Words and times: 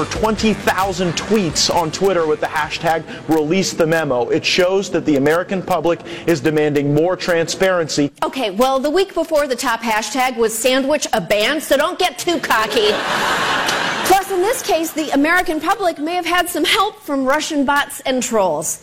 over 0.00 0.10
20,000 0.12 1.12
tweets 1.12 1.74
on 1.74 1.92
Twitter 1.92 2.26
with 2.26 2.40
the 2.40 2.46
hashtag 2.46 3.04
release 3.28 3.74
the 3.74 3.86
memo. 3.86 4.30
It 4.30 4.46
shows 4.46 4.90
that 4.92 5.04
the 5.04 5.16
American 5.16 5.60
public 5.60 6.00
is 6.26 6.40
demanding 6.40 6.94
more 6.94 7.16
transparency. 7.16 8.10
Okay, 8.22 8.50
well, 8.50 8.80
the 8.80 8.88
week 8.88 9.12
before 9.12 9.46
the 9.46 9.56
top 9.56 9.80
hashtag 9.80 10.38
was 10.38 10.56
sandwich 10.56 11.06
a 11.12 11.20
band, 11.20 11.62
so 11.62 11.76
don't 11.76 11.98
get 11.98 12.18
too 12.18 12.40
cocky. 12.40 12.88
Plus, 14.06 14.30
in 14.30 14.40
this 14.40 14.62
case, 14.62 14.90
the 14.90 15.10
American 15.10 15.60
public 15.60 15.98
may 15.98 16.14
have 16.14 16.26
had 16.26 16.48
some 16.48 16.64
help 16.64 17.00
from 17.00 17.26
Russian 17.26 17.66
bots 17.66 18.00
and 18.00 18.22
trolls. 18.22 18.82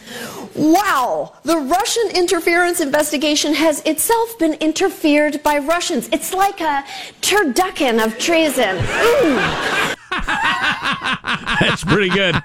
Wow, 0.55 1.33
the 1.43 1.57
Russian 1.57 2.11
interference 2.13 2.79
investigation 2.79 3.55
has 3.55 3.81
itself 3.85 4.37
been 4.37 4.53
interfered 4.53 5.41
by 5.41 5.57
Russians. 5.57 6.09
It's 6.11 6.31
like 6.31 6.61
a 6.61 6.85
turducken 7.21 8.05
of 8.05 8.19
treason. 8.19 8.77
Mm. 8.77 9.95
That's 11.59 11.83
pretty 11.83 12.09
good. 12.09 12.35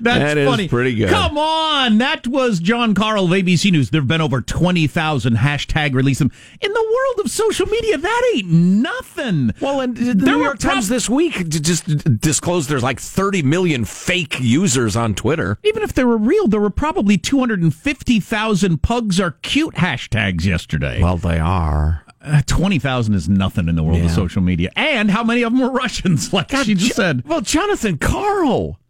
That 0.00 0.38
is 0.38 0.48
funny. 0.48 0.68
pretty 0.68 0.94
good. 0.94 1.10
Come 1.10 1.36
on. 1.38 1.98
That 1.98 2.26
was 2.26 2.60
Jon 2.60 2.94
Karl 2.94 3.24
of 3.24 3.30
ABC 3.30 3.70
News. 3.72 3.90
There 3.90 4.00
have 4.00 4.08
been 4.08 4.20
over 4.20 4.40
20,000 4.40 5.36
hashtag 5.36 5.94
release 5.94 6.18
them. 6.18 6.30
In 6.60 6.72
the 6.72 6.82
world 6.82 7.24
of 7.26 7.30
social 7.30 7.66
media, 7.66 7.98
that 7.98 8.32
ain't 8.34 8.48
nothing. 8.48 9.52
Well, 9.60 9.80
and 9.80 9.96
the 9.96 10.14
There 10.14 10.36
New 10.36 10.42
York 10.42 10.58
Times 10.58 10.88
this 10.88 11.08
week 11.08 11.48
just 11.48 11.86
disclosed 12.20 12.68
there's 12.68 12.82
like 12.82 13.00
30 13.00 13.42
million 13.42 13.84
fake 13.84 14.38
users 14.40 14.96
on 14.96 15.14
Twitter. 15.14 15.58
Even 15.64 15.82
if 15.82 15.92
they 15.92 16.04
were 16.04 16.16
real, 16.18 16.46
there 16.48 16.60
were 16.60 16.70
probably 16.70 17.18
250,000 17.18 18.82
pugs 18.82 19.20
are 19.20 19.32
cute 19.42 19.74
hashtags 19.74 20.44
yesterday. 20.44 21.02
Well, 21.02 21.16
they 21.16 21.38
are. 21.38 22.03
Uh, 22.24 22.40
20,000 22.46 23.14
is 23.14 23.28
nothing 23.28 23.68
in 23.68 23.76
the 23.76 23.82
world 23.82 24.00
of 24.00 24.10
social 24.10 24.40
media. 24.40 24.70
And 24.76 25.10
how 25.10 25.22
many 25.22 25.42
of 25.42 25.52
them 25.52 25.60
were 25.60 25.70
Russians, 25.70 26.32
like 26.32 26.50
she 26.64 26.74
just 26.74 26.96
Jo- 26.96 27.02
said? 27.02 27.28
Well, 27.28 27.42
Jonathan 27.42 27.98
Karl, 27.98 28.80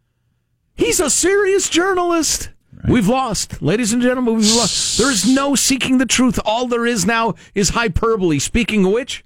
he's 0.77 1.01
a 1.01 1.11
serious 1.11 1.69
journalist. 1.69 2.51
We've 2.87 3.09
lost, 3.09 3.63
ladies 3.63 3.93
and 3.93 4.03
gentlemen. 4.03 4.37
We've 4.37 4.55
lost. 4.55 4.99
There 4.99 5.11
is 5.11 5.27
no 5.27 5.55
seeking 5.55 5.99
the 5.99 6.07
truth. 6.07 6.39
All 6.45 6.67
there 6.67 6.87
is 6.87 7.07
now 7.07 7.35
is 7.55 7.71
hyperbole. 7.71 8.39
Speaking 8.39 8.85
of 8.85 8.93
which, 8.93 9.25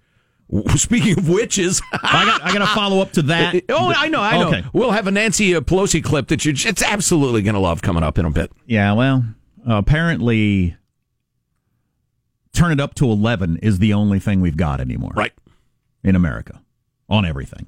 speaking 0.77 1.19
of 1.19 1.28
witches, 1.28 1.83
I 1.93 2.25
got, 2.25 2.43
I 2.45 2.53
got 2.53 2.61
to 2.61 2.67
follow 2.69 3.03
up 3.03 3.12
to 3.12 3.22
that. 3.22 3.62
oh, 3.69 3.93
I 3.95 4.09
know, 4.09 4.22
I 4.22 4.39
know. 4.39 4.48
Okay. 4.48 4.65
We'll 4.72 4.93
have 4.93 5.06
a 5.06 5.11
Nancy 5.11 5.55
uh, 5.55 5.61
Pelosi 5.61 6.03
clip 6.03 6.28
that 6.28 6.45
you 6.45 6.53
it's 6.56 6.83
absolutely 6.83 7.43
going 7.43 7.55
to 7.55 7.61
love 7.61 7.83
coming 7.83 8.03
up 8.03 8.17
in 8.17 8.25
a 8.25 8.31
bit. 8.31 8.53
Yeah, 8.65 8.93
well, 8.93 9.25
apparently, 9.67 10.77
turn 12.59 12.73
it 12.73 12.81
up 12.81 12.95
to 12.97 13.11
11 13.11 13.59
is 13.62 13.78
the 13.78 13.92
only 13.95 14.19
thing 14.19 14.41
we've 14.41 14.56
got 14.56 14.81
anymore. 14.81 15.12
Right. 15.14 15.33
In 16.03 16.14
America 16.17 16.61
on 17.09 17.25
everything. 17.25 17.67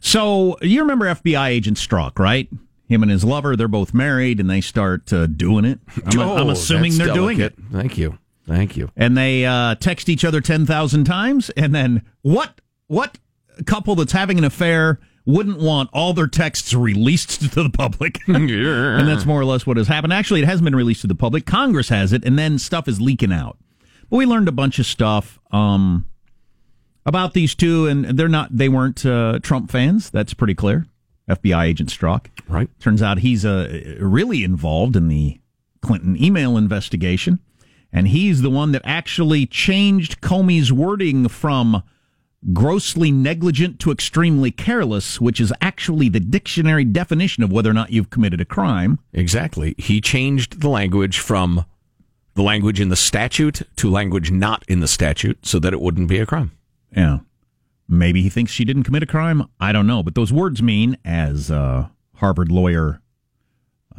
So, 0.00 0.58
you 0.60 0.80
remember 0.80 1.06
FBI 1.06 1.48
agent 1.48 1.78
Strzok, 1.78 2.18
right? 2.18 2.48
Him 2.86 3.02
and 3.02 3.10
his 3.10 3.24
lover, 3.24 3.56
they're 3.56 3.68
both 3.68 3.94
married 3.94 4.38
and 4.40 4.50
they 4.50 4.60
start 4.60 5.10
uh, 5.12 5.26
doing 5.26 5.64
it. 5.64 5.80
I'm, 6.06 6.20
I'm 6.20 6.46
Oh, 6.46 6.50
assuming 6.50 6.96
they're 6.98 7.14
doing 7.14 7.40
it. 7.40 7.54
Thank 7.72 7.96
you. 7.96 8.18
Thank 8.46 8.76
you. 8.76 8.90
And 8.94 9.16
they 9.16 9.46
uh, 9.46 9.74
text 9.76 10.10
each 10.10 10.22
other 10.24 10.42
10,000 10.42 11.04
times. 11.04 11.48
And 11.50 11.74
then 11.74 12.02
what, 12.20 12.60
what 12.88 13.18
couple 13.64 13.94
that's 13.94 14.12
having 14.12 14.36
an 14.36 14.44
affair 14.44 15.00
wouldn't 15.24 15.58
want 15.58 15.88
all 15.94 16.12
their 16.12 16.26
texts 16.26 16.74
released 16.74 17.40
to 17.54 17.62
the 17.62 17.70
public? 17.70 18.20
and 18.98 19.08
that's 19.08 19.24
more 19.24 19.40
or 19.40 19.46
less 19.46 19.66
what 19.66 19.78
has 19.78 19.88
happened. 19.88 20.12
Actually, 20.12 20.42
it 20.42 20.46
hasn't 20.46 20.64
been 20.64 20.76
released 20.76 21.00
to 21.00 21.06
the 21.06 21.14
public. 21.14 21.46
Congress 21.46 21.88
has 21.88 22.12
it, 22.12 22.22
and 22.26 22.38
then 22.38 22.58
stuff 22.58 22.86
is 22.86 23.00
leaking 23.00 23.32
out. 23.32 23.56
We 24.14 24.26
learned 24.26 24.46
a 24.46 24.52
bunch 24.52 24.78
of 24.78 24.86
stuff 24.86 25.40
um, 25.50 26.06
about 27.04 27.32
these 27.32 27.56
two, 27.56 27.88
and 27.88 28.04
they're 28.16 28.28
not. 28.28 28.56
They 28.56 28.68
weren't 28.68 29.04
uh, 29.04 29.40
Trump 29.42 29.72
fans. 29.72 30.08
That's 30.08 30.32
pretty 30.34 30.54
clear. 30.54 30.86
FBI 31.28 31.64
agent 31.64 31.90
Strzok. 31.90 32.26
Right. 32.48 32.68
Turns 32.78 33.02
out 33.02 33.18
he's 33.18 33.44
uh, 33.44 33.96
really 33.98 34.44
involved 34.44 34.94
in 34.94 35.08
the 35.08 35.40
Clinton 35.80 36.16
email 36.22 36.56
investigation, 36.56 37.40
and 37.92 38.06
he's 38.06 38.40
the 38.40 38.50
one 38.50 38.70
that 38.70 38.82
actually 38.84 39.46
changed 39.46 40.20
Comey's 40.20 40.72
wording 40.72 41.26
from 41.26 41.82
grossly 42.52 43.10
negligent 43.10 43.80
to 43.80 43.90
extremely 43.90 44.52
careless, 44.52 45.20
which 45.20 45.40
is 45.40 45.52
actually 45.60 46.08
the 46.08 46.20
dictionary 46.20 46.84
definition 46.84 47.42
of 47.42 47.50
whether 47.50 47.70
or 47.70 47.74
not 47.74 47.90
you've 47.90 48.10
committed 48.10 48.40
a 48.40 48.44
crime. 48.44 49.00
Exactly. 49.12 49.74
He 49.76 50.00
changed 50.00 50.60
the 50.60 50.68
language 50.68 51.18
from 51.18 51.64
the 52.34 52.42
language 52.42 52.80
in 52.80 52.88
the 52.88 52.96
statute 52.96 53.62
to 53.76 53.90
language 53.90 54.30
not 54.30 54.64
in 54.68 54.80
the 54.80 54.88
statute 54.88 55.46
so 55.46 55.58
that 55.58 55.72
it 55.72 55.80
wouldn't 55.80 56.08
be 56.08 56.18
a 56.18 56.26
crime. 56.26 56.52
Yeah. 56.96 57.18
Maybe 57.88 58.22
he 58.22 58.28
thinks 58.28 58.50
she 58.50 58.64
didn't 58.64 58.84
commit 58.84 59.02
a 59.02 59.06
crime. 59.06 59.48
I 59.60 59.72
don't 59.72 59.86
know. 59.86 60.02
But 60.02 60.14
those 60.14 60.32
words 60.32 60.62
mean, 60.62 60.96
as 61.04 61.50
uh, 61.50 61.88
Harvard 62.16 62.50
lawyer 62.50 63.00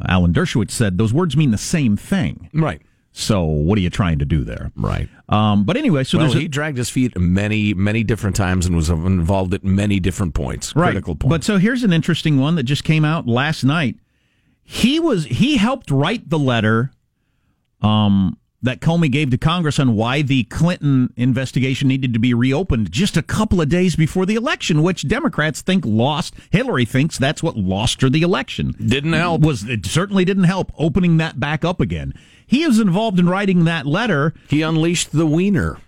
Alan 0.06 0.32
Dershowitz 0.32 0.72
said, 0.72 0.98
those 0.98 1.12
words 1.12 1.36
mean 1.36 1.50
the 1.50 1.58
same 1.58 1.96
thing. 1.96 2.50
Right. 2.52 2.82
So 3.12 3.44
what 3.44 3.78
are 3.78 3.80
you 3.80 3.88
trying 3.88 4.18
to 4.18 4.26
do 4.26 4.44
there? 4.44 4.70
Right. 4.76 5.08
Um, 5.30 5.64
but 5.64 5.78
anyway, 5.78 6.04
so 6.04 6.18
well, 6.18 6.30
a, 6.30 6.38
he 6.38 6.48
dragged 6.48 6.76
his 6.76 6.90
feet 6.90 7.18
many, 7.18 7.72
many 7.72 8.04
different 8.04 8.36
times 8.36 8.66
and 8.66 8.76
was 8.76 8.90
involved 8.90 9.54
at 9.54 9.64
many 9.64 10.00
different 10.00 10.34
points, 10.34 10.76
right. 10.76 10.88
critical 10.90 11.14
points. 11.14 11.30
But 11.30 11.44
so 11.44 11.56
here's 11.56 11.82
an 11.82 11.94
interesting 11.94 12.38
one 12.38 12.56
that 12.56 12.64
just 12.64 12.84
came 12.84 13.06
out 13.06 13.26
last 13.26 13.64
night. 13.64 13.96
He 14.62 15.00
was 15.00 15.24
he 15.24 15.56
helped 15.56 15.90
write 15.90 16.28
the 16.28 16.38
letter 16.38 16.90
um, 17.86 18.38
that 18.62 18.80
Comey 18.80 19.10
gave 19.10 19.30
to 19.30 19.38
Congress 19.38 19.78
on 19.78 19.94
why 19.94 20.22
the 20.22 20.44
Clinton 20.44 21.12
investigation 21.16 21.88
needed 21.88 22.12
to 22.12 22.18
be 22.18 22.34
reopened 22.34 22.90
just 22.90 23.16
a 23.16 23.22
couple 23.22 23.60
of 23.60 23.68
days 23.68 23.96
before 23.96 24.26
the 24.26 24.34
election, 24.34 24.82
which 24.82 25.06
Democrats 25.06 25.62
think 25.62 25.84
lost. 25.86 26.34
Hillary 26.50 26.84
thinks 26.84 27.18
that's 27.18 27.42
what 27.42 27.56
lost 27.56 28.02
her 28.02 28.10
the 28.10 28.22
election. 28.22 28.74
Didn't 28.84 29.12
help. 29.12 29.42
Was 29.42 29.64
it 29.64 29.86
certainly 29.86 30.24
didn't 30.24 30.44
help 30.44 30.72
opening 30.78 31.16
that 31.18 31.38
back 31.38 31.64
up 31.64 31.80
again. 31.80 32.12
He 32.46 32.62
is 32.62 32.78
involved 32.78 33.18
in 33.18 33.28
writing 33.28 33.64
that 33.64 33.86
letter. 33.86 34.34
he 34.48 34.62
unleashed 34.62 35.12
the 35.12 35.26
Weiner 35.26 35.78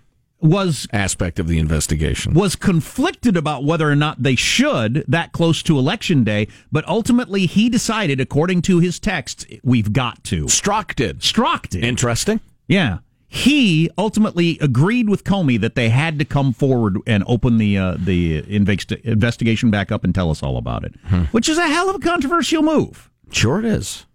Was 0.41 0.87
aspect 0.93 1.37
of 1.37 1.47
the 1.47 1.59
investigation. 1.59 2.33
was 2.33 2.55
conflicted 2.55 3.35
about 3.35 3.65
whether 3.65 3.89
or 3.91 3.95
not 3.95 4.23
they 4.23 4.35
should 4.35 5.03
that 5.07 5.33
close 5.33 5.61
to 5.63 5.77
election 5.77 6.23
day, 6.23 6.47
but 6.71 6.87
ultimately 6.87 7.45
he 7.45 7.67
decided, 7.67 8.21
according 8.21 8.61
to 8.63 8.79
his 8.79 8.99
text, 8.99 9.45
we've 9.63 9.91
got 9.91 10.23
to. 10.25 10.45
Strzok 10.45 10.95
did. 10.95 11.19
Strzok 11.19 11.67
did. 11.67 11.83
Interesting. 11.83 12.39
Yeah. 12.67 12.99
He 13.27 13.89
ultimately 13.97 14.57
agreed 14.61 15.09
with 15.09 15.23
Comey 15.23 15.59
that 15.59 15.75
they 15.75 15.89
had 15.89 16.17
to 16.19 16.25
come 16.25 16.53
forward 16.53 16.97
and 17.05 17.23
open 17.27 17.57
the 17.57 17.77
uh, 17.77 17.97
the 17.99 18.43
invest- 18.51 18.91
investigation 18.91 19.69
back 19.69 19.91
up 19.91 20.03
and 20.03 20.15
tell 20.15 20.31
us 20.31 20.41
all 20.41 20.57
about 20.57 20.83
it, 20.83 20.95
which 21.31 21.47
is 21.49 21.57
a 21.57 21.67
hell 21.67 21.89
of 21.89 21.97
a 21.97 21.99
controversial 21.99 22.63
move. 22.63 23.09
Sure 23.29 23.59
it 23.59 23.65
is. 23.65 24.05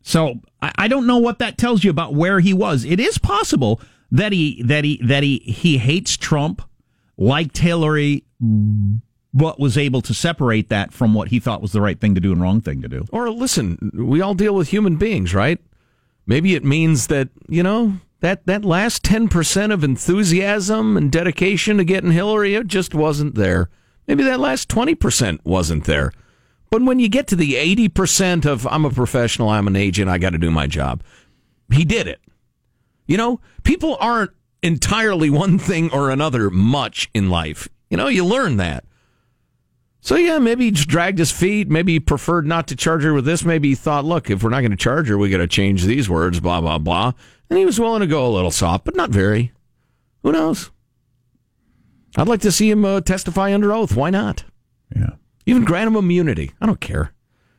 So 0.00 0.40
I, 0.62 0.72
I 0.78 0.88
don't 0.88 1.06
know 1.06 1.18
what 1.18 1.40
that 1.40 1.58
tells 1.58 1.84
you 1.84 1.90
about 1.90 2.14
where 2.14 2.40
he 2.40 2.54
was. 2.54 2.84
It 2.84 3.00
is 3.00 3.18
possible 3.18 3.80
that 4.14 4.32
he 4.32 4.62
that 4.62 4.84
he 4.84 5.00
that 5.04 5.22
he 5.22 5.38
he 5.38 5.78
hates 5.78 6.16
Trump, 6.16 6.62
liked 7.18 7.58
Hillary, 7.58 8.24
but 9.34 9.58
was 9.58 9.76
able 9.76 10.00
to 10.02 10.14
separate 10.14 10.68
that 10.68 10.92
from 10.92 11.12
what 11.12 11.28
he 11.28 11.40
thought 11.40 11.60
was 11.60 11.72
the 11.72 11.80
right 11.80 12.00
thing 12.00 12.14
to 12.14 12.20
do 12.20 12.30
and 12.30 12.40
wrong 12.40 12.60
thing 12.60 12.80
to 12.80 12.88
do. 12.88 13.04
Or 13.10 13.28
listen, 13.28 13.90
we 13.92 14.22
all 14.22 14.34
deal 14.34 14.54
with 14.54 14.68
human 14.68 14.96
beings, 14.96 15.34
right? 15.34 15.58
Maybe 16.26 16.54
it 16.54 16.64
means 16.64 17.08
that, 17.08 17.28
you 17.48 17.62
know, 17.62 17.98
that, 18.20 18.46
that 18.46 18.64
last 18.64 19.02
10% 19.02 19.72
of 19.72 19.84
enthusiasm 19.84 20.96
and 20.96 21.12
dedication 21.12 21.76
to 21.76 21.84
getting 21.84 22.12
Hillary, 22.12 22.54
it 22.54 22.68
just 22.68 22.94
wasn't 22.94 23.34
there. 23.34 23.68
Maybe 24.06 24.22
that 24.22 24.40
last 24.40 24.70
20% 24.70 25.40
wasn't 25.44 25.84
there. 25.84 26.12
But 26.70 26.82
when 26.82 26.98
you 26.98 27.08
get 27.08 27.26
to 27.28 27.36
the 27.36 27.54
80% 27.54 28.46
of 28.46 28.66
I'm 28.68 28.84
a 28.84 28.90
professional, 28.90 29.50
I'm 29.50 29.66
an 29.66 29.76
agent, 29.76 30.08
I 30.08 30.18
got 30.18 30.30
to 30.30 30.38
do 30.38 30.50
my 30.50 30.66
job, 30.66 31.02
he 31.70 31.84
did 31.84 32.06
it. 32.06 32.20
You 33.06 33.16
know, 33.16 33.40
people 33.62 33.96
aren't 34.00 34.30
entirely 34.62 35.30
one 35.30 35.58
thing 35.58 35.92
or 35.92 36.10
another 36.10 36.50
much 36.50 37.10
in 37.14 37.28
life. 37.30 37.68
You 37.90 37.96
know, 37.96 38.08
you 38.08 38.24
learn 38.24 38.56
that. 38.56 38.84
So 40.00 40.16
yeah, 40.16 40.38
maybe 40.38 40.66
he 40.66 40.70
just 40.70 40.88
dragged 40.88 41.18
his 41.18 41.32
feet. 41.32 41.70
Maybe 41.70 41.94
he 41.94 42.00
preferred 42.00 42.46
not 42.46 42.68
to 42.68 42.76
charge 42.76 43.02
her 43.04 43.14
with 43.14 43.24
this. 43.24 43.44
Maybe 43.44 43.70
he 43.70 43.74
thought, 43.74 44.04
look, 44.04 44.28
if 44.28 44.42
we're 44.42 44.50
not 44.50 44.60
going 44.60 44.70
to 44.70 44.76
charge 44.76 45.08
her, 45.08 45.16
we 45.16 45.30
got 45.30 45.38
to 45.38 45.46
change 45.46 45.84
these 45.84 46.10
words. 46.10 46.40
Blah 46.40 46.60
blah 46.60 46.78
blah. 46.78 47.12
And 47.48 47.58
he 47.58 47.64
was 47.64 47.80
willing 47.80 48.00
to 48.00 48.06
go 48.06 48.26
a 48.26 48.28
little 48.28 48.50
soft, 48.50 48.84
but 48.84 48.96
not 48.96 49.10
very. 49.10 49.52
Who 50.22 50.32
knows? 50.32 50.70
I'd 52.16 52.28
like 52.28 52.40
to 52.42 52.52
see 52.52 52.70
him 52.70 52.84
uh, 52.84 53.00
testify 53.00 53.52
under 53.52 53.72
oath. 53.72 53.96
Why 53.96 54.10
not? 54.10 54.44
Yeah. 54.94 55.10
Even 55.46 55.64
grant 55.64 55.88
him 55.88 55.96
immunity. 55.96 56.52
I 56.60 56.66
don't 56.66 56.80
care. 56.80 57.12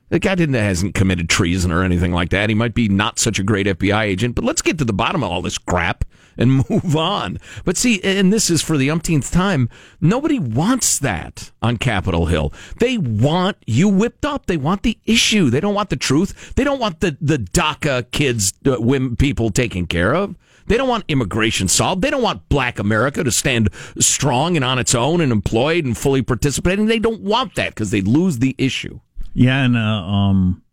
The 0.10 0.20
guy 0.20 0.36
didn't 0.36 0.56
hasn't 0.56 0.94
committed 0.94 1.30
treason 1.30 1.72
or 1.72 1.84
anything 1.84 2.12
like 2.12 2.30
that. 2.30 2.50
He 2.50 2.56
might 2.56 2.76
be 2.76 2.88
not 2.88 3.18
such 3.18 3.40
a 3.40 3.44
great 3.44 3.66
FBI 3.66 4.04
agent, 4.04 4.36
but 4.36 4.44
let's 4.44 4.62
get 4.62 4.78
to 4.78 4.86
the 4.86 4.94
bottom 4.94 5.24
of 5.24 5.32
all 5.32 5.42
this 5.42 5.58
crap 5.58 6.06
and 6.38 6.64
move 6.70 6.96
on. 6.96 7.40
But 7.64 7.76
see, 7.78 8.02
and 8.04 8.32
this 8.32 8.50
is 8.50 8.62
for 8.62 8.78
the 8.78 8.92
umpteenth 8.92 9.32
time, 9.32 9.68
nobody 10.00 10.38
wants 10.38 11.00
that 11.00 11.52
on 11.62 11.78
Capitol 11.78 12.28
Hill. 12.28 12.54
They 12.80 12.98
want 12.98 13.58
you 13.66 13.90
whipped 13.90 14.26
up. 14.26 14.46
They 14.46 14.58
want 14.58 14.84
the 14.84 14.98
issue. 15.06 15.50
They 15.50 15.60
don't 15.60 15.76
want 15.76 15.90
the 15.90 15.96
truth. 15.96 16.54
They 16.56 16.64
don't 16.64 16.80
want 16.80 17.00
the 17.00 17.18
the 17.20 17.38
DACA 17.38 18.12
kids, 18.12 18.54
uh, 18.66 18.78
women, 18.80 19.16
people 19.16 19.50
taken 19.50 19.88
care 19.88 20.14
of. 20.14 20.36
They 20.68 20.78
don't 20.78 20.90
want 20.90 21.06
immigration 21.08 21.68
solved. 21.68 22.02
They 22.02 22.10
don't 22.10 22.24
want 22.24 22.50
black 22.50 22.80
America 22.80 23.24
to 23.24 23.32
stand 23.32 23.70
strong 24.00 24.56
and 24.56 24.66
on 24.66 24.80
its 24.80 24.96
own 24.96 25.22
and 25.22 25.32
employed 25.32 25.86
and 25.86 25.96
fully 25.96 26.24
participating. 26.24 26.88
They 26.88 27.00
don't 27.00 27.22
want 27.22 27.56
that 27.56 27.70
because 27.70 27.92
they 27.92 28.02
lose 28.02 28.40
the 28.40 28.56
issue. 28.58 29.00
Yeah, 29.36 29.64
and 29.64 29.76
uh, 29.76 29.80
um, 29.80 30.64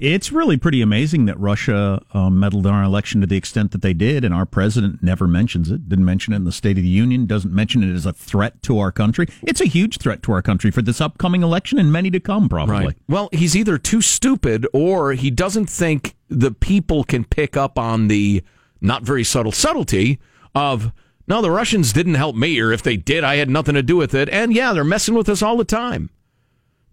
it's 0.00 0.32
really 0.32 0.56
pretty 0.56 0.82
amazing 0.82 1.26
that 1.26 1.38
Russia 1.38 2.02
uh, 2.12 2.28
meddled 2.28 2.66
in 2.66 2.72
our 2.72 2.82
election 2.82 3.20
to 3.20 3.26
the 3.26 3.36
extent 3.36 3.70
that 3.70 3.82
they 3.82 3.94
did, 3.94 4.24
and 4.24 4.34
our 4.34 4.44
president 4.44 5.00
never 5.00 5.28
mentions 5.28 5.70
it. 5.70 5.88
Didn't 5.88 6.04
mention 6.04 6.32
it 6.32 6.36
in 6.36 6.44
the 6.44 6.52
State 6.52 6.76
of 6.76 6.82
the 6.82 6.88
Union. 6.88 7.26
Doesn't 7.26 7.54
mention 7.54 7.84
it 7.84 7.94
as 7.94 8.04
a 8.04 8.12
threat 8.12 8.60
to 8.64 8.80
our 8.80 8.90
country. 8.90 9.28
It's 9.42 9.60
a 9.60 9.66
huge 9.66 9.98
threat 9.98 10.24
to 10.24 10.32
our 10.32 10.42
country 10.42 10.72
for 10.72 10.82
this 10.82 11.00
upcoming 11.00 11.44
election 11.44 11.78
and 11.78 11.92
many 11.92 12.10
to 12.10 12.20
come, 12.20 12.48
probably. 12.48 12.86
Right. 12.86 12.96
Well, 13.08 13.28
he's 13.32 13.54
either 13.54 13.78
too 13.78 14.00
stupid 14.00 14.66
or 14.72 15.12
he 15.12 15.30
doesn't 15.30 15.66
think 15.66 16.16
the 16.28 16.50
people 16.50 17.04
can 17.04 17.24
pick 17.24 17.56
up 17.56 17.78
on 17.78 18.08
the 18.08 18.42
not 18.80 19.04
very 19.04 19.22
subtle 19.22 19.52
subtlety 19.52 20.18
of 20.54 20.92
no, 21.26 21.40
the 21.40 21.50
Russians 21.50 21.92
didn't 21.92 22.14
help 22.14 22.36
me, 22.36 22.60
or 22.60 22.70
if 22.70 22.82
they 22.82 22.98
did, 22.98 23.24
I 23.24 23.36
had 23.36 23.48
nothing 23.48 23.74
to 23.76 23.82
do 23.82 23.96
with 23.96 24.14
it. 24.14 24.28
And 24.28 24.52
yeah, 24.52 24.72
they're 24.72 24.84
messing 24.84 25.14
with 25.14 25.28
us 25.28 25.40
all 25.42 25.56
the 25.56 25.64
time. 25.64 26.10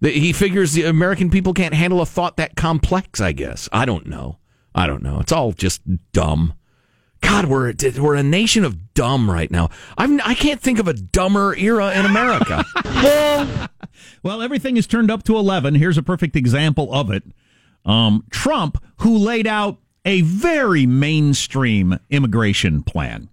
He 0.01 0.33
figures 0.33 0.73
the 0.73 0.83
American 0.85 1.29
people 1.29 1.53
can't 1.53 1.75
handle 1.75 2.01
a 2.01 2.05
thought 2.05 2.37
that 2.37 2.55
complex, 2.55 3.21
I 3.21 3.33
guess. 3.33 3.69
I 3.71 3.85
don't 3.85 4.07
know. 4.07 4.39
I 4.73 4.87
don't 4.87 5.03
know. 5.03 5.19
It's 5.19 5.31
all 5.31 5.51
just 5.51 5.81
dumb. 6.11 6.53
God, 7.21 7.45
we're 7.45 7.73
we're 7.99 8.15
a 8.15 8.23
nation 8.23 8.65
of 8.65 8.93
dumb 8.95 9.29
right 9.29 9.51
now. 9.51 9.69
I'm 9.97 10.19
I 10.21 10.33
can't 10.33 10.59
think 10.59 10.79
of 10.79 10.87
a 10.87 10.93
dumber 10.93 11.55
era 11.55 11.93
in 11.93 12.05
America. 12.05 12.65
well, 14.23 14.41
everything 14.41 14.75
is 14.75 14.87
turned 14.87 15.11
up 15.11 15.23
to 15.23 15.37
eleven. 15.37 15.75
Here's 15.75 15.99
a 15.99 16.03
perfect 16.03 16.35
example 16.35 16.91
of 16.91 17.11
it. 17.11 17.23
Um, 17.85 18.25
Trump, 18.31 18.83
who 18.97 19.17
laid 19.17 19.45
out 19.45 19.77
a 20.03 20.21
very 20.21 20.87
mainstream 20.87 21.99
immigration 22.09 22.81
plan. 22.81 23.29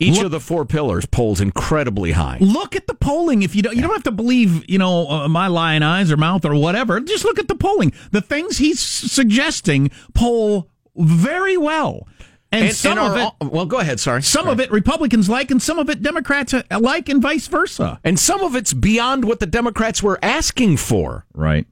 Each 0.00 0.16
look, 0.16 0.26
of 0.26 0.30
the 0.30 0.40
four 0.40 0.64
pillars 0.64 1.06
polls 1.06 1.40
incredibly 1.40 2.12
high. 2.12 2.38
Look 2.40 2.76
at 2.76 2.86
the 2.86 2.94
polling. 2.94 3.42
If 3.42 3.54
you 3.54 3.62
don't, 3.62 3.74
you 3.74 3.82
don't 3.82 3.92
have 3.92 4.04
to 4.04 4.12
believe, 4.12 4.68
you 4.68 4.78
know, 4.78 5.08
uh, 5.08 5.28
my 5.28 5.48
lying 5.48 5.82
eyes 5.82 6.12
or 6.12 6.16
mouth 6.16 6.44
or 6.44 6.54
whatever. 6.54 7.00
Just 7.00 7.24
look 7.24 7.38
at 7.38 7.48
the 7.48 7.54
polling. 7.54 7.92
The 8.10 8.20
things 8.20 8.58
he's 8.58 8.80
suggesting 8.80 9.90
poll 10.14 10.70
very 10.96 11.56
well. 11.56 12.06
And, 12.50 12.66
and 12.66 12.74
some 12.74 12.98
and 12.98 13.12
of 13.12 13.34
it, 13.42 13.52
well, 13.52 13.66
go 13.66 13.78
ahead. 13.78 14.00
Sorry. 14.00 14.22
Some 14.22 14.44
sorry. 14.44 14.52
of 14.52 14.60
it 14.60 14.70
Republicans 14.70 15.28
like, 15.28 15.50
and 15.50 15.60
some 15.60 15.78
of 15.78 15.90
it 15.90 16.02
Democrats 16.02 16.54
uh, 16.54 16.62
like, 16.80 17.08
and 17.08 17.20
vice 17.20 17.46
versa. 17.46 18.00
And 18.04 18.18
some 18.18 18.40
of 18.40 18.54
it's 18.56 18.72
beyond 18.72 19.26
what 19.26 19.40
the 19.40 19.46
Democrats 19.46 20.02
were 20.02 20.18
asking 20.22 20.78
for. 20.78 21.26
Right. 21.34 21.66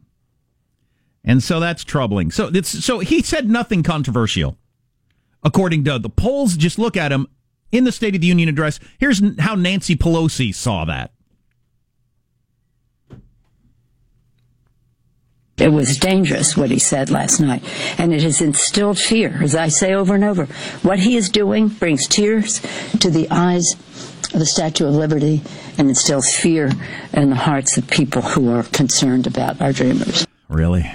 And 1.25 1.43
so 1.43 1.61
that's 1.61 1.83
troubling. 1.83 2.31
So 2.31 2.51
it's 2.53 2.85
so 2.85 2.99
he 2.99 3.23
said 3.23 3.49
nothing 3.49 3.83
controversial, 3.83 4.59
according 5.43 5.85
to 5.85 5.99
the 5.99 6.11
polls. 6.11 6.57
Just 6.57 6.79
look 6.79 6.97
at 6.97 7.11
him 7.11 7.27
in 7.73 7.85
the 7.85 7.93
State 7.93 8.15
of 8.15 8.21
the 8.21 8.27
Union 8.27 8.49
address. 8.49 8.79
Here's 8.99 9.23
how 9.39 9.55
Nancy 9.55 9.97
Pelosi 9.97 10.55
saw 10.55 10.85
that. 10.85 11.13
It 15.59 15.73
was 15.73 15.97
dangerous 15.99 16.55
what 16.55 16.71
he 16.71 16.79
said 16.79 17.11
last 17.11 17.41
night, 17.41 17.65
and 17.99 18.13
it 18.13 18.23
has 18.23 18.43
instilled 18.43 18.99
fear, 18.99 19.43
as 19.43 19.55
I 19.55 19.69
say 19.69 19.95
over 19.95 20.15
and 20.15 20.23
over. 20.23 20.45
What 20.83 20.99
he 20.99 21.17
is 21.17 21.31
doing 21.31 21.69
brings 21.69 22.07
tears 22.07 22.61
to 23.01 23.11
the 23.11 23.27
eyes 23.31 23.75
of 24.35 24.39
the 24.39 24.45
Statue 24.45 24.87
of 24.87 24.95
Liberty 24.95 25.41
and 25.79 25.89
instills 25.89 26.35
fear 26.35 26.71
in 27.15 27.31
the 27.31 27.37
hearts 27.37 27.79
of 27.79 27.89
people 27.89 28.21
who 28.21 28.51
are 28.51 28.65
concerned 28.65 29.27
about 29.27 29.63
our 29.63 29.73
dreamers. 29.73 30.27
Really? 30.49 30.91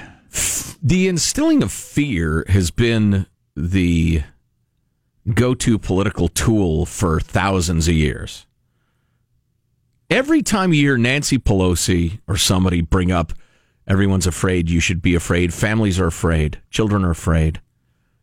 The 0.84 1.08
instilling 1.08 1.64
of 1.64 1.72
fear 1.72 2.46
has 2.48 2.70
been 2.70 3.26
the 3.56 4.22
go 5.34 5.54
to 5.54 5.78
political 5.78 6.28
tool 6.28 6.86
for 6.86 7.20
thousands 7.20 7.88
of 7.88 7.94
years. 7.94 8.46
Every 10.10 10.42
time 10.42 10.74
you 10.74 10.82
hear 10.82 10.98
Nancy 10.98 11.38
Pelosi 11.38 12.20
or 12.28 12.36
somebody 12.38 12.82
bring 12.82 13.12
up, 13.12 13.34
everyone's 13.88 14.28
afraid, 14.28 14.70
you 14.70 14.80
should 14.80 15.02
be 15.02 15.16
afraid, 15.16 15.54
families 15.54 16.00
are 16.00 16.08
afraid, 16.08 16.60
children 16.70 17.06
are 17.06 17.12
afraid, 17.12 17.62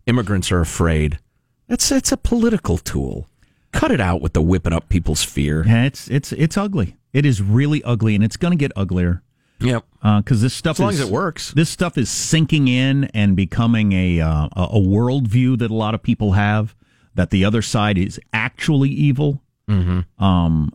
immigrants 0.06 0.52
are 0.52 0.60
afraid. 0.60 1.18
That's, 1.66 1.88
that's 1.88 2.12
a 2.12 2.16
political 2.16 2.78
tool. 2.78 3.28
Cut 3.72 3.90
it 3.90 4.00
out 4.00 4.20
with 4.20 4.32
the 4.32 4.42
whipping 4.42 4.72
up 4.72 4.88
people's 4.88 5.22
fear. 5.22 5.64
Yeah, 5.66 5.84
it's, 5.84 6.08
it's, 6.08 6.32
it's 6.32 6.56
ugly. 6.56 6.96
It 7.12 7.24
is 7.24 7.40
really 7.40 7.82
ugly, 7.84 8.14
and 8.14 8.24
it's 8.24 8.36
going 8.36 8.52
to 8.52 8.58
get 8.58 8.72
uglier. 8.76 9.22
Yep. 9.60 9.84
Because 10.00 10.40
uh, 10.40 10.44
this 10.44 10.54
stuff, 10.54 10.76
as 10.76 10.80
long 10.80 10.92
is, 10.92 11.00
as 11.00 11.08
it 11.08 11.12
works, 11.12 11.52
this 11.52 11.68
stuff 11.68 11.98
is 11.98 12.08
sinking 12.08 12.68
in 12.68 13.04
and 13.06 13.34
becoming 13.34 13.92
a 13.92 14.20
uh, 14.20 14.48
a 14.52 14.78
worldview 14.78 15.58
that 15.58 15.70
a 15.70 15.74
lot 15.74 15.94
of 15.94 16.02
people 16.02 16.32
have 16.32 16.76
that 17.18 17.30
the 17.30 17.44
other 17.44 17.62
side 17.62 17.98
is 17.98 18.20
actually 18.32 18.90
evil. 18.90 19.42
Mm-hmm. 19.68 20.24
Um, 20.24 20.72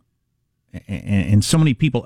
and, 0.73 1.31
and, 1.31 1.45
so 1.45 1.57
many 1.57 1.73
people, 1.73 2.05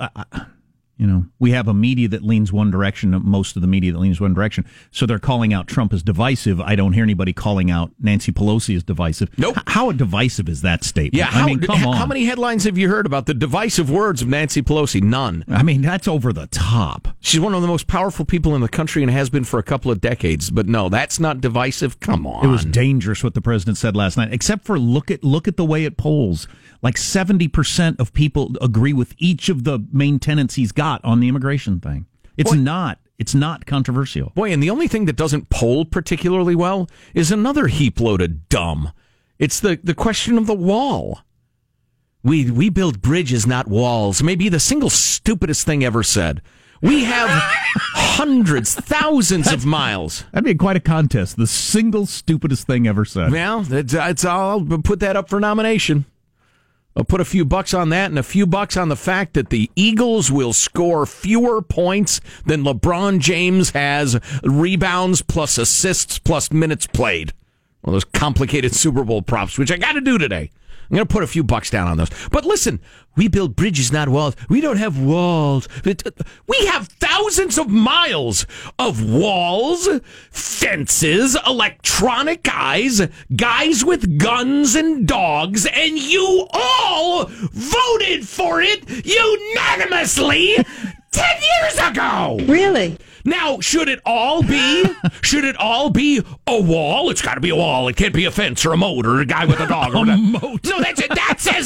you 0.97 1.05
know, 1.05 1.25
we 1.39 1.51
have 1.51 1.67
a 1.67 1.73
media 1.73 2.07
that 2.07 2.23
leans 2.23 2.51
one 2.51 2.71
direction, 2.71 3.11
most 3.23 3.55
of 3.55 3.61
the 3.61 3.67
media 3.67 3.91
that 3.91 3.99
leans 3.99 4.19
one 4.19 4.33
direction. 4.33 4.65
So 4.91 5.05
they're 5.05 5.19
calling 5.19 5.53
out 5.53 5.67
Trump 5.67 5.93
as 5.93 6.01
divisive. 6.01 6.59
I 6.59 6.75
don't 6.75 6.93
hear 6.93 7.03
anybody 7.03 7.33
calling 7.33 7.69
out 7.69 7.91
Nancy 7.99 8.31
Pelosi 8.31 8.75
as 8.75 8.83
divisive. 8.83 9.29
Nope. 9.37 9.57
H- 9.57 9.63
how 9.67 9.91
divisive 9.91 10.49
is 10.49 10.61
that 10.61 10.83
statement? 10.83 11.13
Yeah, 11.13 11.25
how, 11.25 11.43
I 11.43 11.45
mean, 11.45 11.59
come 11.59 11.85
on. 11.85 11.97
How 11.97 12.07
many 12.07 12.25
headlines 12.25 12.63
have 12.63 12.77
you 12.77 12.89
heard 12.89 13.05
about 13.05 13.27
the 13.27 13.35
divisive 13.35 13.91
words 13.91 14.23
of 14.23 14.27
Nancy 14.27 14.61
Pelosi? 14.63 15.01
None. 15.01 15.45
I 15.47 15.61
mean, 15.61 15.81
that's 15.81 16.07
over 16.07 16.33
the 16.33 16.47
top. 16.47 17.09
She's 17.19 17.39
one 17.39 17.53
of 17.53 17.61
the 17.61 17.67
most 17.67 17.87
powerful 17.87 18.25
people 18.25 18.55
in 18.55 18.61
the 18.61 18.69
country 18.69 19.03
and 19.03 19.11
has 19.11 19.29
been 19.29 19.43
for 19.43 19.59
a 19.59 19.63
couple 19.63 19.91
of 19.91 20.01
decades. 20.01 20.49
But 20.49 20.67
no, 20.67 20.89
that's 20.89 21.19
not 21.19 21.41
divisive. 21.41 21.99
Come 21.99 22.25
on. 22.25 22.43
It 22.43 22.47
was 22.47 22.65
dangerous 22.65 23.23
what 23.23 23.35
the 23.35 23.41
president 23.41 23.77
said 23.77 23.95
last 23.95 24.17
night. 24.17 24.33
Except 24.33 24.65
for 24.65 24.79
look 24.79 25.11
at 25.11 25.23
look 25.23 25.47
at 25.47 25.57
the 25.57 25.65
way 25.65 25.85
it 25.85 25.97
polls. 25.97 26.47
Like 26.81 26.97
seventy 26.97 27.47
percent 27.47 27.99
of 27.99 28.13
people 28.13 28.55
agree 28.61 28.93
with 28.93 29.13
each 29.17 29.49
of 29.49 29.63
the 29.63 29.85
main 29.91 30.19
tenets 30.19 30.55
he's 30.55 30.71
got 30.71 31.03
on 31.03 31.19
the 31.19 31.27
immigration 31.27 31.79
thing. 31.79 32.05
It's 32.37 32.51
Boy, 32.51 32.57
not. 32.57 32.99
It's 33.17 33.33
not 33.33 33.65
controversial. 33.65 34.31
Boy, 34.35 34.51
and 34.51 34.61
the 34.61 34.69
only 34.69 34.87
thing 34.87 35.05
that 35.05 35.15
doesn't 35.15 35.49
poll 35.49 35.85
particularly 35.85 36.55
well 36.55 36.87
is 37.15 37.31
another 37.31 37.67
heap 37.67 37.99
load 37.99 38.21
of 38.21 38.47
dumb. 38.47 38.91
It's 39.39 39.59
the, 39.59 39.79
the 39.83 39.95
question 39.95 40.37
of 40.37 40.47
the 40.47 40.53
wall. 40.53 41.21
We 42.23 42.51
we 42.51 42.69
build 42.69 43.01
bridges, 43.01 43.47
not 43.47 43.67
walls. 43.67 44.21
Maybe 44.21 44.49
the 44.49 44.59
single 44.59 44.89
stupidest 44.89 45.65
thing 45.65 45.83
ever 45.83 46.03
said. 46.03 46.41
We 46.81 47.05
have 47.05 47.29
hundreds, 47.31 48.75
thousands 48.75 49.51
of 49.51 49.65
miles. 49.65 50.25
That'd 50.31 50.45
be 50.45 50.55
quite 50.55 50.75
a 50.75 50.81
contest. 50.81 51.37
The 51.37 51.47
single 51.47 52.05
stupidest 52.05 52.67
thing 52.67 52.87
ever 52.87 53.05
said. 53.05 53.31
Well, 53.31 53.65
it's, 53.71 53.93
it's 53.93 54.25
I'll 54.25 54.63
put 54.83 54.99
that 54.99 55.15
up 55.15 55.29
for 55.29 55.39
nomination. 55.39 56.05
I'll 56.97 57.03
put 57.03 57.21
a 57.21 57.25
few 57.25 57.45
bucks 57.45 57.75
on 57.75 57.89
that 57.89 58.09
and 58.09 58.17
a 58.17 58.23
few 58.23 58.47
bucks 58.47 58.75
on 58.75 58.89
the 58.89 58.95
fact 58.95 59.35
that 59.35 59.51
the 59.51 59.69
Eagles 59.75 60.31
will 60.31 60.51
score 60.51 61.05
fewer 61.05 61.61
points 61.61 62.19
than 62.47 62.63
LeBron 62.63 63.19
James 63.19 63.69
has 63.69 64.19
rebounds 64.41 65.21
plus 65.21 65.59
assists 65.59 66.17
plus 66.17 66.51
minutes 66.51 66.87
played. 66.87 67.33
Of 67.83 67.93
those 67.93 68.03
complicated 68.03 68.73
Super 68.73 69.03
Bowl 69.03 69.21
props, 69.21 69.59
which 69.59 69.71
I 69.71 69.77
got 69.77 69.93
to 69.93 70.01
do 70.01 70.17
today. 70.17 70.49
I'm 70.89 70.95
going 70.95 71.07
to 71.07 71.13
put 71.13 71.23
a 71.23 71.27
few 71.27 71.43
bucks 71.43 71.69
down 71.69 71.87
on 71.87 71.97
those. 71.97 72.09
But 72.31 72.45
listen, 72.45 72.79
we 73.15 73.27
build 73.27 73.55
bridges, 73.55 73.91
not 73.91 74.09
walls. 74.09 74.35
We 74.47 74.61
don't 74.61 74.77
have 74.77 74.99
walls. 74.99 75.67
Uh, 75.85 75.93
we 76.47 76.65
have 76.67 76.87
thousands 76.87 77.57
of 77.57 77.67
miles 77.67 78.45
of 78.79 79.03
walls, 79.03 79.89
fences, 80.29 81.35
electronic 81.45 82.47
eyes, 82.51 83.01
guys 83.35 83.83
with 83.83 84.19
guns 84.19 84.75
and 84.75 85.07
dogs, 85.07 85.65
and 85.65 85.97
you 85.97 86.47
all 86.53 87.25
voted 87.25 88.27
for 88.27 88.61
it 88.61 88.87
unanimously 89.05 90.57
10 91.11 91.25
years 91.41 91.89
ago. 91.89 92.37
Really? 92.51 92.97
Now, 93.25 93.59
should 93.59 93.89
it 93.89 93.99
all 94.05 94.41
be? 94.41 94.85
should 95.21 95.43
it 95.43 95.57
all 95.57 95.89
be 95.89 96.21
a 96.47 96.61
wall? 96.61 97.09
It's 97.09 97.21
got 97.21 97.35
to 97.35 97.41
be 97.41 97.49
a 97.49 97.55
wall. 97.55 97.87
It 97.87 97.97
can't 97.97 98.13
be 98.13 98.25
a 98.25 98.31
fence 98.31 98.65
or 98.65 98.71
a 98.73 98.77
moat 98.77 99.05
or 99.05 99.19
a 99.19 99.25
guy 99.25 99.45
with 99.45 99.59
a 99.59 99.67
dog. 99.67 99.95
Or 99.95 100.03
a 100.09 100.17
moat. 100.17 100.63
No, 100.65 100.79
that's 100.79 101.01
it. 101.01 101.11
that's 101.13 101.47
as 101.47 101.56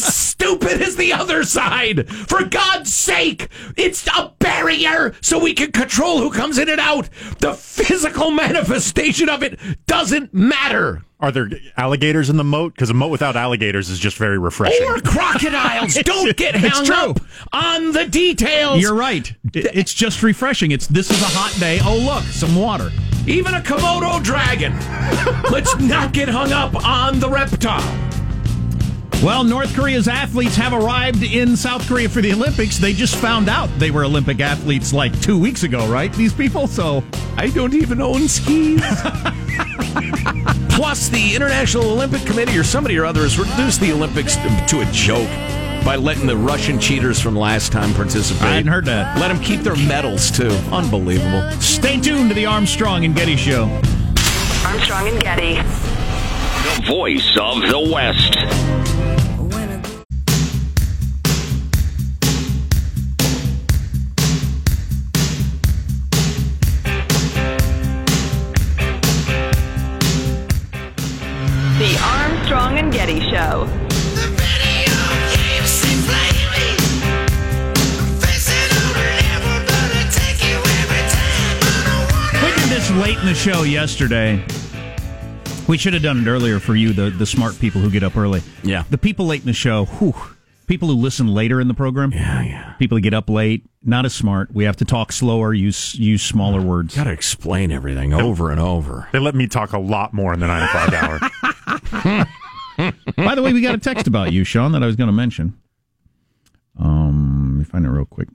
the 1.12 1.18
other 1.18 1.44
side. 1.44 2.10
For 2.10 2.46
God's 2.46 2.94
sake, 2.94 3.50
it's 3.78 4.08
a 4.08 4.34
barrier 4.40 5.14
so 5.22 5.40
we 5.40 5.54
can 5.54 5.72
control 5.72 6.20
who 6.20 6.32
comes 6.32 6.58
in 6.58 6.70
and 6.70 6.80
out. 6.80 7.10
The 7.40 7.54
physical 7.54 8.32
manifestation 8.32 9.30
of 9.30 9.44
it 9.44 9.60
doesn't 9.86 10.34
matter. 10.34 11.04
Are 11.20 11.32
there 11.32 11.50
alligators 11.78 12.32
in 12.32 12.38
the 12.38 12.44
moat? 12.44 12.74
Because 12.74 12.90
a 12.90 12.96
moat 12.96 13.12
without 13.12 13.36
alligators 13.36 13.90
is 13.90 14.00
just 14.00 14.18
very 14.18 14.40
refreshing. 14.40 14.88
Or 14.88 15.00
crocodiles. 15.00 15.94
Don't 16.04 16.36
get 16.36 16.56
hung 16.56 16.90
up 16.92 17.20
on 17.54 17.92
the 17.92 18.08
details. 18.08 18.82
You're 18.82 18.96
right. 18.96 19.32
It's 19.54 19.94
just 19.94 20.24
refreshing. 20.24 20.72
It's 20.72 20.88
this 20.88 21.12
is 21.12 21.22
a 21.22 21.26
hot 21.26 21.60
day. 21.60 21.80
Oh 21.84 21.96
look, 21.98 22.24
some 22.24 22.56
water. 22.56 22.90
Even 23.28 23.54
a 23.54 23.62
Komodo 23.62 24.24
dragon. 24.24 24.74
Let's 25.52 25.78
not 25.78 26.12
get 26.12 26.28
hung 26.28 26.52
up 26.54 26.84
on 26.84 27.20
the 27.20 27.30
reptile. 27.30 28.11
Well, 29.24 29.44
North 29.44 29.76
Korea's 29.76 30.08
athletes 30.08 30.56
have 30.56 30.74
arrived 30.74 31.22
in 31.22 31.56
South 31.56 31.88
Korea 31.88 32.10
for 32.10 32.22
the 32.22 32.34
Olympics. 32.34 32.80
They 32.80 32.92
just 32.92 33.16
found 33.16 33.50
out 33.50 33.70
they 33.78 33.92
were 33.92 34.04
Olympic 34.04 34.40
athletes 34.40 34.94
like 34.94 35.20
two 35.22 35.40
weeks 35.40 35.62
ago, 35.62 35.88
right? 35.88 36.12
These 36.14 36.34
people? 36.34 36.66
So 36.66 37.04
I 37.38 37.50
don't 37.50 37.76
even 37.76 38.02
own 38.02 38.28
skis. 38.28 38.82
Plus, 40.72 41.10
the 41.10 41.34
International 41.36 41.86
Olympic 41.92 42.26
Committee 42.26 42.58
or 42.58 42.64
somebody 42.64 42.98
or 42.98 43.06
other 43.06 43.22
has 43.22 43.38
reduced 43.38 43.80
the 43.80 43.92
Olympics 43.92 44.38
to 44.38 44.80
a 44.80 44.86
joke. 44.92 45.30
by 45.86 45.96
letting 45.98 46.26
the 46.26 46.38
Russian 46.38 46.80
cheaters 46.80 47.20
from 47.22 47.36
last 47.36 47.72
time 47.72 47.94
participate. 47.94 48.42
I 48.42 48.54
hadn't 48.54 48.72
heard 48.72 48.86
that. 48.86 49.20
Let 49.20 49.28
them 49.28 49.40
keep 49.44 49.62
their 49.62 49.76
medals 49.76 50.32
too. 50.32 50.50
Unbelievable. 50.72 51.50
Stay 51.62 52.00
tuned 52.00 52.30
to 52.30 52.36
the 52.36 52.48
Armstrong 52.48 53.06
and 53.06 53.16
Getty 53.16 53.36
Show. 53.36 53.66
Armstrong 54.66 55.08
and 55.10 55.22
Getty. 55.22 55.56
The 55.58 56.86
voice 56.88 57.38
of 57.40 57.62
the 57.62 57.90
West. 57.94 58.71
Armstrong 72.52 72.80
and 72.80 72.92
Getty 72.92 73.22
Show. 73.32 73.66
We 82.44 82.52
did 82.56 82.70
this 82.70 82.92
late 82.92 83.18
in 83.20 83.26
the 83.26 83.34
show 83.34 83.64
yesterday. 83.64 84.44
We 85.70 85.78
should 85.78 85.94
have 85.94 86.04
done 86.04 86.20
it 86.20 86.28
earlier 86.28 86.60
for 86.60 86.76
you, 86.76 86.92
the, 86.92 87.10
the 87.10 87.26
smart 87.26 87.58
people 87.58 87.80
who 87.80 87.90
get 87.90 88.04
up 88.04 88.18
early. 88.18 88.42
Yeah. 88.64 88.84
The 88.90 88.98
people 88.98 89.28
late 89.28 89.40
in 89.40 89.48
the 89.48 89.54
show, 89.54 89.86
whew, 89.86 90.16
people 90.68 90.90
who 90.90 90.96
listen 90.96 91.28
later 91.28 91.62
in 91.62 91.70
the 91.70 91.74
program. 91.74 92.12
Yeah, 92.12 92.42
yeah. 92.42 92.74
People 92.74 92.98
who 92.98 93.02
get 93.02 93.14
up 93.14 93.30
late, 93.30 93.66
not 93.82 94.04
as 94.06 94.14
smart. 94.14 94.54
We 94.54 94.66
have 94.66 94.76
to 94.78 94.86
talk 94.86 95.14
slower, 95.14 95.54
use 95.54 95.96
use 95.96 96.22
smaller 96.22 96.62
words. 96.62 96.98
Got 96.98 97.06
to 97.06 97.12
explain 97.12 97.72
everything 97.72 98.14
over 98.14 98.52
and 98.52 98.60
over. 98.60 99.08
They 99.14 99.20
let 99.20 99.36
me 99.36 99.48
talk 99.48 99.72
a 99.72 99.80
lot 99.80 100.14
more 100.14 100.34
in 100.34 100.42
the 100.42 100.48
nine 100.48 100.64
o'clock 100.64 100.92
hour. 100.92 102.28
By 103.18 103.36
the 103.36 103.42
way, 103.42 103.54
we 103.54 103.62
got 103.62 103.76
a 103.76 103.80
text 103.80 104.08
about 104.08 104.34
you, 104.34 104.44
Sean, 104.44 104.72
that 104.72 104.84
I 104.84 104.86
was 104.86 104.96
going 104.96 105.08
to 105.08 105.14
mention. 105.14 105.58
Um, 106.80 107.54
let 107.54 107.60
me 107.60 107.64
find 107.66 107.86
it 107.86 107.90
real 107.90 108.06
quick. 108.06 108.30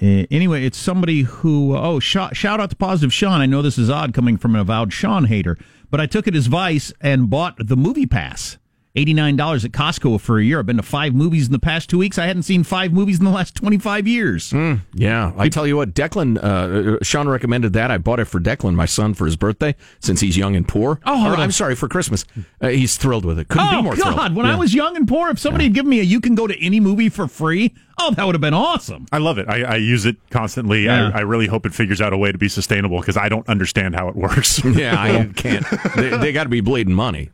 Uh, 0.00 0.26
anyway, 0.30 0.64
it's 0.64 0.78
somebody 0.78 1.22
who, 1.22 1.76
oh, 1.76 1.98
shout, 1.98 2.36
shout 2.36 2.60
out 2.60 2.70
to 2.70 2.76
Positive 2.76 3.12
Sean. 3.12 3.40
I 3.40 3.46
know 3.46 3.62
this 3.62 3.78
is 3.78 3.90
odd 3.90 4.14
coming 4.14 4.36
from 4.36 4.54
an 4.54 4.60
avowed 4.60 4.92
Sean 4.92 5.24
hater, 5.24 5.58
but 5.90 6.00
I 6.00 6.06
took 6.06 6.28
it 6.28 6.36
as 6.36 6.46
Vice 6.46 6.92
and 7.00 7.28
bought 7.28 7.56
the 7.58 7.76
MoviePass. 7.76 8.58
$89 8.96 9.64
at 9.64 9.70
Costco 9.72 10.20
for 10.20 10.38
a 10.38 10.44
year. 10.44 10.58
I've 10.58 10.66
been 10.66 10.76
to 10.78 10.82
five 10.82 11.14
movies 11.14 11.46
in 11.46 11.52
the 11.52 11.58
past 11.58 11.88
two 11.90 11.98
weeks. 11.98 12.18
I 12.18 12.26
hadn't 12.26 12.42
seen 12.42 12.64
five 12.64 12.92
movies 12.92 13.18
in 13.18 13.24
the 13.24 13.30
last 13.30 13.54
25 13.54 14.08
years. 14.08 14.52
Yeah, 14.94 15.32
I 15.36 15.48
tell 15.48 15.66
you 15.66 15.76
what, 15.76 15.94
Declan, 15.94 16.38
uh, 16.42 16.98
Sean 17.02 17.28
recommended 17.28 17.74
that. 17.74 17.90
I 17.90 17.98
bought 17.98 18.18
it 18.20 18.24
for 18.24 18.40
Declan, 18.40 18.74
my 18.74 18.86
son, 18.86 19.14
for 19.14 19.24
his 19.26 19.36
birthday, 19.36 19.76
since 20.00 20.20
he's 20.20 20.36
young 20.36 20.56
and 20.56 20.66
poor. 20.66 21.00
Oh, 21.06 21.30
Or. 21.32 21.36
I'm 21.36 21.52
sorry, 21.52 21.74
for 21.76 21.88
Christmas. 21.88 22.24
Uh, 22.60 22.68
he's 22.68 22.96
thrilled 22.96 23.24
with 23.24 23.38
it. 23.38 23.48
Couldn't 23.48 23.68
Oh, 23.68 23.76
be 23.78 23.82
more 23.82 23.96
God. 23.96 24.14
thrilled. 24.14 24.34
When 24.34 24.46
I 24.46 24.56
was 24.56 24.74
young 24.74 24.96
and 24.96 25.06
poor, 25.06 25.30
if 25.30 25.38
somebody 25.38 25.64
had 25.64 25.74
given 25.74 25.90
me 25.90 26.00
a 26.00 26.02
you 26.02 26.20
can 26.20 26.34
go 26.34 26.46
to 26.46 26.58
any 26.60 26.80
movie 26.80 27.08
for 27.08 27.28
free, 27.28 27.74
oh, 28.00 28.10
that 28.12 28.24
would 28.26 28.34
have 28.34 28.40
been 28.40 28.54
awesome. 28.54 29.06
I 29.12 29.18
love 29.18 29.38
it. 29.38 29.48
I, 29.48 29.62
I 29.62 29.76
use 29.76 30.06
it 30.06 30.16
constantly. 30.30 30.86
Yeah. 30.86 31.10
I, 31.14 31.18
I 31.18 31.20
really 31.20 31.46
hope 31.46 31.66
it 31.66 31.74
figures 31.74 32.00
out 32.00 32.12
a 32.12 32.18
way 32.18 32.32
to 32.32 32.38
be 32.38 32.48
sustainable 32.48 32.98
because 33.00 33.16
I 33.16 33.28
don't 33.28 33.46
understand 33.48 33.94
how 33.94 34.08
it 34.08 34.16
works. 34.16 34.64
Yeah, 34.64 34.94
I 35.00 35.30
can't. 35.36 35.64
They, 35.96 36.08
they 36.16 36.32
got 36.32 36.44
to 36.44 36.48
be 36.50 36.60
bleeding 36.60 36.94
money. 36.94 37.30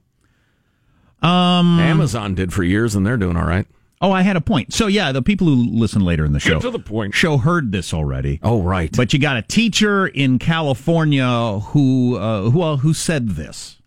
Um, 1.25 1.81
Amazon 1.81 2.35
did 2.35 2.53
for 2.53 2.63
years, 2.63 2.95
and 2.95 3.07
they're 3.07 3.17
doing 3.17 3.37
all 3.37 3.47
right. 3.47 3.67
Oh, 4.01 4.13
I 4.13 4.21
had 4.21 4.37
a 4.37 4.41
point. 4.41 4.75
So 4.75 4.87
yeah, 4.87 5.13
the 5.13 5.23
people 5.23 5.47
who 5.47 5.55
listen 5.55 6.03
later 6.03 6.27
in 6.27 6.33
the 6.33 6.41
show 6.41 6.61
to 6.61 6.71
the 6.71 6.79
point. 6.79 7.15
show 7.15 7.39
heard 7.39 7.73
this 7.73 7.95
already. 7.95 8.39
Oh, 8.43 8.61
right. 8.61 8.95
But 8.95 9.15
you 9.15 9.19
got 9.19 9.39
a 9.39 9.43
teacher 9.43 10.07
in 10.07 10.39
California 10.39 11.61
who 11.71 12.17
uh, 12.19 12.51
who 12.51 12.61
uh, 12.61 12.77
who 12.77 12.93
said 12.93 13.31
this. 13.31 13.79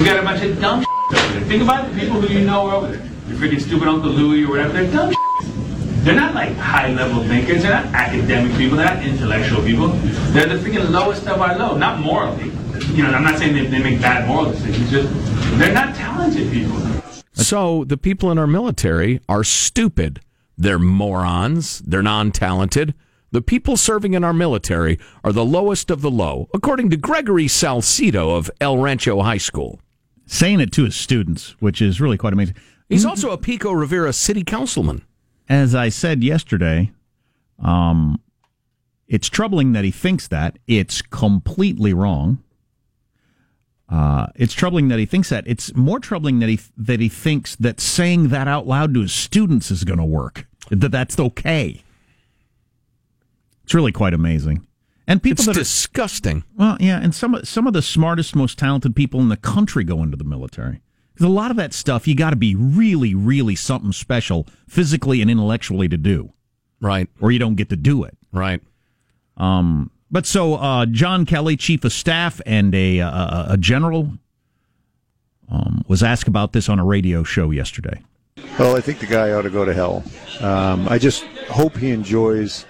We 0.00 0.04
got 0.04 0.18
a 0.18 0.22
bunch 0.22 0.42
of 0.42 0.60
dumb 0.60 0.84
over 1.12 1.32
there. 1.32 1.40
Think 1.42 1.62
about 1.62 1.88
the 1.88 1.98
people 2.00 2.20
who 2.20 2.32
you 2.34 2.44
know 2.44 2.66
are 2.68 2.74
over 2.74 2.88
there. 2.88 3.06
Your 3.28 3.38
freaking 3.38 3.60
stupid 3.60 3.86
Uncle 3.86 4.10
Louie 4.10 4.44
or 4.44 4.50
whatever. 4.50 4.72
They're 4.72 4.90
dumb 4.90 5.14
They're 6.02 6.16
not 6.16 6.34
like 6.34 6.56
high 6.56 6.92
level 6.92 7.22
thinkers. 7.22 7.62
They're 7.62 7.70
not 7.70 7.86
academic 7.94 8.56
people. 8.56 8.76
They're 8.78 8.86
not 8.92 9.04
intellectual 9.04 9.62
people. 9.62 9.88
They're 10.32 10.48
the 10.48 10.56
freaking 10.56 10.90
lowest 10.90 11.28
of 11.28 11.40
our 11.40 11.56
low. 11.56 11.76
Not 11.76 12.00
morally. 12.00 12.50
You 12.94 13.04
know, 13.04 13.10
I'm 13.10 13.22
not 13.22 13.38
saying 13.38 13.54
they, 13.54 13.66
they 13.66 13.82
make 13.82 14.00
bad 14.00 14.26
moral 14.26 14.50
decisions. 14.50 14.90
Just 14.90 15.58
they're 15.58 15.72
not 15.72 15.94
talented 15.94 16.50
people. 16.52 16.76
So 17.32 17.84
the 17.84 17.96
people 17.96 18.30
in 18.30 18.38
our 18.38 18.46
military 18.46 19.20
are 19.28 19.44
stupid. 19.44 20.20
They're 20.56 20.78
morons. 20.78 21.78
They're 21.80 22.02
non 22.02 22.32
talented. 22.32 22.94
The 23.30 23.42
people 23.42 23.76
serving 23.76 24.14
in 24.14 24.24
our 24.24 24.32
military 24.32 24.98
are 25.22 25.32
the 25.32 25.44
lowest 25.44 25.90
of 25.90 26.00
the 26.00 26.10
low, 26.10 26.48
according 26.54 26.90
to 26.90 26.96
Gregory 26.96 27.44
Salcido 27.44 28.36
of 28.36 28.50
El 28.60 28.78
Rancho 28.78 29.20
High 29.22 29.38
School. 29.38 29.80
Saying 30.26 30.60
it 30.60 30.72
to 30.72 30.84
his 30.84 30.96
students, 30.96 31.54
which 31.60 31.80
is 31.80 32.00
really 32.00 32.16
quite 32.16 32.32
amazing. 32.32 32.56
He's 32.88 33.04
also 33.04 33.30
a 33.30 33.38
Pico 33.38 33.70
Rivera 33.72 34.12
city 34.14 34.42
councilman. 34.42 35.04
As 35.48 35.74
I 35.74 35.90
said 35.90 36.24
yesterday, 36.24 36.90
um, 37.62 38.20
it's 39.06 39.28
troubling 39.28 39.72
that 39.72 39.84
he 39.84 39.90
thinks 39.90 40.26
that. 40.28 40.58
It's 40.66 41.02
completely 41.02 41.92
wrong. 41.92 42.42
Uh, 43.88 44.26
it's 44.34 44.52
troubling 44.52 44.88
that 44.88 44.98
he 44.98 45.06
thinks 45.06 45.30
that. 45.30 45.44
It's 45.46 45.74
more 45.74 45.98
troubling 45.98 46.40
that 46.40 46.48
he 46.48 46.60
that 46.76 47.00
he 47.00 47.08
thinks 47.08 47.56
that 47.56 47.80
saying 47.80 48.28
that 48.28 48.46
out 48.46 48.66
loud 48.66 48.92
to 48.94 49.00
his 49.00 49.12
students 49.12 49.70
is 49.70 49.84
going 49.84 49.98
to 49.98 50.04
work. 50.04 50.46
That 50.70 50.90
that's 50.92 51.18
okay. 51.18 51.82
It's 53.64 53.74
really 53.74 53.92
quite 53.92 54.14
amazing. 54.14 54.66
And 55.06 55.22
people 55.22 55.40
It's 55.40 55.46
that 55.46 55.56
are, 55.56 55.60
disgusting. 55.60 56.44
well, 56.56 56.76
yeah, 56.80 57.00
and 57.00 57.14
some 57.14 57.34
of- 57.34 57.48
some 57.48 57.66
of 57.66 57.72
the 57.72 57.80
smartest, 57.80 58.36
most 58.36 58.58
talented 58.58 58.94
people 58.94 59.20
in 59.20 59.30
the 59.30 59.36
country 59.38 59.84
go 59.84 60.02
into 60.02 60.16
the 60.18 60.24
military. 60.24 60.80
Because 61.14 61.24
a 61.26 61.32
lot 61.32 61.50
of 61.50 61.56
that 61.56 61.72
stuff 61.72 62.06
you 62.06 62.14
got 62.14 62.30
to 62.30 62.36
be 62.36 62.54
really, 62.54 63.14
really 63.14 63.54
something 63.56 63.92
special, 63.92 64.46
physically 64.68 65.22
and 65.22 65.30
intellectually, 65.30 65.88
to 65.88 65.96
do, 65.96 66.32
Right, 66.80 67.08
or 67.20 67.32
you 67.32 67.38
don't 67.38 67.54
get 67.56 67.70
to 67.70 67.76
do 67.76 68.04
it. 68.04 68.16
right. 68.32 68.60
But 70.10 70.26
so 70.26 70.54
uh, 70.54 70.86
John 70.86 71.26
Kelly, 71.26 71.56
chief 71.56 71.84
of 71.84 71.92
staff 71.92 72.40
and 72.46 72.74
a 72.74 72.98
a, 72.98 73.46
a 73.50 73.56
general, 73.58 74.12
um, 75.50 75.84
was 75.86 76.02
asked 76.02 76.28
about 76.28 76.52
this 76.52 76.68
on 76.68 76.78
a 76.78 76.84
radio 76.84 77.22
show 77.22 77.50
yesterday. 77.50 78.02
Well, 78.58 78.76
I 78.76 78.80
think 78.80 79.00
the 79.00 79.06
guy 79.06 79.32
ought 79.32 79.42
to 79.42 79.50
go 79.50 79.64
to 79.64 79.74
hell. 79.74 80.02
Um, 80.40 80.88
I 80.88 80.98
just 80.98 81.24
hope 81.50 81.76
he 81.76 81.90
enjoys 81.90 82.64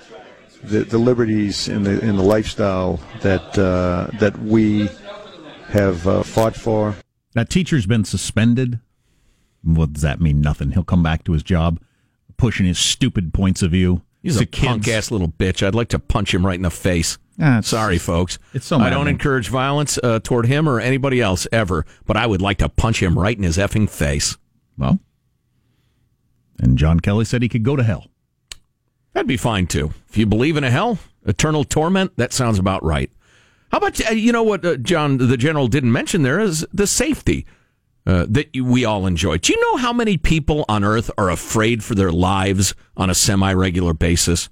the, 0.64 0.80
the 0.80 0.98
liberties 0.98 1.68
and 1.68 1.84
the 1.86 2.00
in 2.00 2.16
the 2.16 2.22
lifestyle 2.22 3.00
that 3.20 3.56
uh, 3.58 4.08
that 4.18 4.38
we 4.40 4.88
have 5.68 6.06
uh, 6.06 6.22
fought 6.22 6.56
for. 6.56 6.96
That 7.34 7.50
teacher's 7.50 7.86
been 7.86 8.04
suspended. 8.04 8.80
What 9.62 9.92
does 9.92 10.02
that 10.02 10.20
mean? 10.20 10.40
Nothing. 10.40 10.72
He'll 10.72 10.84
come 10.84 11.02
back 11.02 11.24
to 11.24 11.32
his 11.32 11.42
job, 11.42 11.80
pushing 12.36 12.66
his 12.66 12.78
stupid 12.78 13.34
points 13.34 13.62
of 13.62 13.70
view. 13.70 14.02
He's 14.22 14.38
to 14.38 14.44
a 14.44 14.46
punk 14.46 14.84
kids. 14.84 14.96
ass 14.96 15.10
little 15.10 15.28
bitch. 15.28 15.64
I'd 15.66 15.74
like 15.74 15.88
to 15.88 15.98
punch 15.98 16.34
him 16.34 16.44
right 16.44 16.56
in 16.56 16.62
the 16.62 16.70
face. 16.70 17.18
Sorry, 17.62 17.98
folks. 17.98 18.38
it's 18.52 18.66
so 18.66 18.78
I 18.78 18.90
don't 18.90 19.08
encourage 19.08 19.48
violence 19.48 19.98
uh, 20.02 20.18
toward 20.20 20.46
him 20.46 20.68
or 20.68 20.80
anybody 20.80 21.20
else 21.20 21.46
ever, 21.52 21.86
but 22.04 22.16
I 22.16 22.26
would 22.26 22.42
like 22.42 22.58
to 22.58 22.68
punch 22.68 23.02
him 23.02 23.18
right 23.18 23.36
in 23.36 23.44
his 23.44 23.56
effing 23.56 23.88
face. 23.88 24.36
Well, 24.76 24.98
and 26.58 26.76
John 26.76 27.00
Kelly 27.00 27.24
said 27.24 27.42
he 27.42 27.48
could 27.48 27.62
go 27.62 27.76
to 27.76 27.82
hell. 27.84 28.06
That'd 29.12 29.28
be 29.28 29.36
fine 29.36 29.66
too. 29.66 29.92
If 30.08 30.18
you 30.18 30.26
believe 30.26 30.56
in 30.56 30.64
a 30.64 30.70
hell, 30.70 30.98
eternal 31.24 31.64
torment, 31.64 32.16
that 32.16 32.32
sounds 32.32 32.58
about 32.58 32.82
right. 32.82 33.10
How 33.70 33.78
about 33.78 34.00
uh, 34.10 34.12
you 34.12 34.32
know 34.32 34.42
what 34.42 34.64
uh, 34.64 34.76
John 34.76 35.18
the 35.18 35.36
general 35.36 35.68
didn't 35.68 35.92
mention 35.92 36.22
there 36.22 36.40
is 36.40 36.66
the 36.72 36.86
safety 36.86 37.46
uh, 38.06 38.26
that 38.28 38.48
we 38.54 38.84
all 38.84 39.06
enjoy. 39.06 39.38
Do 39.38 39.52
you 39.52 39.60
know 39.60 39.76
how 39.76 39.92
many 39.92 40.16
people 40.16 40.64
on 40.68 40.82
earth 40.82 41.10
are 41.18 41.30
afraid 41.30 41.84
for 41.84 41.94
their 41.94 42.10
lives 42.10 42.74
on 42.96 43.10
a 43.10 43.14
semi-regular 43.14 43.92
basis 43.92 44.48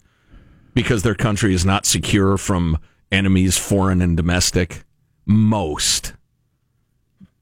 because 0.77 1.03
their 1.03 1.15
country 1.17 1.53
is 1.55 1.65
not 1.65 1.85
secure 1.87 2.37
from 2.39 2.79
enemies 3.11 3.59
foreign 3.59 4.01
and 4.01 4.17
domestic? 4.17 4.85
Most. 5.25 6.13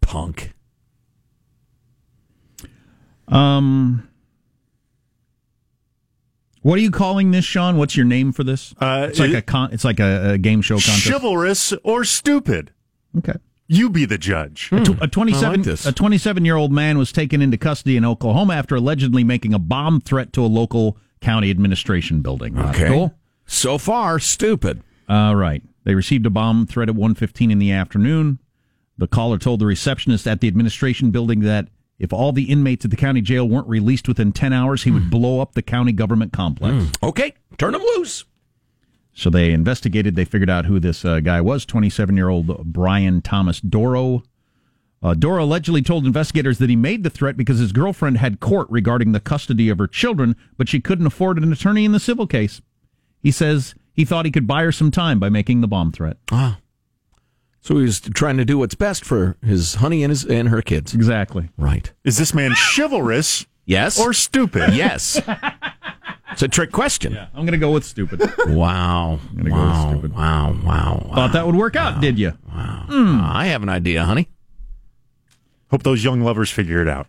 Punk. 0.00 0.52
Um, 3.28 4.08
what 6.62 6.78
are 6.78 6.82
you 6.82 6.90
calling 6.90 7.30
this, 7.30 7.44
Sean? 7.44 7.76
What's 7.76 7.96
your 7.96 8.06
name 8.06 8.32
for 8.32 8.44
this? 8.44 8.74
Uh, 8.78 9.06
it's 9.10 9.18
like 9.18 9.30
it- 9.30 9.36
a 9.36 9.42
con- 9.42 9.70
it's 9.72 9.84
like 9.84 10.00
a, 10.00 10.32
a 10.32 10.38
game 10.38 10.62
show 10.62 10.76
contest. 10.76 11.04
Chivalrous 11.06 11.72
or 11.82 12.04
stupid? 12.04 12.70
okay. 13.18 13.34
You 13.66 13.88
be 13.88 14.04
the 14.04 14.18
judge. 14.18 14.68
A 14.72 14.80
tw- 14.84 15.00
A 15.00 15.04
I 15.04 15.06
27 15.06 15.50
like 15.56 15.62
this. 15.64 15.86
a 15.86 15.92
27 15.92 16.44
year 16.44 16.56
old 16.56 16.70
man 16.70 16.98
was 16.98 17.10
taken 17.12 17.40
into 17.40 17.56
custody 17.56 17.96
in 17.96 18.04
Oklahoma 18.04 18.54
after 18.54 18.74
allegedly 18.76 19.24
making 19.24 19.54
a 19.54 19.58
bomb 19.58 20.02
threat 20.02 20.34
to 20.34 20.42
a 20.42 20.46
local 20.46 20.98
county 21.22 21.50
administration 21.50 22.20
building. 22.20 22.58
Uh, 22.58 22.68
Okay. 22.68 22.88
Cool. 22.88 23.14
So 23.46 23.78
far, 23.78 24.18
stupid. 24.18 24.82
All 25.08 25.36
right. 25.36 25.62
They 25.84 25.94
received 25.94 26.24
a 26.26 26.30
bomb 26.30 26.66
threat 26.66 26.88
at 26.88 26.94
1:15 26.94 27.50
in 27.50 27.58
the 27.58 27.72
afternoon. 27.72 28.38
The 28.96 29.06
caller 29.06 29.38
told 29.38 29.60
the 29.60 29.66
receptionist 29.66 30.26
at 30.26 30.40
the 30.40 30.48
administration 30.48 31.10
building 31.10 31.40
that 31.40 31.68
if 31.98 32.12
all 32.12 32.32
the 32.32 32.44
inmates 32.44 32.84
at 32.84 32.90
the 32.90 32.96
county 32.96 33.20
jail 33.20 33.48
weren't 33.48 33.68
released 33.68 34.08
within 34.08 34.32
10 34.32 34.52
hours, 34.52 34.82
he 34.84 34.90
would 34.90 35.10
blow 35.10 35.40
up 35.40 35.52
the 35.54 35.62
county 35.62 35.92
government 35.92 36.32
complex. 36.32 36.90
Okay, 37.02 37.34
turn 37.58 37.72
them 37.72 37.82
loose. 37.96 38.24
So 39.12 39.30
they 39.30 39.52
investigated. 39.52 40.16
They 40.16 40.24
figured 40.24 40.50
out 40.50 40.64
who 40.66 40.80
this 40.80 41.04
uh, 41.04 41.20
guy 41.20 41.40
was 41.40 41.64
27 41.66 42.16
year 42.16 42.28
old 42.28 42.72
Brian 42.72 43.20
Thomas 43.22 43.60
Doro 43.60 44.22
Uh, 45.02 45.12
Dora 45.14 45.44
allegedly 45.44 45.82
told 45.82 46.06
investigators 46.06 46.56
that 46.58 46.70
he 46.70 46.76
made 46.76 47.02
the 47.04 47.10
threat 47.10 47.36
because 47.36 47.58
his 47.58 47.72
girlfriend 47.72 48.16
had 48.18 48.40
court 48.40 48.66
regarding 48.70 49.12
the 49.12 49.20
custody 49.20 49.68
of 49.68 49.76
her 49.78 49.86
children, 49.86 50.34
but 50.56 50.66
she 50.68 50.80
couldn't 50.80 51.06
afford 51.06 51.36
an 51.36 51.52
attorney 51.52 51.84
in 51.84 51.92
the 51.92 52.00
civil 52.00 52.26
case. 52.26 52.62
He 53.24 53.30
says 53.32 53.74
he 53.94 54.04
thought 54.04 54.26
he 54.26 54.30
could 54.30 54.46
buy 54.46 54.62
her 54.62 54.70
some 54.70 54.90
time 54.92 55.18
by 55.18 55.30
making 55.30 55.62
the 55.62 55.66
bomb 55.66 55.90
threat. 55.90 56.18
Ah. 56.30 56.58
So 57.62 57.76
he 57.78 57.82
was 57.82 57.98
trying 58.00 58.36
to 58.36 58.44
do 58.44 58.58
what's 58.58 58.74
best 58.74 59.02
for 59.04 59.36
his 59.42 59.76
honey 59.76 60.04
and 60.04 60.10
his 60.10 60.24
and 60.26 60.50
her 60.50 60.60
kids. 60.60 60.94
Exactly. 60.94 61.48
Right. 61.56 61.90
Is 62.04 62.18
this 62.18 62.34
man 62.34 62.52
chivalrous? 62.54 63.46
Yes. 63.64 63.98
Or 63.98 64.12
stupid? 64.12 64.74
Yes. 64.74 65.18
it's 66.32 66.42
a 66.42 66.48
trick 66.48 66.70
question. 66.70 67.14
Yeah, 67.14 67.28
I'm 67.32 67.46
going 67.46 67.52
to 67.52 67.58
go 67.58 67.70
with 67.72 67.84
stupid. 67.86 68.20
Wow. 68.46 69.18
gonna 69.34 69.48
go 69.48 69.56
Wow. 69.56 69.88
with 69.88 69.92
stupid. 70.00 70.12
Wow. 70.14 70.52
Wow. 70.62 71.02
Wow. 71.08 71.14
Thought 71.14 71.32
that 71.32 71.46
would 71.46 71.56
work 71.56 71.74
out, 71.76 72.02
did 72.02 72.18
you? 72.18 72.34
Wow. 72.54 72.84
I 72.90 73.46
have 73.46 73.62
an 73.62 73.70
idea, 73.70 74.04
honey. 74.04 74.28
Hope 75.70 75.82
those 75.82 76.04
young 76.04 76.20
lovers 76.20 76.50
figure 76.50 76.82
it 76.82 76.88
out. 76.88 77.06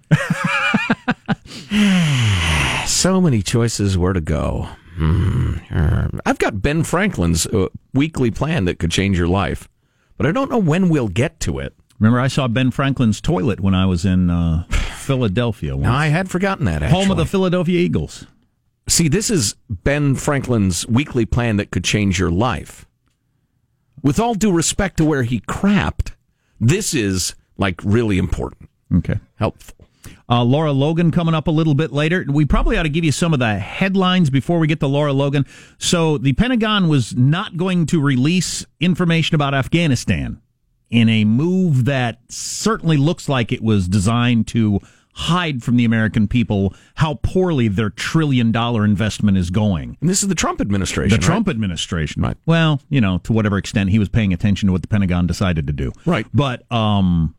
So 2.88 3.20
many 3.20 3.42
choices 3.42 3.98
where 3.98 4.14
to 4.14 4.22
go. 4.22 4.70
Hmm. 4.96 5.54
er, 5.72 6.10
I've 6.26 6.40
got 6.40 6.62
Ben 6.62 6.84
Franklin's 6.84 7.46
uh, 7.48 7.68
weekly 7.94 8.32
plan 8.32 8.66
that 8.66 8.80
could 8.80 8.92
change 8.92 9.18
your 9.18 9.28
life, 9.28 9.68
but 10.18 10.26
I 10.26 10.32
don't 10.32 10.50
know 10.50 10.58
when 10.58 10.90
we'll 10.90 11.08
get 11.10 11.40
to 11.42 11.60
it. 11.60 11.74
Remember, 12.00 12.20
I 12.20 12.28
saw 12.28 12.48
Ben 12.48 12.72
Franklin's 12.72 13.22
toilet 13.22 13.60
when 13.60 13.74
I 13.76 13.86
was 13.86 14.06
in 14.06 14.30
uh, 14.30 14.64
Philadelphia. 14.70 15.76
Once. 15.76 15.88
I 15.88 16.08
had 16.08 16.30
forgotten 16.30 16.66
that. 16.66 16.84
Actually. 16.84 17.02
Home 17.02 17.12
of 17.12 17.18
the 17.18 17.26
Philadelphia 17.26 17.80
Eagles. 17.80 18.26
See, 18.88 19.08
this 19.08 19.30
is 19.32 19.56
Ben 19.70 20.16
Franklin's 20.16 20.88
weekly 20.88 21.26
plan 21.26 21.58
that 21.58 21.72
could 21.72 21.84
change 21.84 22.20
your 22.20 22.32
life. 22.32 22.86
With 24.04 24.20
all 24.20 24.36
due 24.36 24.52
respect 24.52 24.98
to 24.98 25.06
where 25.06 25.24
he 25.24 25.40
crapped, 25.42 26.12
this 26.60 26.94
is 26.94 27.34
like 27.58 27.82
really 27.84 28.18
important, 28.18 28.70
Okay. 28.94 29.16
helpful. 29.38 29.75
Uh, 30.30 30.44
Lara 30.44 30.72
Logan 30.72 31.12
coming 31.12 31.36
up 31.36 31.48
a 31.48 31.52
little 31.52 31.76
bit 31.76 31.92
later. 31.92 32.26
We 32.28 32.46
probably 32.46 32.78
ought 32.78 32.84
to 32.84 32.90
give 32.90 33.04
you 33.04 33.12
some 33.12 33.34
of 33.34 33.40
the 33.40 33.60
headlines 33.60 34.30
before 34.30 34.60
we 34.60 34.68
get 34.68 34.80
to 34.80 34.88
Lara 34.88 35.14
Logan. 35.14 35.46
So 35.78 36.18
the 36.18 36.34
Pentagon 36.34 36.88
was 36.88 37.16
not 37.16 37.58
going 37.58 37.86
to 37.88 38.02
release 38.02 38.66
information 38.80 39.36
about 39.36 39.54
Afghanistan 39.54 40.42
in 40.90 41.10
a 41.10 41.26
move 41.26 41.86
that 41.86 42.20
certainly 42.30 42.98
looks 42.98 43.30
like 43.30 43.52
it 43.52 43.62
was 43.62 43.88
designed 43.88 44.48
to 44.48 44.80
hide 45.16 45.64
from 45.64 45.78
the 45.78 45.86
American 45.86 46.28
people 46.28 46.74
how 46.96 47.16
poorly 47.24 47.68
their 47.68 47.90
trillion 47.90 48.52
dollar 48.52 48.84
investment 48.84 49.38
is 49.38 49.50
going. 49.50 49.98
And 50.02 50.10
this 50.10 50.22
is 50.22 50.30
the 50.30 50.36
Trump 50.36 50.60
administration. 50.60 51.10
The 51.10 51.16
right? 51.16 51.26
Trump 51.26 51.48
administration. 51.48 52.22
Right. 52.22 52.38
Well, 52.46 52.82
you 52.90 53.00
know, 53.00 53.20
to 53.20 53.32
whatever 53.32 53.58
extent 53.58 53.92
he 53.92 54.00
was 54.00 54.10
paying 54.10 54.34
attention 54.34 54.68
to 54.68 54.74
what 54.74 54.82
the 54.82 54.88
Pentagon 54.90 55.26
decided 55.26 55.68
to 55.68 55.74
do. 55.74 55.92
Right. 56.06 56.28
But 56.34 56.70
um 56.72 57.34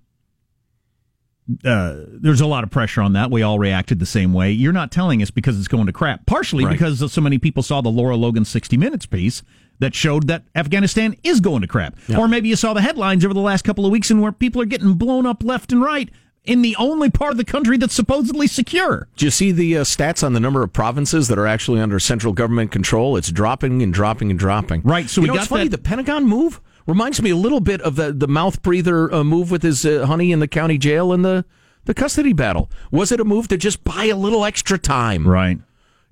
uh, 1.65 1.97
there's 2.09 2.41
a 2.41 2.47
lot 2.47 2.65
of 2.65 2.71
pressure 2.71 3.01
on 3.03 3.13
that. 3.13 3.31
We 3.31 3.43
all 3.43 3.59
reacted 3.59 3.99
the 3.99 4.07
same 4.07 4.33
way. 4.33 4.51
You're 4.53 4.73
not 4.73 4.91
telling 4.91 5.23
us 5.23 5.31
because 5.31 5.59
it's 5.59 5.69
going 5.69 5.87
to 5.87 5.93
crap. 5.93 6.27
Partially 6.27 6.65
Right. 6.65 6.73
because 6.73 7.13
so 7.13 7.21
many 7.21 7.39
people 7.39 7.63
saw 7.63 7.81
the 7.81 7.91
Lara 7.91 8.17
Logan 8.17 8.45
60 8.45 8.77
Minutes 8.77 9.07
piece 9.07 9.43
that 9.79 9.95
showed 9.95 10.27
that 10.27 10.45
Afghanistan 10.55 11.15
is 11.23 11.41
going 11.41 11.61
to 11.61 11.67
crap. 11.69 11.97
Or 12.17 12.27
maybe 12.29 12.49
you 12.49 12.57
saw 12.57 12.73
the 12.75 12.81
headlines 12.81 13.25
over 13.25 13.35
the 13.35 13.41
last 13.41 13.63
couple 13.63 13.85
of 13.87 13.93
weeks 13.93 14.11
and 14.11 14.21
where 14.23 14.33
people 14.33 14.61
are 14.63 14.67
getting 14.67 14.95
blown 14.95 15.27
up 15.27 15.45
left 15.45 15.71
and 15.71 15.83
right 15.83 16.09
in 16.45 16.63
the 16.63 16.75
only 16.77 17.11
part 17.11 17.33
of 17.33 17.37
the 17.37 17.45
country 17.45 17.77
that's 17.77 17.93
supposedly 17.95 18.47
secure. 18.47 19.09
Do 19.17 19.25
you 19.27 19.31
see 19.31 19.53
the 19.53 19.79
uh, 19.79 19.85
stats 19.85 20.25
on 20.25 20.33
the 20.33 20.41
number 20.41 20.63
of 20.63 20.73
provinces 20.73 21.29
that 21.29 21.39
are 21.39 21.47
actually 21.47 21.81
under 21.81 21.99
central 22.01 22.33
government 22.33 22.71
control? 22.73 23.17
It's 23.17 23.31
dropping 23.31 23.83
and 23.83 23.93
dropping 23.93 24.31
and 24.31 24.39
dropping. 24.39 24.83
Right, 24.83 25.11
so 25.11 25.21
you 25.21 25.25
we 25.25 25.29
know, 25.29 25.35
got 25.35 25.41
it's 25.41 25.49
funny. 25.49 25.65
that- 25.69 25.71
The 25.77 25.83
Pentagon 25.83 26.25
move 26.25 26.61
reminds 26.87 27.21
me 27.21 27.31
a 27.31 27.37
little 27.37 27.61
bit 27.61 27.81
of 27.83 27.97
the 27.97 28.13
the 28.13 28.29
mouth 28.29 28.63
breather 28.63 29.13
uh, 29.13 29.25
move 29.25 29.51
with 29.51 29.63
his 29.63 29.85
uh, 29.85 30.07
honey 30.07 30.33
in 30.33 30.41
the 30.41 30.49
county 30.49 30.79
jail 30.79 31.13
and 31.13 31.25
the 31.25 31.45
the 31.85 31.95
custody 31.95 32.33
battle. 32.33 32.71
Was 32.91 33.13
it 33.13 33.21
a 33.21 33.25
move 33.25 33.49
to 33.49 33.57
just 33.57 33.85
buy 33.85 34.05
a 34.07 34.17
little 34.17 34.45
extra 34.45 34.79
time? 34.79 35.27
Right. 35.27 35.59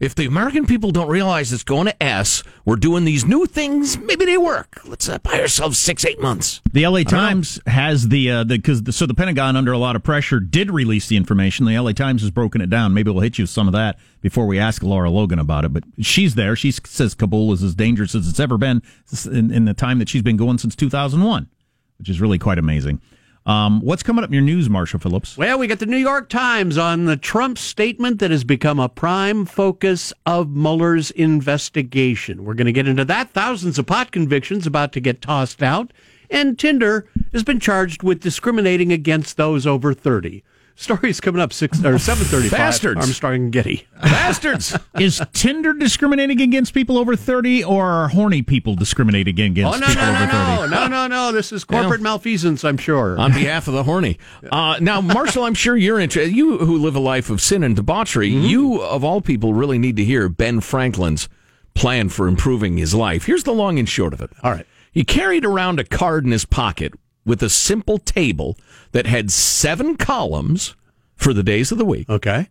If 0.04 0.14
the 0.14 0.26
American 0.26 0.66
people 0.66 0.90
don't 0.90 1.08
realize 1.08 1.50
it's 1.50 1.62
going 1.62 1.86
to 1.86 2.02
S, 2.02 2.42
we're 2.66 2.76
doing 2.76 3.06
these 3.06 3.24
new 3.24 3.46
things. 3.46 3.96
Maybe 3.96 4.26
they 4.26 4.36
work. 4.36 4.82
Let's 4.84 5.08
uh, 5.08 5.16
buy 5.16 5.40
ourselves 5.40 5.78
six, 5.78 6.04
eight 6.04 6.20
months. 6.20 6.60
The 6.70 6.86
LA 6.86 7.04
Times 7.04 7.58
has 7.66 8.08
the 8.08 8.30
uh, 8.30 8.44
the 8.44 8.58
because 8.58 8.82
so 8.94 9.06
the 9.06 9.14
Pentagon 9.14 9.56
under 9.56 9.72
a 9.72 9.78
lot 9.78 9.96
of 9.96 10.02
pressure 10.02 10.40
did 10.40 10.70
release 10.70 11.08
the 11.08 11.16
information. 11.16 11.64
The 11.64 11.78
LA 11.78 11.92
Times 11.92 12.20
has 12.20 12.30
broken 12.30 12.60
it 12.60 12.68
down. 12.68 12.92
Maybe 12.92 13.10
we'll 13.10 13.22
hit 13.22 13.38
you 13.38 13.44
with 13.44 13.50
some 13.50 13.66
of 13.66 13.72
that 13.72 13.98
before 14.20 14.46
we 14.46 14.58
ask 14.58 14.82
Lara 14.82 15.08
Logan 15.08 15.38
about 15.38 15.64
it. 15.64 15.72
But 15.72 15.84
she's 16.00 16.34
there. 16.34 16.54
She 16.54 16.70
says 16.70 17.14
Kabul 17.14 17.54
is 17.54 17.62
as 17.62 17.74
dangerous 17.74 18.14
as 18.14 18.28
it's 18.28 18.40
ever 18.40 18.58
been 18.58 18.82
in, 19.24 19.50
in 19.50 19.64
the 19.64 19.72
time 19.72 20.00
that 20.00 20.10
she's 20.10 20.20
been 20.20 20.36
going 20.36 20.58
since 20.58 20.76
2001, 20.76 21.48
which 21.96 22.10
is 22.10 22.20
really 22.20 22.38
quite 22.38 22.58
amazing. 22.58 23.00
Um, 23.46 23.80
what's 23.82 24.02
coming 24.02 24.24
up 24.24 24.30
in 24.30 24.34
your 24.34 24.42
news, 24.42 24.70
Marshall 24.70 25.00
Phillips? 25.00 25.36
Well, 25.36 25.58
we 25.58 25.66
got 25.66 25.78
the 25.78 25.86
New 25.86 25.98
York 25.98 26.30
Times 26.30 26.78
on 26.78 27.04
the 27.04 27.16
Trump 27.16 27.58
statement 27.58 28.18
that 28.20 28.30
has 28.30 28.42
become 28.42 28.80
a 28.80 28.88
prime 28.88 29.44
focus 29.44 30.14
of 30.24 30.48
Mueller's 30.48 31.10
investigation. 31.10 32.44
We're 32.44 32.54
going 32.54 32.66
to 32.66 32.72
get 32.72 32.88
into 32.88 33.04
that. 33.04 33.30
Thousands 33.32 33.78
of 33.78 33.84
pot 33.84 34.12
convictions 34.12 34.66
about 34.66 34.92
to 34.92 35.00
get 35.00 35.20
tossed 35.20 35.62
out. 35.62 35.92
And 36.30 36.58
Tinder 36.58 37.06
has 37.32 37.42
been 37.42 37.60
charged 37.60 38.02
with 38.02 38.20
discriminating 38.20 38.92
against 38.92 39.36
those 39.36 39.66
over 39.66 39.92
30. 39.92 40.42
Stories 40.76 41.20
coming 41.20 41.40
up 41.40 41.52
six 41.52 41.84
or 41.84 41.98
seven 41.98 42.24
thirty. 42.24 42.50
Bastards. 42.50 43.00
Armstrong 43.00 43.34
and 43.34 43.52
Getty. 43.52 43.86
Bastards. 44.02 44.76
Is 44.98 45.22
Tinder 45.32 45.72
discriminating 45.72 46.40
against 46.40 46.74
people 46.74 46.98
over 46.98 47.14
30 47.14 47.62
or 47.62 47.84
are 47.84 48.08
horny 48.08 48.42
people 48.42 48.74
discriminating 48.74 49.38
against 49.38 49.76
Oh 49.76 49.78
no 49.78 49.86
people 49.86 50.02
no 50.02 50.10
over 50.10 50.26
30? 50.26 50.70
no 50.70 50.86
no 50.86 50.88
no 50.88 51.06
no! 51.06 51.32
This 51.32 51.52
is 51.52 51.62
corporate 51.64 52.00
malfeasance. 52.00 52.64
I'm 52.64 52.76
sure. 52.76 53.18
on 53.18 53.32
behalf 53.32 53.68
of 53.68 53.74
the 53.74 53.84
horny. 53.84 54.18
Uh, 54.50 54.76
now, 54.80 55.00
Marshall, 55.00 55.44
I'm 55.44 55.54
sure 55.54 55.76
you're 55.76 56.00
interested. 56.00 56.34
You 56.34 56.58
who 56.58 56.76
live 56.78 56.96
a 56.96 57.00
life 57.00 57.30
of 57.30 57.40
sin 57.40 57.62
and 57.62 57.76
debauchery, 57.76 58.28
you 58.28 58.82
of 58.82 59.04
all 59.04 59.20
people 59.20 59.54
really 59.54 59.78
need 59.78 59.96
to 59.96 60.04
hear 60.04 60.28
Ben 60.28 60.60
Franklin's 60.60 61.28
plan 61.74 62.08
for 62.08 62.26
improving 62.26 62.76
his 62.78 62.94
life. 62.94 63.26
Here's 63.26 63.44
the 63.44 63.52
long 63.52 63.78
and 63.78 63.88
short 63.88 64.12
of 64.12 64.20
it. 64.20 64.30
All 64.42 64.50
right. 64.52 64.66
He 64.92 65.04
carried 65.04 65.44
around 65.44 65.78
a 65.80 65.84
card 65.84 66.24
in 66.24 66.30
his 66.32 66.44
pocket 66.44 66.92
with 67.24 67.42
a 67.42 67.48
simple 67.48 67.98
table 67.98 68.56
that 68.92 69.06
had 69.06 69.30
seven 69.30 69.96
columns 69.96 70.74
for 71.16 71.32
the 71.32 71.42
days 71.42 71.72
of 71.72 71.78
the 71.78 71.84
week. 71.84 72.08
Okay. 72.08 72.48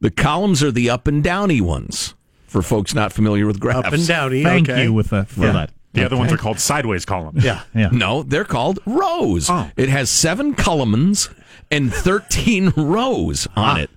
The 0.00 0.10
columns 0.10 0.62
are 0.62 0.70
the 0.72 0.90
up 0.90 1.06
and 1.06 1.22
downy 1.22 1.60
ones 1.60 2.14
for 2.46 2.62
folks 2.62 2.94
not 2.94 3.12
familiar 3.12 3.46
with 3.46 3.60
graphs. 3.60 3.86
Up 3.86 3.92
and 3.92 4.06
downy. 4.06 4.42
Thank 4.42 4.68
okay. 4.68 4.84
you 4.84 4.92
with 4.92 5.12
uh, 5.12 5.24
for 5.24 5.42
Yeah. 5.46 5.52
that. 5.52 5.70
The 5.92 6.04
other 6.04 6.16
ones 6.18 6.30
are 6.30 6.36
called 6.36 6.60
sideways 6.60 7.06
columns. 7.06 7.42
Yeah. 7.42 7.62
Yeah. 7.74 7.88
No, 7.90 8.22
they're 8.22 8.44
called 8.44 8.80
rows. 8.84 9.48
Oh. 9.48 9.70
It 9.76 9.88
has 9.88 10.10
seven 10.10 10.54
columns 10.54 11.30
and 11.70 11.92
13 11.92 12.74
rows 12.76 13.48
on 13.56 13.80
it. 13.80 13.88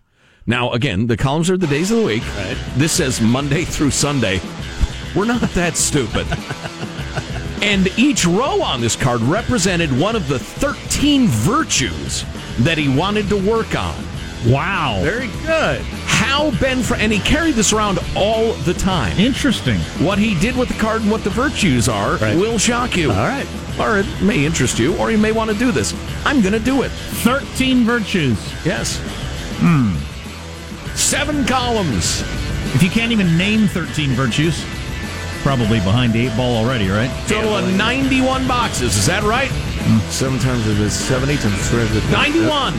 Now, 0.46 0.72
again, 0.72 1.08
the 1.08 1.18
columns 1.18 1.50
are 1.50 1.58
the 1.58 1.68
days 1.68 1.92
of 1.92 1.98
the 1.98 2.06
week. 2.06 2.24
Right. 2.38 2.58
This 2.76 2.94
says 2.94 3.20
Monday 3.20 3.66
through 3.66 3.92
Sunday. 3.92 4.40
We're 5.14 5.26
not 5.26 5.42
that 5.42 5.76
stupid. 5.76 6.26
and 7.62 7.88
each 7.98 8.26
row 8.26 8.62
on 8.62 8.82
this 8.82 8.96
card 8.96 9.22
represented 9.22 9.92
one 9.98 10.16
of 10.16 10.28
the 10.28 10.40
13 10.40 11.28
virtues 11.28 12.24
that 12.60 12.78
he 12.78 12.88
wanted 12.96 13.30
to 13.30 13.36
work 13.38 13.76
on. 13.78 13.96
Wow. 14.48 15.02
Very 15.04 15.28
good. 15.46 15.82
How 16.06 16.52
Ben, 16.60 16.82
Fra- 16.82 16.98
and 16.98 17.12
he 17.12 17.20
carried 17.20 17.56
this 17.56 17.74
around 17.74 18.00
all 18.16 18.54
the 18.64 18.74
time. 18.74 19.18
Interesting. 19.18 19.80
What 20.06 20.18
he 20.18 20.40
did 20.40 20.56
with 20.56 20.70
the 20.70 20.76
card 20.80 21.02
and 21.02 21.12
what 21.12 21.24
the 21.24 21.30
virtues 21.30 21.90
are 21.90 22.16
Right. 22.18 22.36
will 22.38 22.58
shock 22.58 22.96
you. 22.96 23.10
All 23.12 23.18
right. 23.28 23.48
Or 23.80 24.00
it 24.00 24.06
may 24.22 24.46
interest 24.46 24.80
you, 24.80 24.96
or 24.98 25.12
you 25.12 25.18
may 25.18 25.32
want 25.32 25.50
to 25.52 25.58
do 25.58 25.72
this. 25.72 25.94
I'm 26.26 26.42
going 26.42 26.54
to 26.54 26.60
do 26.60 26.84
it. 26.84 26.90
13 26.92 27.84
virtues. 27.86 28.38
Yes. 28.66 28.98
Hmm. 29.60 29.96
Seven 30.96 31.46
columns. 31.46 32.22
If 32.76 32.84
you 32.84 32.90
can't 32.90 33.12
even 33.12 33.38
name 33.38 33.68
13 33.68 34.12
virtues, 34.12 34.64
probably 35.42 35.80
behind 35.80 36.14
the 36.14 36.28
eight 36.28 36.36
ball 36.38 36.56
already, 36.58 36.90
right? 36.90 37.10
Total 37.28 37.56
of 37.58 37.74
91 37.76 38.48
boxes. 38.48 38.96
Is 38.98 39.06
that 39.08 39.24
right? 39.24 39.50
Seven 40.12 40.40
times 40.40 40.68
it 40.68 40.78
is 40.80 40.94
seven, 40.94 41.30
eight 41.30 41.40
times 41.40 41.70
three. 41.70 41.88
91. 42.12 42.74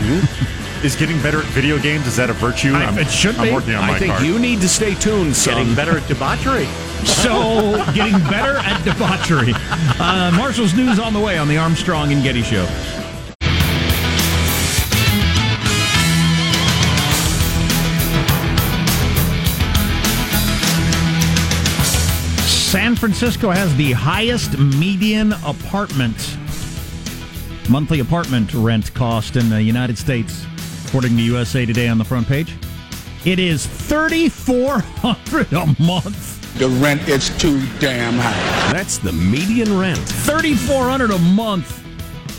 Is 0.84 0.96
getting 0.96 1.20
better 1.22 1.40
at 1.40 1.44
video 1.46 1.78
games 1.78 2.06
is 2.06 2.16
that 2.16 2.30
a 2.30 2.32
virtue? 2.32 2.72
I- 2.72 2.84
I'm, 2.86 2.98
it 2.98 3.08
should 3.10 3.36
I'm 3.36 3.48
be. 3.48 3.52
working 3.52 3.74
on 3.74 3.86
my 3.86 3.94
I 3.94 3.98
think 3.98 4.12
card. 4.14 4.24
you 4.24 4.38
need 4.38 4.60
to 4.62 4.68
stay 4.68 4.94
tuned, 4.94 5.36
son. 5.36 5.54
Getting 5.56 5.74
better 5.74 5.98
at 5.98 6.08
debauchery. 6.08 6.66
So, 7.04 7.82
getting 7.94 8.18
better 8.30 8.56
at 8.58 8.82
debauchery. 8.84 9.52
Uh, 9.98 10.30
Marshall's 10.36 10.74
news 10.74 10.98
on 10.98 11.12
the 11.12 11.20
way 11.20 11.36
on 11.38 11.48
the 11.48 11.56
Armstrong 11.58 12.12
and 12.12 12.22
Getty 12.22 12.42
Show. 12.42 12.66
San 22.70 22.94
Francisco 22.94 23.50
has 23.50 23.74
the 23.74 23.90
highest 23.90 24.56
median 24.56 25.32
apartment 25.44 26.36
monthly 27.68 27.98
apartment 27.98 28.54
rent 28.54 28.94
cost 28.94 29.34
in 29.34 29.50
the 29.50 29.60
United 29.60 29.98
States, 29.98 30.46
according 30.86 31.16
to 31.16 31.22
USA 31.22 31.66
Today 31.66 31.88
on 31.88 31.98
the 31.98 32.04
front 32.04 32.28
page. 32.28 32.54
It 33.24 33.40
is 33.40 33.66
thirty 33.66 34.28
four 34.28 34.78
hundred 34.78 35.52
a 35.52 35.66
month. 35.82 36.58
The 36.60 36.68
rent 36.68 37.08
is 37.08 37.36
too 37.38 37.60
damn 37.80 38.14
high. 38.14 38.72
That's 38.72 38.98
the 38.98 39.10
median 39.14 39.76
rent. 39.76 39.98
Thirty 39.98 40.54
four 40.54 40.84
hundred 40.88 41.10
a 41.10 41.18
month. 41.18 41.76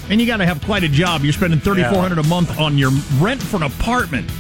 And 0.10 0.22
you 0.22 0.28
got 0.28 0.38
to 0.38 0.46
have 0.46 0.64
quite 0.64 0.86
a 0.86 0.90
job. 0.90 1.24
You're 1.26 1.34
spending 1.34 1.60
thirty 1.60 1.84
four 1.84 2.02
hundred 2.02 2.20
a 2.20 2.28
month 2.30 2.58
on 2.58 2.78
your 2.78 2.92
rent 3.20 3.44
for 3.44 3.58
an 3.58 3.64
apartment. 3.64 4.32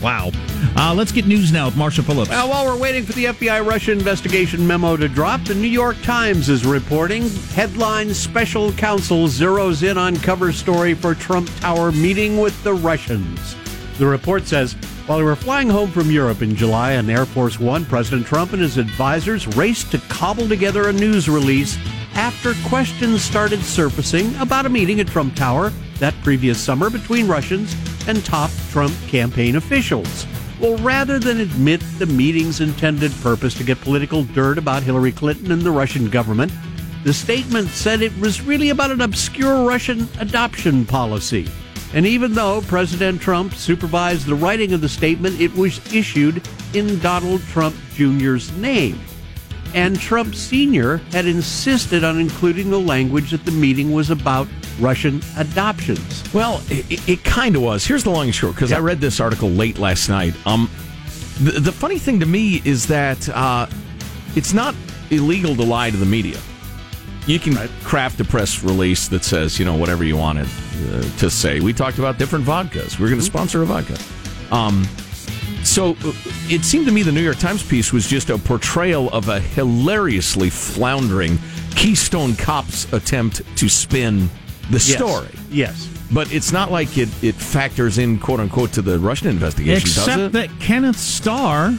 Wow. 0.00 0.30
Uh, 0.76 0.94
let's 0.94 1.12
get 1.12 1.26
news 1.26 1.52
now 1.52 1.66
with 1.66 1.76
Marshall 1.76 2.04
Phillips. 2.04 2.30
Well, 2.30 2.48
while 2.48 2.64
we're 2.64 2.78
waiting 2.78 3.04
for 3.04 3.12
the 3.12 3.26
FBI 3.26 3.66
Russia 3.66 3.92
investigation 3.92 4.66
memo 4.66 4.96
to 4.96 5.08
drop, 5.08 5.44
the 5.44 5.54
New 5.54 5.68
York 5.68 6.00
Times 6.02 6.48
is 6.48 6.64
reporting 6.64 7.28
headline 7.54 8.12
special 8.12 8.72
counsel 8.72 9.26
zeroes 9.26 9.88
in 9.88 9.98
on 9.98 10.16
cover 10.16 10.52
story 10.52 10.94
for 10.94 11.14
Trump 11.14 11.50
Tower 11.60 11.92
meeting 11.92 12.40
with 12.40 12.60
the 12.64 12.74
Russians. 12.74 13.56
The 13.98 14.06
report 14.06 14.46
says 14.46 14.74
while 15.06 15.18
they 15.18 15.24
were 15.24 15.36
flying 15.36 15.68
home 15.68 15.90
from 15.90 16.10
Europe 16.10 16.40
in 16.40 16.56
July 16.56 16.96
on 16.96 17.10
Air 17.10 17.26
Force 17.26 17.60
One, 17.60 17.84
President 17.84 18.26
Trump 18.26 18.52
and 18.54 18.62
his 18.62 18.78
advisors 18.78 19.46
raced 19.56 19.90
to 19.90 19.98
cobble 20.08 20.48
together 20.48 20.88
a 20.88 20.92
news 20.92 21.28
release 21.28 21.76
after 22.14 22.54
questions 22.68 23.22
started 23.22 23.60
surfacing 23.62 24.34
about 24.36 24.66
a 24.66 24.70
meeting 24.70 25.00
at 25.00 25.08
Trump 25.08 25.36
Tower 25.36 25.72
that 25.98 26.14
previous 26.22 26.58
summer 26.58 26.88
between 26.88 27.28
Russians 27.28 27.76
and 28.08 28.24
top 28.24 28.50
Trump 28.70 28.94
campaign 29.08 29.56
officials. 29.56 30.26
Well, 30.60 30.76
rather 30.78 31.18
than 31.18 31.40
admit 31.40 31.82
the 31.98 32.06
meeting's 32.06 32.60
intended 32.60 33.12
purpose 33.20 33.54
to 33.54 33.64
get 33.64 33.80
political 33.80 34.22
dirt 34.22 34.56
about 34.56 34.82
Hillary 34.82 35.12
Clinton 35.12 35.50
and 35.50 35.62
the 35.62 35.70
Russian 35.70 36.08
government, 36.08 36.52
the 37.02 37.12
statement 37.12 37.68
said 37.68 38.00
it 38.00 38.16
was 38.18 38.40
really 38.40 38.70
about 38.70 38.90
an 38.90 39.00
obscure 39.00 39.66
Russian 39.66 40.08
adoption 40.20 40.84
policy. 40.86 41.48
And 41.92 42.06
even 42.06 42.34
though 42.34 42.60
President 42.62 43.20
Trump 43.20 43.54
supervised 43.54 44.26
the 44.26 44.34
writing 44.34 44.72
of 44.72 44.80
the 44.80 44.88
statement, 44.88 45.40
it 45.40 45.54
was 45.54 45.80
issued 45.92 46.46
in 46.72 46.98
Donald 47.00 47.42
Trump 47.42 47.76
Jr.'s 47.94 48.50
name. 48.56 48.98
And 49.74 49.98
Trump 49.98 50.34
Sr. 50.36 50.98
had 51.10 51.26
insisted 51.26 52.04
on 52.04 52.20
including 52.20 52.70
the 52.70 52.78
language 52.78 53.32
that 53.32 53.44
the 53.44 53.50
meeting 53.50 53.92
was 53.92 54.08
about 54.08 54.46
Russian 54.78 55.20
adoptions. 55.36 56.22
Well, 56.32 56.62
it, 56.68 57.08
it 57.08 57.24
kind 57.24 57.56
of 57.56 57.62
was. 57.62 57.84
Here's 57.84 58.04
the 58.04 58.10
long 58.10 58.26
and 58.26 58.34
short 58.34 58.54
because 58.54 58.72
I 58.72 58.78
read 58.78 59.00
this 59.00 59.18
article 59.18 59.50
late 59.50 59.78
last 59.78 60.08
night. 60.08 60.34
Um, 60.46 60.70
the, 61.40 61.58
the 61.58 61.72
funny 61.72 61.98
thing 61.98 62.20
to 62.20 62.26
me 62.26 62.62
is 62.64 62.86
that 62.86 63.28
uh, 63.30 63.66
it's 64.36 64.52
not 64.52 64.76
illegal 65.10 65.56
to 65.56 65.62
lie 65.62 65.90
to 65.90 65.96
the 65.96 66.06
media. 66.06 66.38
You 67.26 67.40
can 67.40 67.56
craft 67.82 68.20
a 68.20 68.24
press 68.24 68.62
release 68.62 69.08
that 69.08 69.24
says, 69.24 69.58
you 69.58 69.64
know, 69.64 69.76
whatever 69.76 70.04
you 70.04 70.16
wanted 70.16 70.46
uh, 70.46 71.02
to 71.18 71.30
say. 71.30 71.60
We 71.60 71.72
talked 71.72 71.98
about 71.98 72.18
different 72.18 72.44
vodkas. 72.44 73.00
We're 73.00 73.08
going 73.08 73.18
to 73.18 73.24
sponsor 73.24 73.62
a 73.62 73.66
vodka. 73.66 73.98
Um, 74.52 74.86
so 75.64 75.96
it 76.48 76.64
seemed 76.64 76.86
to 76.86 76.92
me 76.92 77.02
the 77.02 77.12
New 77.12 77.22
York 77.22 77.38
Times 77.38 77.62
piece 77.62 77.92
was 77.92 78.06
just 78.06 78.30
a 78.30 78.38
portrayal 78.38 79.08
of 79.10 79.28
a 79.28 79.40
hilariously 79.40 80.50
floundering 80.50 81.38
Keystone 81.74 82.36
Cops 82.36 82.90
attempt 82.92 83.42
to 83.56 83.68
spin 83.68 84.28
the 84.70 84.78
Yes. 84.78 84.94
story. 84.94 85.28
Yes. 85.50 85.88
But 86.12 86.32
it's 86.32 86.52
not 86.52 86.70
like 86.70 86.96
it, 86.96 87.08
it 87.22 87.34
factors 87.34 87.98
in, 87.98 88.18
quote 88.18 88.40
unquote, 88.40 88.72
to 88.74 88.82
the 88.82 88.98
Russian 88.98 89.28
investigation, 89.28 89.84
does 89.86 89.98
Except 89.98 90.20
it? 90.20 90.32
that 90.32 90.50
Kenneth 90.60 90.98
Starr 90.98 91.74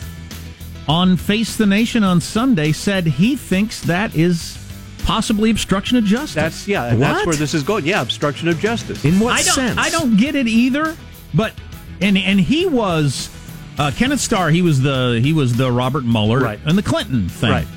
on 0.88 1.17
Face 1.17 1.56
the 1.56 1.65
Nation 1.65 2.04
on 2.04 2.19
Sunday 2.21 2.71
said 2.71 3.06
he 3.06 3.36
thinks 3.36 3.82
that 3.82 4.15
is 4.15 4.58
possibly 5.04 5.50
obstruction 5.52 5.98
of 5.98 6.04
justice. 6.04 6.34
That's 6.36 6.67
yeah, 6.67 6.86
and 6.86 7.02
that's 7.02 7.26
where 7.26 7.36
this 7.36 7.54
is 7.54 7.63
going. 7.63 7.86
Yeah, 7.86 8.02
obstruction 8.02 8.48
of 8.48 8.60
justice. 8.60 9.06
In 9.06 9.19
what 9.19 9.34
I 9.34 9.43
don't, 9.43 9.54
sense? 9.56 9.78
I 9.80 9.89
don't 9.89 10.17
get 10.17 10.36
it 10.36 10.48
either. 10.48 10.95
But 11.34 11.54
and 12.02 12.17
and 12.17 12.39
he 12.39 12.65
was 12.65 13.30
uh, 13.78 13.92
Kenneth 13.96 14.20
Starr. 14.22 14.50
He 14.50 14.62
was 14.62 14.82
the 14.82 15.20
he 15.22 15.34
was 15.34 15.56
the 15.56 15.72
Robert 15.72 16.06
Mueller 16.06 16.40
Right. 16.40 16.60
and 16.66 16.78
the 16.78 16.84
Clinton 16.84 17.30
thing. 17.30 17.52
Right. 17.52 17.68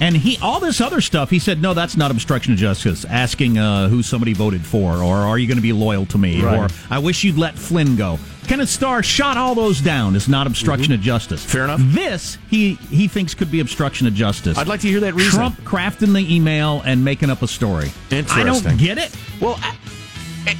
And 0.00 0.16
he 0.16 0.36
all 0.42 0.58
this 0.58 0.80
other 0.80 1.00
stuff. 1.00 1.30
He 1.30 1.38
said, 1.38 1.62
no, 1.62 1.72
that's 1.72 1.96
not 1.96 2.10
obstruction 2.10 2.52
of 2.52 2.58
justice. 2.58 3.04
Asking 3.04 3.58
uh, 3.58 3.88
who 3.88 4.02
somebody 4.02 4.32
voted 4.32 4.66
for, 4.66 4.96
or 4.96 5.14
are 5.14 5.38
you 5.38 5.46
going 5.46 5.56
to 5.58 5.62
be 5.62 5.72
loyal 5.72 6.04
to 6.06 6.18
me, 6.18 6.42
Right. 6.42 6.58
or 6.68 6.74
I 6.90 6.98
wish 6.98 7.22
you'd 7.22 7.38
let 7.38 7.54
Flynn 7.56 7.94
go. 7.94 8.18
Kenneth 8.48 8.68
Starr 8.68 9.02
shot 9.02 9.38
all 9.38 9.54
those 9.54 9.80
down 9.80 10.14
It's 10.16 10.28
not 10.28 10.46
obstruction 10.46 10.92
of 10.92 11.00
justice. 11.00 11.42
Mm-hmm. 11.42 11.50
Fair 11.52 11.64
enough. 11.64 11.80
This 11.82 12.36
he 12.50 12.74
he 12.90 13.06
thinks 13.08 13.34
could 13.34 13.50
be 13.52 13.60
obstruction 13.60 14.06
of 14.08 14.14
justice. 14.14 14.58
I'd 14.58 14.66
like 14.66 14.80
to 14.80 14.88
hear 14.88 15.00
that 15.00 15.14
reasoning. 15.14 15.52
Trump 15.52 15.60
crafting 15.62 16.12
the 16.12 16.34
email 16.34 16.82
and 16.84 17.02
making 17.04 17.30
up 17.30 17.40
a 17.42 17.48
story. 17.48 17.90
Interesting. 18.10 18.40
I 18.40 18.44
don't 18.44 18.76
get 18.76 18.98
it. 18.98 19.14
Well, 19.40 19.58
I, 19.62 19.76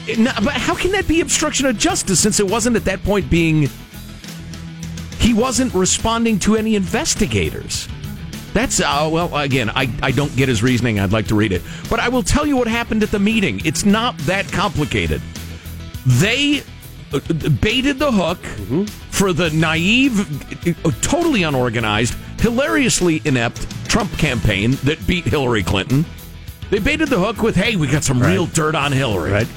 I- 0.09 0.15
no, 0.17 0.31
but 0.43 0.53
how 0.55 0.75
can 0.77 0.93
that 0.93 1.07
be 1.09 1.21
obstruction 1.21 1.67
of 1.67 1.77
justice 1.77 2.21
since 2.21 2.39
it 2.41 2.49
wasn't 2.49 2.77
at 2.77 2.85
that 2.85 3.03
point 3.03 3.29
being. 3.29 3.69
He 5.25 5.33
wasn't 5.33 5.73
responding 5.73 6.39
to 6.41 6.55
any 6.55 6.77
investigators. 6.77 7.89
That's, 8.53 8.79
uh, 8.79 9.09
well, 9.11 9.35
again, 9.35 9.71
I, 9.71 9.91
I 10.03 10.11
don't 10.11 10.37
get 10.37 10.51
his 10.51 10.63
reasoning. 10.63 11.01
I'd 11.01 11.13
like 11.13 11.29
to 11.29 11.35
read 11.35 11.51
it. 11.51 11.63
But 11.89 11.99
I 11.99 12.11
will 12.11 12.23
tell 12.23 12.45
you 12.45 12.59
what 12.59 12.69
happened 12.69 13.03
at 13.03 13.11
the 13.11 13.19
meeting. 13.19 13.63
It's 13.65 13.87
not 13.87 14.19
that 14.19 14.53
complicated. 14.53 15.23
They 16.05 16.63
uh, 17.15 17.21
baited 17.63 17.99
the 17.99 18.13
hook 18.13 18.39
for 19.11 19.33
the 19.33 19.49
naive, 19.49 20.69
uh, 20.85 20.91
totally 21.01 21.43
unorganized, 21.43 22.13
hilariously 22.39 23.23
inept 23.25 23.67
Trump 23.89 24.13
campaign 24.19 24.73
that 24.85 25.07
beat 25.07 25.25
Hillary 25.25 25.63
Clinton. 25.63 26.05
They 26.69 26.81
baited 26.81 27.09
the 27.09 27.19
hook 27.19 27.41
with, 27.41 27.57
hey, 27.57 27.77
we 27.77 27.87
got 27.87 28.05
some 28.05 28.21
real 28.21 28.45
dirt 28.45 28.75
on 28.75 28.93
Hillary. 28.93 29.33
Right. 29.33 29.49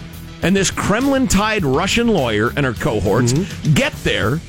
And 0.43 0.55
this 0.55 0.71
Kremlin 0.71 1.27
tied 1.27 1.65
Russian 1.65 2.07
lawyer 2.07 2.53
and 2.55 2.65
her 2.65 2.73
cohorts 2.73 3.33
get 3.73 3.91
there 4.05 4.39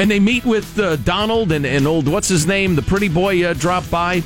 and 0.00 0.10
they 0.10 0.18
meet 0.20 0.44
with 0.44 0.78
uh, 0.78 0.96
Donald 0.96 1.52
and, 1.52 1.64
and 1.66 1.86
old, 1.86 2.08
what's 2.08 2.28
his 2.28 2.46
name? 2.46 2.74
The 2.74 2.82
pretty 2.82 3.08
boy 3.08 3.44
uh, 3.44 3.54
dropped 3.54 3.90
by. 3.90 4.22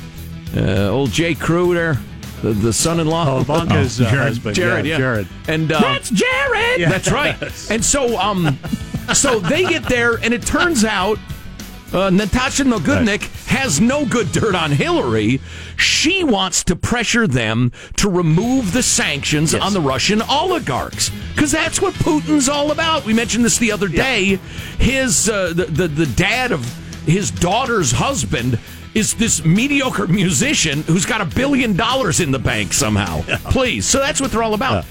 Uh, 0.55 0.87
old 0.89 1.11
Jay 1.11 1.35
Crew 1.35 1.73
there, 1.73 1.97
the, 2.41 2.53
the 2.53 2.71
son 2.71 2.99
in 2.99 3.07
law. 3.07 3.25
Oh, 3.37 3.41
Ivanka's, 3.41 3.99
uh, 3.99 4.05
Jared. 4.09 4.27
husband. 4.27 4.55
Jared, 4.55 4.85
Yeah, 4.85 4.91
yeah. 4.93 4.97
Jared. 4.97 5.27
And, 5.47 5.71
uh, 5.71 5.79
That's 5.81 6.09
Jared. 6.09 6.81
that's 6.89 7.11
right. 7.11 7.35
And 7.69 7.83
so, 7.83 8.17
um, 8.17 8.57
so 9.13 9.39
they 9.39 9.63
get 9.65 9.83
there, 9.83 10.15
and 10.15 10.33
it 10.33 10.43
turns 10.45 10.85
out 10.85 11.19
uh, 11.95 12.09
Natasha 12.09 12.63
Nogudnik 12.63 13.23
has 13.47 13.79
no 13.79 14.05
good 14.05 14.31
dirt 14.31 14.53
on 14.53 14.71
Hillary. 14.71 15.39
She 15.77 16.23
wants 16.23 16.63
to 16.65 16.75
pressure 16.75 17.25
them 17.25 17.71
to 17.97 18.09
remove 18.09 18.73
the 18.73 18.83
sanctions 18.83 19.55
on 19.55 19.73
the 19.73 19.81
Russian 19.81 20.21
oligarchs 20.21 21.09
because 21.33 21.51
that's 21.51 21.81
what 21.81 21.93
Putin's 21.95 22.49
all 22.49 22.71
about. 22.71 23.05
We 23.05 23.13
mentioned 23.13 23.45
this 23.45 23.57
the 23.57 23.71
other 23.71 23.87
day. 23.87 24.39
His 24.77 25.29
uh, 25.29 25.53
the, 25.53 25.65
the 25.65 25.87
the 25.87 26.05
dad 26.05 26.51
of 26.51 26.65
his 27.05 27.31
daughter's 27.31 27.91
husband 27.91 28.59
is 28.93 29.13
this 29.13 29.45
mediocre 29.45 30.07
musician 30.07 30.81
who's 30.83 31.05
got 31.05 31.21
a 31.21 31.25
billion 31.25 31.75
dollars 31.75 32.19
in 32.19 32.31
the 32.31 32.39
bank 32.39 32.73
somehow. 32.73 33.21
Please, 33.51 33.85
so 33.85 33.99
that's 33.99 34.19
what 34.19 34.31
they're 34.31 34.43
all 34.43 34.53
about 34.53 34.85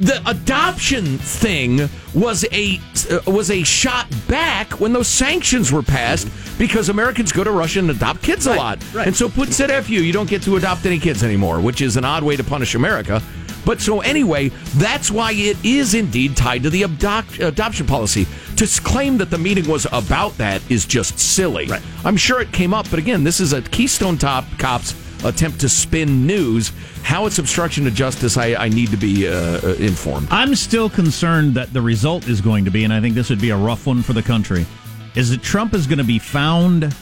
the 0.00 0.22
adoption 0.28 1.18
thing 1.18 1.88
was 2.14 2.44
a 2.52 2.80
uh, 3.10 3.30
was 3.30 3.50
a 3.50 3.62
shot 3.62 4.06
back 4.28 4.80
when 4.80 4.92
those 4.92 5.08
sanctions 5.08 5.72
were 5.72 5.82
passed 5.82 6.28
because 6.58 6.88
Americans 6.88 7.32
go 7.32 7.44
to 7.44 7.50
Russia 7.50 7.80
and 7.80 7.90
adopt 7.90 8.22
kids 8.22 8.46
a 8.46 8.54
lot. 8.54 8.94
right. 8.94 9.06
And 9.06 9.16
so 9.16 9.28
Putin 9.28 9.52
said, 9.52 9.70
F 9.70 9.88
you, 9.88 10.00
you 10.00 10.12
don't 10.12 10.28
get 10.28 10.42
to 10.42 10.56
adopt 10.56 10.86
any 10.86 10.98
kids 10.98 11.22
anymore, 11.22 11.60
which 11.60 11.80
is 11.80 11.96
an 11.96 12.04
odd 12.04 12.22
way 12.22 12.36
to 12.36 12.44
punish 12.44 12.74
America. 12.74 13.22
But 13.64 13.80
so 13.80 14.00
anyway, 14.00 14.48
that's 14.76 15.10
why 15.10 15.32
it 15.32 15.62
is 15.62 15.94
indeed 15.94 16.36
tied 16.36 16.62
to 16.62 16.70
the 16.70 16.84
adopt, 16.84 17.38
adoption 17.38 17.86
policy. 17.86 18.26
To 18.56 18.66
claim 18.82 19.18
that 19.18 19.30
the 19.30 19.36
meeting 19.36 19.68
was 19.68 19.86
about 19.92 20.38
that 20.38 20.62
is 20.70 20.86
just 20.86 21.18
silly. 21.18 21.66
Right. 21.66 21.82
I'm 22.04 22.16
sure 22.16 22.40
it 22.40 22.50
came 22.50 22.72
up, 22.72 22.88
but 22.88 22.98
again, 22.98 23.24
this 23.24 23.40
is 23.40 23.52
a 23.52 23.60
Keystone 23.60 24.16
Top 24.16 24.46
Cops 24.58 24.94
attempt 25.24 25.60
to 25.60 25.68
spin 25.68 26.26
news. 26.26 26.72
How 27.02 27.26
it's 27.26 27.38
obstruction 27.38 27.86
of 27.86 27.94
justice, 27.94 28.36
I, 28.36 28.54
I 28.54 28.68
need 28.68 28.90
to 28.90 28.96
be 28.96 29.28
uh, 29.28 29.32
uh, 29.32 29.74
informed. 29.74 30.28
I'm 30.30 30.54
still 30.54 30.90
concerned 30.90 31.54
that 31.54 31.72
the 31.72 31.82
result 31.82 32.28
is 32.28 32.40
going 32.40 32.64
to 32.64 32.70
be, 32.70 32.84
and 32.84 32.92
I 32.92 33.00
think 33.00 33.14
this 33.14 33.30
would 33.30 33.40
be 33.40 33.50
a 33.50 33.56
rough 33.56 33.86
one 33.86 34.02
for 34.02 34.12
the 34.12 34.22
country, 34.22 34.66
is 35.14 35.30
that 35.30 35.42
Trump 35.42 35.74
is 35.74 35.86
going 35.86 35.98
to 35.98 36.04
be 36.04 36.18
found 36.18 36.94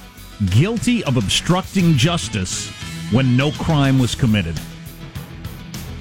guilty 0.51 1.03
of 1.05 1.17
obstructing 1.17 1.95
justice 1.95 2.71
when 3.11 3.37
no 3.37 3.51
crime 3.53 3.99
was 3.99 4.15
committed. 4.15 4.59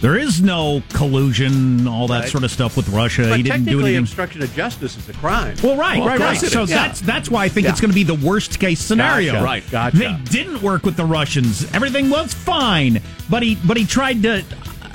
There 0.05 0.19
is 0.19 0.39
no 0.39 0.83
collusion, 0.93 1.87
all 1.87 2.07
that 2.09 2.19
Right. 2.19 2.29
sort 2.29 2.43
of 2.43 2.51
stuff 2.51 2.77
with 2.77 2.87
Russia. 2.89 3.25
But 3.27 3.37
he 3.37 3.41
didn't 3.43 3.65
do 3.65 3.79
anything. 3.79 3.97
obstruction 4.03 4.43
of 4.43 4.55
justice 4.55 4.95
is 4.97 5.09
a 5.09 5.13
crime. 5.13 5.55
Well, 5.63 5.75
right, 5.75 5.97
Well, 5.97 6.07
right, 6.09 6.19
right. 6.19 6.39
So 6.39 6.61
is. 6.61 6.69
that's 6.69 7.01
that's 7.01 7.27
why 7.31 7.45
I 7.45 7.49
think 7.49 7.63
Yeah. 7.65 7.71
it's 7.71 7.81
going 7.81 7.89
to 7.89 7.95
be 7.95 8.03
the 8.03 8.13
worst 8.13 8.59
case 8.59 8.79
scenario. 8.79 9.33
Gotcha. 9.33 9.43
Right. 9.43 9.71
Gotcha. 9.71 9.97
They 9.97 10.15
didn't 10.29 10.61
work 10.61 10.85
with 10.85 10.95
the 10.95 11.05
Russians. 11.05 11.65
Everything 11.73 12.11
was 12.11 12.35
fine, 12.35 13.01
but 13.31 13.41
he 13.41 13.55
but 13.63 13.77
he 13.77 13.85
tried 13.85 14.21
to 14.21 14.43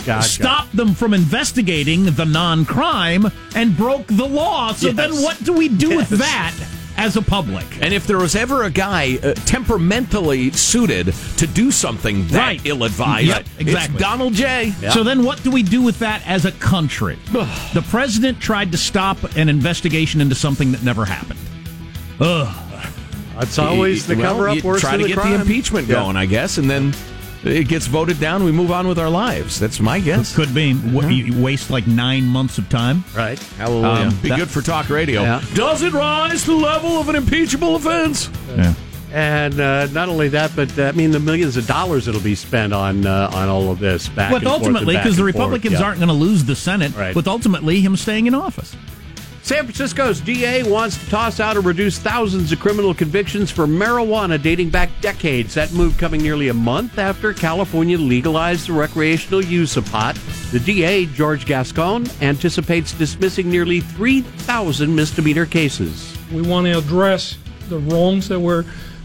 Gotcha. 0.07 0.29
stop 0.29 0.71
them 0.71 0.95
from 0.95 1.13
investigating 1.13 2.05
the 2.05 2.25
non-crime 2.25 3.33
and 3.57 3.77
broke 3.77 4.07
the 4.07 4.27
law. 4.29 4.73
So 4.75 4.87
Yes. 4.89 4.97
then, 4.97 5.23
what 5.23 5.43
do 5.43 5.53
we 5.55 5.67
do 5.69 5.97
with 5.97 6.09
that 6.11 6.53
as 7.01 7.17
a 7.17 7.23
public? 7.23 7.65
And 7.81 7.93
if 7.95 8.07
there 8.07 8.19
was 8.19 8.37
ever 8.37 8.63
a 8.65 8.71
guy 8.71 9.19
uh, 9.23 9.35
temperamentally 9.47 10.51
suited 10.53 11.15
to 11.39 11.47
do 11.47 11.71
something 11.71 12.27
that 12.29 12.39
Right. 12.39 12.61
ill-advised, 12.65 13.27
Yep, 13.27 13.47
exactly. 13.59 13.95
it's 13.95 14.03
Donald 14.03 14.35
J. 14.35 14.73
So 14.93 15.03
then, 15.03 15.25
what 15.25 15.43
do 15.43 15.51
we 15.51 15.63
do 15.63 15.83
with 15.83 15.99
that 16.01 16.23
as 16.27 16.45
a 16.45 16.53
country? 16.53 17.19
the 17.33 17.85
president 17.91 18.41
tried 18.41 18.73
to 18.73 18.79
stop 18.79 19.19
an 19.37 19.49
investigation 19.49 20.21
into 20.21 20.35
something 20.35 20.73
that 20.73 20.83
never 20.83 21.05
happened. 21.05 21.41
Ugh. 22.21 22.57
That's 23.39 23.59
always 23.59 24.07
the 24.07 24.17
Well, 24.17 24.33
cover 24.35 24.49
up 24.51 24.57
you 24.57 24.63
worse 24.63 24.83
try 24.83 24.97
to 24.99 25.03
the 25.03 25.09
get 25.09 25.17
crime. 25.19 25.33
the 25.33 25.41
impeachment 25.41 25.89
Yeah. 25.89 25.95
going, 26.03 26.17
I 26.17 26.27
guess, 26.27 26.59
and 26.59 26.69
then 26.71 26.93
it 27.45 27.69
gets 27.69 27.87
voted 27.87 28.21
down. 28.21 28.45
We 28.45 28.53
move 28.53 28.71
on 28.71 28.87
with 28.89 28.99
our 28.99 29.09
lives. 29.11 29.59
That's 29.59 29.81
my 29.81 30.01
guess. 30.01 30.35
Could 30.35 30.55
be. 30.55 30.75
W- 30.75 31.09
You 31.09 31.43
waste 31.43 31.71
like 31.71 31.87
nine 31.87 32.25
months 32.25 32.59
of 32.59 32.69
time. 32.69 33.05
Right. 33.17 33.39
Hallelujah. 33.59 34.09
Um, 34.09 34.19
Be 34.23 34.29
that- 34.29 34.39
good 34.39 34.51
for 34.51 34.63
talk 34.63 34.89
radio. 34.91 35.23
Yeah. 35.23 35.43
Does 35.55 35.83
it 35.83 35.93
rise 35.93 36.43
to 36.45 36.51
the 36.51 36.57
level 36.57 36.99
of 36.99 37.09
an 37.09 37.17
impeachable 37.17 37.77
offense? 37.77 38.29
Yeah. 38.57 38.75
And 39.13 39.59
uh, 39.59 39.87
not 39.87 40.09
only 40.09 40.29
that, 40.29 40.53
but 40.55 40.79
uh, 40.79 40.85
I 40.85 40.93
mean 40.93 41.11
the 41.11 41.19
millions 41.19 41.57
of 41.57 41.67
dollars 41.67 42.07
that'll 42.07 42.21
be 42.21 42.37
spent 42.37 42.73
on 42.73 43.05
uh, 43.07 43.29
on 43.35 43.49
all 43.49 43.71
of 43.73 43.81
this. 43.81 44.09
Back 44.09 44.31
But 44.31 44.43
and 44.43 44.49
ultimately, 44.49 44.95
because 44.97 45.17
the 45.17 45.25
and 45.25 45.35
forth. 45.35 45.45
Republicans 45.51 45.73
Yeah. 45.81 45.83
aren't 45.83 45.99
going 45.99 46.09
to 46.11 46.15
lose 46.15 46.45
the 46.45 46.55
Senate, 46.55 46.95
Right. 46.95 47.15
with 47.17 47.27
ultimately 47.27 47.81
him 47.81 47.97
staying 47.97 48.27
in 48.29 48.35
office. 48.37 48.77
San 49.43 49.65
Francisco's 49.65 50.21
DA 50.21 50.63
wants 50.63 51.03
to 51.03 51.11
toss 51.11 51.41
out 51.41 51.57
or 51.57 51.61
reduce 51.61 51.99
thousands 51.99 52.53
of 52.53 52.61
criminal 52.61 52.95
convictions 52.95 53.51
for 53.51 53.67
marijuana 53.67 54.41
dating 54.41 54.71
back 54.71 54.91
decades. 55.01 55.55
That 55.55 55.73
move 55.73 55.97
coming 55.99 56.23
nearly 56.23 56.49
a 56.49 56.55
month 56.55 56.99
after 56.99 57.33
California 57.33 57.99
legalized 57.99 58.69
the 58.69 58.75
recreational 58.75 59.45
use 59.45 59.77
of 59.77 59.91
pot. 59.91 60.17
The 60.53 60.61
DA, 60.61 61.07
George 61.07 61.47
Gascon, 61.47 62.07
anticipates 62.21 62.93
dismissing 62.93 63.51
nearly 63.51 63.81
3,000 63.81 64.95
misdemeanor 64.95 65.47
cases. 65.47 66.17
We 66.33 66.43
want 66.43 66.67
to 66.67 66.79
address 66.79 67.37
the 67.69 67.79
wrongs 67.79 68.29
that 68.29 68.39
were 68.39 68.65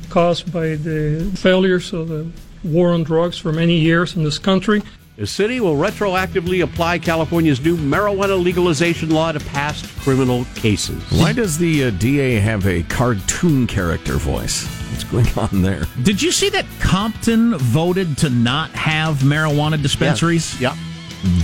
caused 0.09 0.51
by 0.51 0.75
the 0.75 1.31
failures 1.35 1.91
of 1.93 2.09
the 2.09 2.29
war 2.63 2.91
on 2.91 3.03
drugs 3.03 3.37
for 3.37 3.51
many 3.51 3.77
years 3.77 4.15
in 4.15 4.23
this 4.23 4.37
country. 4.37 4.83
The 5.17 5.25
city 5.25 5.61
will 5.61 5.75
retroactively 5.77 6.61
apply 6.61 6.99
California's 6.99 7.61
new 7.61 7.77
marijuana 7.77 8.41
legalization 8.41 9.11
law 9.11 9.31
to 9.31 9.39
past 9.39 9.85
criminal 10.01 10.45
cases. 10.55 11.01
Why 11.09 11.31
does 11.31 11.57
the 11.57 11.85
uh, 11.85 11.89
DA 11.91 12.33
have 12.35 12.67
a 12.67 12.83
cartoon 12.83 13.65
character 13.65 14.15
voice? 14.17 14.65
What's 14.91 15.05
going 15.05 15.27
on 15.53 15.61
there? 15.61 15.85
Did 16.03 16.21
you 16.21 16.33
see 16.33 16.49
that 16.49 16.65
Compton 16.81 17.57
voted 17.57 18.17
to 18.19 18.29
not 18.29 18.71
have 18.71 19.19
marijuana 19.19 19.81
dispensaries? 19.81 20.59
Yep. 20.59 20.73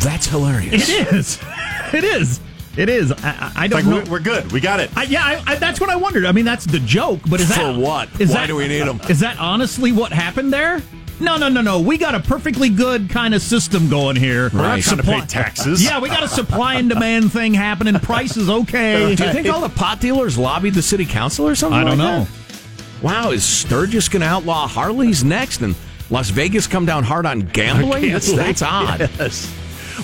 That's 0.01 0.25
hilarious. 0.27 0.89
It 0.89 1.13
is. 1.13 1.39
It 1.93 2.05
is. 2.05 2.39
It 2.77 2.88
is. 2.88 3.12
I, 3.12 3.17
I, 3.21 3.51
I 3.63 3.67
don't 3.67 3.79
Like, 3.79 3.86
know. 3.86 4.03
we're, 4.10 4.12
we're 4.19 4.19
good. 4.23 4.49
We 4.53 4.62
got 4.62 4.79
it. 4.79 4.95
I, 4.97 5.03
yeah, 5.03 5.25
I, 5.25 5.43
I, 5.45 5.55
that's 5.55 5.81
what 5.81 5.89
I 5.89 5.97
wondered. 5.97 6.23
I 6.25 6.31
mean, 6.31 6.45
that's 6.45 6.63
the 6.65 6.79
joke, 6.79 7.19
but 7.29 7.41
is 7.41 7.49
that 7.49 7.75
For 7.75 7.77
what? 7.77 8.07
Is 8.21 8.29
Why 8.29 8.36
that, 8.36 8.47
do 8.47 8.55
we 8.55 8.69
need 8.69 8.84
'em? 8.84 9.01
Is 9.10 9.19
that 9.19 9.38
honestly 9.39 9.91
what 9.91 10.13
happened 10.13 10.53
there? 10.53 10.81
No, 11.21 11.38
no, 11.38 11.49
no, 11.49 11.62
no. 11.62 11.79
We 11.79 11.97
got 11.97 12.15
a 12.15 12.19
perfectly 12.19 12.69
good 12.69 13.10
kind 13.10 13.34
of 13.34 13.41
system 13.41 13.89
going 13.89 14.15
here. 14.15 14.45
Right. 14.45 14.53
We're 14.53 14.62
not 14.62 14.69
Right. 14.71 14.84
trying 14.84 14.97
to 14.97 15.03
pay 15.03 15.21
taxes. 15.21 15.84
Yeah, 15.84 15.99
we 15.99 16.10
got 16.10 16.23
a 16.23 16.27
supply 16.27 16.75
and 16.75 16.89
demand 16.89 17.31
thing 17.31 17.53
happening. 17.53 17.93
Price 17.99 18.36
is 18.38 18.49
okay. 18.49 19.15
Do 19.15 19.23
you 19.25 19.31
think 19.31 19.47
all 19.47 19.62
the 19.62 19.69
pot 19.69 19.99
dealers 19.99 20.38
lobbied 20.38 20.73
the 20.73 20.81
city 20.81 21.05
council 21.05 21.47
or 21.47 21.55
something? 21.55 21.79
I 21.79 21.84
don't 21.84 21.97
like 21.97 22.19
know. 22.19 22.23
that? 22.25 23.03
Wow, 23.03 23.31
is 23.31 23.43
Sturgis 23.43 24.10
going 24.10 24.21
to 24.21 24.27
outlaw 24.27 24.67
Harleys 24.67 25.23
next, 25.23 25.62
and 25.62 25.75
Las 26.10 26.29
Vegas 26.29 26.67
come 26.67 26.86
down 26.86 27.03
hard 27.03 27.25
on 27.25 27.41
gambling? 27.41 28.10
That's, 28.12 28.31
that's 28.34 28.62
odd. 28.63 28.99
Yes. 29.19 29.51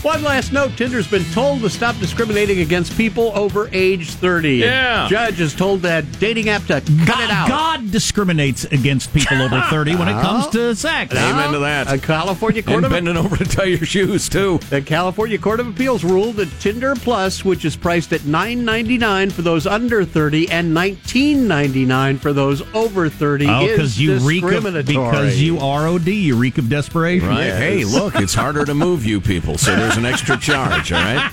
One 0.04 0.24
last 0.24 0.54
note 0.54 0.78
Tinder's 0.78 1.08
been 1.08 1.26
told 1.34 1.62
to 1.62 1.70
stop 1.70 1.98
discriminating 2.00 2.60
against 2.60 2.96
people 2.96 3.32
over 3.36 3.70
age 3.74 4.12
30. 4.12 4.56
Yeah. 4.58 5.08
Judge 5.10 5.42
is 5.42 5.54
told 5.54 5.82
that 5.82 6.06
dating 6.20 6.48
app 6.50 6.62
to 6.64 6.80
cut 6.82 7.08
God, 7.08 7.24
it 7.24 7.30
out. 7.30 7.48
God 7.50 7.92
discriminates 7.92 8.64
against 8.66 9.14
people 9.14 9.42
over 9.42 9.60
30 9.70 9.96
when 9.96 10.08
it 10.08 10.14
comes 10.14 10.48
to 10.50 10.76
sex. 10.76 11.14
Amen 11.14 11.52
to 11.54 11.60
that. 11.60 11.92
A 11.92 11.98
California 11.98 12.64
Court 12.64 12.78
And 12.78 12.86
of 12.86 12.92
bending 12.92 13.18
over 13.18 13.36
to 13.36 13.44
tie 13.46 13.66
your 13.66 13.86
shoes 13.86 14.30
too. 14.30 14.60
The 14.70 14.82
California 14.82 15.38
Court 15.38 15.60
of 15.60 15.68
Appeals 15.68 16.04
ruled 16.06 16.38
that 16.38 16.50
Tinder 16.62 16.96
Plus, 16.96 17.44
which 17.44 17.66
is 17.66 17.76
priced 17.76 18.14
at 18.14 18.22
$9.99 18.22 19.32
for 19.34 19.42
those 19.42 19.68
under 19.68 20.06
30 20.06 20.50
and 20.52 20.76
$19.99 20.76 22.20
for 22.20 22.32
those 22.34 22.62
over 22.74 23.10
30, 23.10 23.48
Oh, 23.50 23.66
is 23.66 23.72
because 23.72 24.00
you 24.00 24.18
reek 24.20 24.44
of, 24.44 24.50
discriminatory. 24.52 24.84
because 24.84 25.42
you 25.42 25.58
ROD, 25.60 26.08
you 26.08 26.36
reek 26.36 26.58
of 26.58 26.70
desperation. 26.70 27.28
Right. 27.28 27.48
Hey, 27.54 27.84
look, 27.84 28.16
it's 28.16 28.34
harder 28.34 28.64
to 28.66 28.74
move 28.74 29.06
you 29.06 29.20
people, 29.20 29.58
so 29.58 29.76
there's 29.88 29.98
an 29.98 30.06
extra 30.06 30.38
charge, 30.38 30.92
all 30.92 31.00
right? 31.02 31.32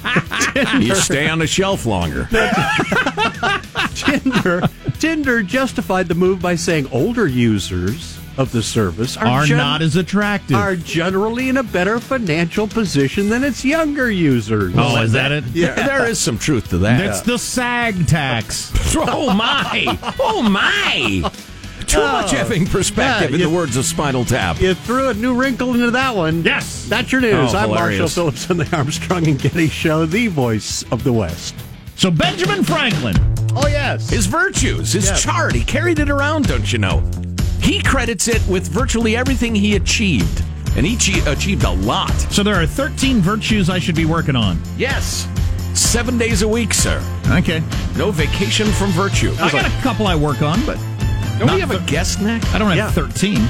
You 0.80 0.94
stay 0.94 1.28
on 1.28 1.38
the 1.40 1.46
shelf 1.48 1.84
longer. 1.86 2.28
Tinder, 3.94 4.62
Tinder 4.98 5.42
justified 5.42 6.06
the 6.08 6.14
move 6.14 6.40
by 6.40 6.54
saying 6.54 6.88
older 6.92 7.26
users 7.26 8.18
of 8.36 8.50
the 8.52 8.62
service 8.62 9.16
are, 9.16 9.26
Are 9.26 9.44
gen- 9.44 9.56
not 9.58 9.82
as 9.82 9.96
attractive. 9.96 10.56
are 10.56 10.74
generally 10.76 11.48
in 11.48 11.56
a 11.56 11.62
better 11.62 11.98
financial 12.00 12.66
position 12.66 13.28
than 13.28 13.42
its 13.44 13.64
younger 13.64 14.10
users. 14.10 14.74
oh, 14.76 15.00
is 15.02 15.12
that 15.12 15.32
it? 15.32 15.44
Yeah, 15.52 15.74
there 15.74 16.06
is 16.06 16.18
some 16.18 16.38
truth 16.38 16.68
to 16.70 16.78
that. 16.78 16.98
That's 16.98 17.20
the 17.22 17.38
SAG 17.38 18.06
tax. 18.06 18.72
Oh 18.96 19.34
my! 19.34 19.98
Oh 20.20 20.40
my! 20.42 21.28
Too 21.94 22.00
uh, 22.00 22.12
much 22.12 22.32
effing 22.32 22.68
perspective, 22.70 23.30
Yeah, 23.30 23.34
in 23.36 23.40
you- 23.40 23.48
the 23.48 23.54
words 23.56 23.76
of 23.76 23.84
Spinal 23.84 24.24
Tap. 24.24 24.60
You 24.60 24.74
threw 24.74 25.08
a 25.10 25.14
new 25.14 25.34
wrinkle 25.34 25.72
into 25.74 25.90
that 25.92 26.14
one. 26.16 26.42
Yes. 26.42 26.86
That's 26.88 27.10
your 27.12 27.20
news. 27.20 27.54
Oh, 27.54 27.58
I'm 27.58 27.70
Marshall. 27.70 28.08
Phillips 28.08 28.50
on 28.50 28.56
the 28.58 28.76
Armstrong 28.76 29.26
and 29.28 29.38
Getty 29.40 29.68
Show, 29.68 30.04
the 30.06 30.26
voice 30.28 30.84
of 30.90 31.04
the 31.04 31.12
West. 31.12 31.54
So 31.96 32.10
Benjamin 32.10 32.64
Franklin. 32.64 33.16
Oh, 33.56 33.68
yes. 33.68 34.10
His 34.10 34.26
virtues, 34.26 34.92
his 34.92 35.06
Yeah. 35.08 35.16
chart, 35.16 35.54
he 35.54 35.62
carried 35.64 36.00
it 36.00 36.10
around, 36.10 36.48
don't 36.48 36.70
you 36.72 36.78
know? 36.78 37.02
He 37.60 37.80
credits 37.80 38.26
it 38.28 38.42
with 38.48 38.66
virtually 38.68 39.16
everything 39.16 39.54
he 39.54 39.76
achieved. 39.76 40.42
And 40.76 40.84
he 40.84 40.96
che- 40.96 41.22
achieved 41.30 41.62
a 41.62 41.70
lot. 41.70 42.10
So 42.32 42.42
there 42.42 42.56
are 42.60 42.66
13 42.66 43.20
virtues 43.20 43.70
I 43.70 43.78
should 43.78 43.94
be 43.94 44.04
working 44.06 44.34
on. 44.34 44.60
Yes. 44.76 45.28
Seven 45.72 46.18
days 46.18 46.42
a 46.42 46.48
week, 46.48 46.74
sir. 46.74 47.00
Okay. 47.30 47.62
No 47.96 48.10
vacation 48.10 48.66
from 48.72 48.90
virtue. 48.90 49.32
I 49.40 49.50
got 49.52 49.64
a 49.66 49.70
couple 49.82 50.06
I 50.08 50.16
work 50.16 50.42
on, 50.42 50.64
but 50.66 50.76
Don't 51.38 51.46
not 51.46 51.54
we 51.54 51.60
have 51.60 51.70
a 51.70 51.80
guest 51.80 52.20
next? 52.20 52.54
I 52.54 52.58
don't 52.58 52.68
have 52.68 52.76
Yeah. 52.76 52.90
13. 52.90 53.48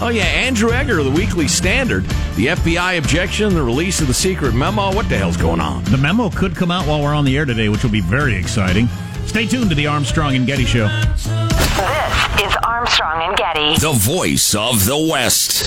Oh, 0.00 0.08
yeah, 0.08 0.24
Andrew 0.24 0.72
Egger, 0.72 1.02
the 1.02 1.10
Weekly 1.10 1.48
Standard. 1.48 2.04
The 2.36 2.48
FBI 2.48 2.98
objection, 2.98 3.54
the 3.54 3.62
release 3.62 4.00
of 4.02 4.08
the 4.08 4.14
secret 4.14 4.54
memo. 4.54 4.92
What 4.94 5.08
the 5.08 5.16
hell's 5.16 5.38
going 5.38 5.60
on? 5.60 5.84
The 5.84 5.96
memo 5.96 6.28
could 6.30 6.54
come 6.54 6.70
out 6.70 6.86
while 6.86 7.02
we're 7.02 7.14
on 7.14 7.24
the 7.24 7.36
air 7.36 7.46
today, 7.46 7.68
which 7.70 7.82
will 7.82 7.90
be 7.90 8.02
very 8.02 8.34
exciting. 8.36 8.88
Stay 9.26 9.46
tuned 9.46 9.70
to 9.70 9.74
the 9.74 9.86
Armstrong 9.86 10.36
and 10.36 10.46
Getty 10.46 10.64
Show. 10.66 10.86
This 10.86 11.26
is 11.26 12.54
Armstrong 12.64 13.22
and 13.28 13.36
Getty. 13.36 13.76
The 13.80 13.92
voice 13.92 14.54
of 14.54 14.84
the 14.84 14.96
West. 14.98 15.66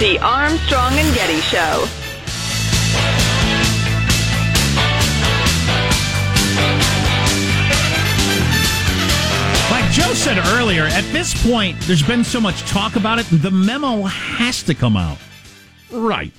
The 0.00 0.18
Armstrong 0.20 0.94
and 0.94 1.14
Getty 1.14 1.40
Show. 1.42 1.86
Like 9.70 9.90
Joe 9.92 10.14
said 10.14 10.38
earlier, 10.54 10.84
at 10.84 11.04
this 11.12 11.34
point, 11.46 11.78
there's 11.80 12.02
been 12.02 12.24
so 12.24 12.40
much 12.40 12.62
talk 12.62 12.96
about 12.96 13.18
it, 13.18 13.26
the 13.30 13.50
memo 13.50 14.04
has 14.04 14.62
to 14.62 14.74
come 14.74 14.96
out, 14.96 15.18
Right. 15.92 16.32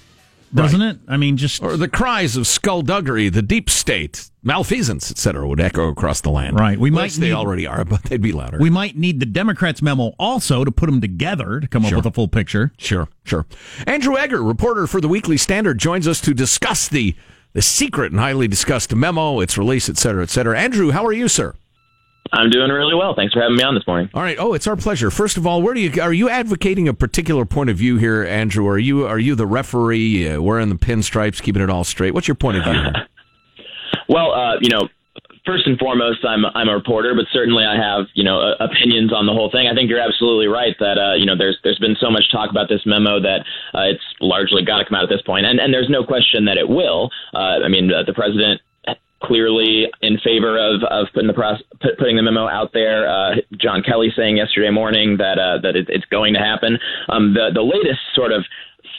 Doesn't 0.54 0.82
it? 0.82 0.98
I 1.08 1.18
mean, 1.18 1.38
just 1.38 1.62
Or 1.64 1.78
the 1.78 1.88
cries 1.88 2.36
of 2.38 2.46
skullduggery, 2.48 3.30
the 3.30 3.42
deep 3.42 3.70
state, 3.70 4.30
malfeasance, 4.44 5.10
etc., 5.12 5.48
would 5.48 5.60
echo 5.60 5.88
across 5.90 6.22
the 6.22 6.30
land. 6.32 6.60
Right. 6.60 6.78
We 6.80 6.92
might 6.92 7.12
they 7.12 7.32
already 7.32 7.66
are, 7.68 7.86
but 7.86 8.04
they'd 8.04 8.22
be 8.22 8.32
louder. 8.32 8.58
we 8.60 8.70
might 8.70 8.98
need 8.98 9.20
the 9.20 9.26
Democrats' 9.26 9.82
memo 9.82 10.14
also 10.20 10.64
to 10.64 10.72
put 10.72 10.88
them 10.88 11.02
together 11.02 11.60
to 11.60 11.68
come 11.68 11.84
Sure. 11.84 11.98
up 11.98 12.04
with 12.06 12.12
a 12.12 12.16
full 12.16 12.28
picture. 12.28 12.72
Sure, 12.78 13.08
sure. 13.24 13.46
Andrew 13.88 14.18
Egger, 14.18 14.44
reporter 14.44 14.88
for 14.88 15.00
the 15.02 15.08
Weekly 15.08 15.38
Standard, 15.38 15.78
joins 15.80 16.08
us 16.08 16.20
to 16.22 16.34
discuss 16.34 16.88
the 16.88 17.16
the 17.54 17.62
secret 17.62 18.12
and 18.14 18.20
highly 18.22 18.48
discussed 18.48 18.96
memo, 18.96 19.42
its 19.42 19.58
release, 19.58 19.90
et 19.90 19.98
cetera, 19.98 20.24
et 20.24 20.30
cetera. 20.30 20.58
Andrew, 20.58 20.92
how 20.92 21.06
are 21.06 21.12
you, 21.12 21.28
sir? 21.28 21.54
I'm 22.34 22.50
doing 22.50 22.72
really 22.72 22.96
well. 22.96 23.14
Thanks 23.14 23.34
for 23.34 23.42
having 23.42 23.58
me 23.58 23.64
on 23.64 23.76
this 23.76 23.86
morning. 23.86 24.10
All 24.14 24.22
right. 24.22 24.38
Oh, 24.40 24.54
it's 24.54 24.68
our 24.68 24.78
pleasure. 24.78 25.12
First 25.12 25.38
of 25.38 25.46
all, 25.46 25.62
where 25.62 25.74
do 25.74 25.82
you 25.82 26.02
are 26.02 26.14
you 26.14 26.30
advocating 26.30 26.88
a 26.88 26.94
particular 26.94 27.46
point 27.46 27.70
of 27.70 27.78
view 27.78 27.98
here, 27.98 28.24
Andrew? 28.24 28.68
Are 28.68 28.80
you 28.80 29.06
are 29.06 29.20
you 29.20 29.36
the 29.36 29.48
referee 29.48 30.30
uh, 30.30 30.42
wearing 30.42 30.70
the 30.70 30.76
pinstripes, 30.76 31.42
keeping 31.42 31.62
it 31.62 31.70
all 31.70 31.84
straight? 31.84 32.14
What's 32.14 32.28
your 32.28 32.36
point 32.36 32.58
of 32.58 32.64
view? 32.64 32.82
Well, 34.08 34.34
uh, 34.34 34.56
you 34.60 34.70
know, 34.70 34.90
first 35.46 35.66
and 35.68 35.78
foremost, 35.80 36.20
I'm 36.26 36.46
I'm 36.46 36.68
a 36.68 36.76
reporter, 36.76 37.16
but 37.16 37.26
certainly 37.32 37.64
I 37.64 37.76
have 37.76 38.08
you 38.14 38.24
know 38.24 38.40
uh, 38.40 38.56
opinions 38.60 39.14
on 39.14 39.26
the 39.26 39.34
whole 39.34 39.50
thing. 39.50 39.68
I 39.68 39.74
think 39.74 39.90
you're 39.90 40.04
absolutely 40.04 40.48
right 40.48 40.76
that 40.80 40.98
uh, 40.98 41.16
you 41.16 41.26
know 41.26 41.38
there's 41.38 41.58
there's 41.64 41.80
been 41.80 41.96
so 42.00 42.10
much 42.10 42.24
talk 42.32 42.50
about 42.50 42.70
this 42.70 42.82
memo 42.86 43.20
that 43.22 43.42
uh, 43.74 43.88
it's 43.88 44.04
largely 44.20 44.64
got 44.64 44.80
to 44.80 44.86
come 44.86 44.96
out 44.96 45.04
at 45.04 45.10
this 45.10 45.22
point, 45.22 45.46
and 45.46 45.60
and 45.60 45.74
there's 45.74 45.90
no 45.90 46.04
question 46.04 46.46
that 46.46 46.58
it 46.58 46.68
will. 46.68 47.10
Uh, 47.34 47.64
I 47.64 47.68
mean, 47.68 47.92
uh, 47.92 48.04
the 48.04 48.14
president 48.14 48.62
clearly 49.24 49.88
in 50.02 50.18
favor 50.20 50.58
of, 50.58 50.84
of 50.90 51.08
putting 51.14 51.28
the 51.28 51.34
process, 51.34 51.64
put, 51.82 51.98
putting 51.98 52.16
the 52.16 52.24
memo 52.24 52.48
out 52.48 52.74
there. 52.74 53.08
Uh, 53.10 53.36
John 53.58 53.84
Kelly 53.84 54.12
saying 54.16 54.38
yesterday 54.38 54.70
morning 54.70 55.18
that 55.18 55.38
uh, 55.40 55.60
that 55.62 55.76
it, 55.76 55.88
it's 55.90 56.06
going 56.06 56.34
to 56.34 56.40
happen. 56.40 56.80
Um, 57.10 57.34
the 57.34 57.50
the 57.54 57.62
latest 57.62 58.00
sort 58.16 58.32
of 58.32 58.44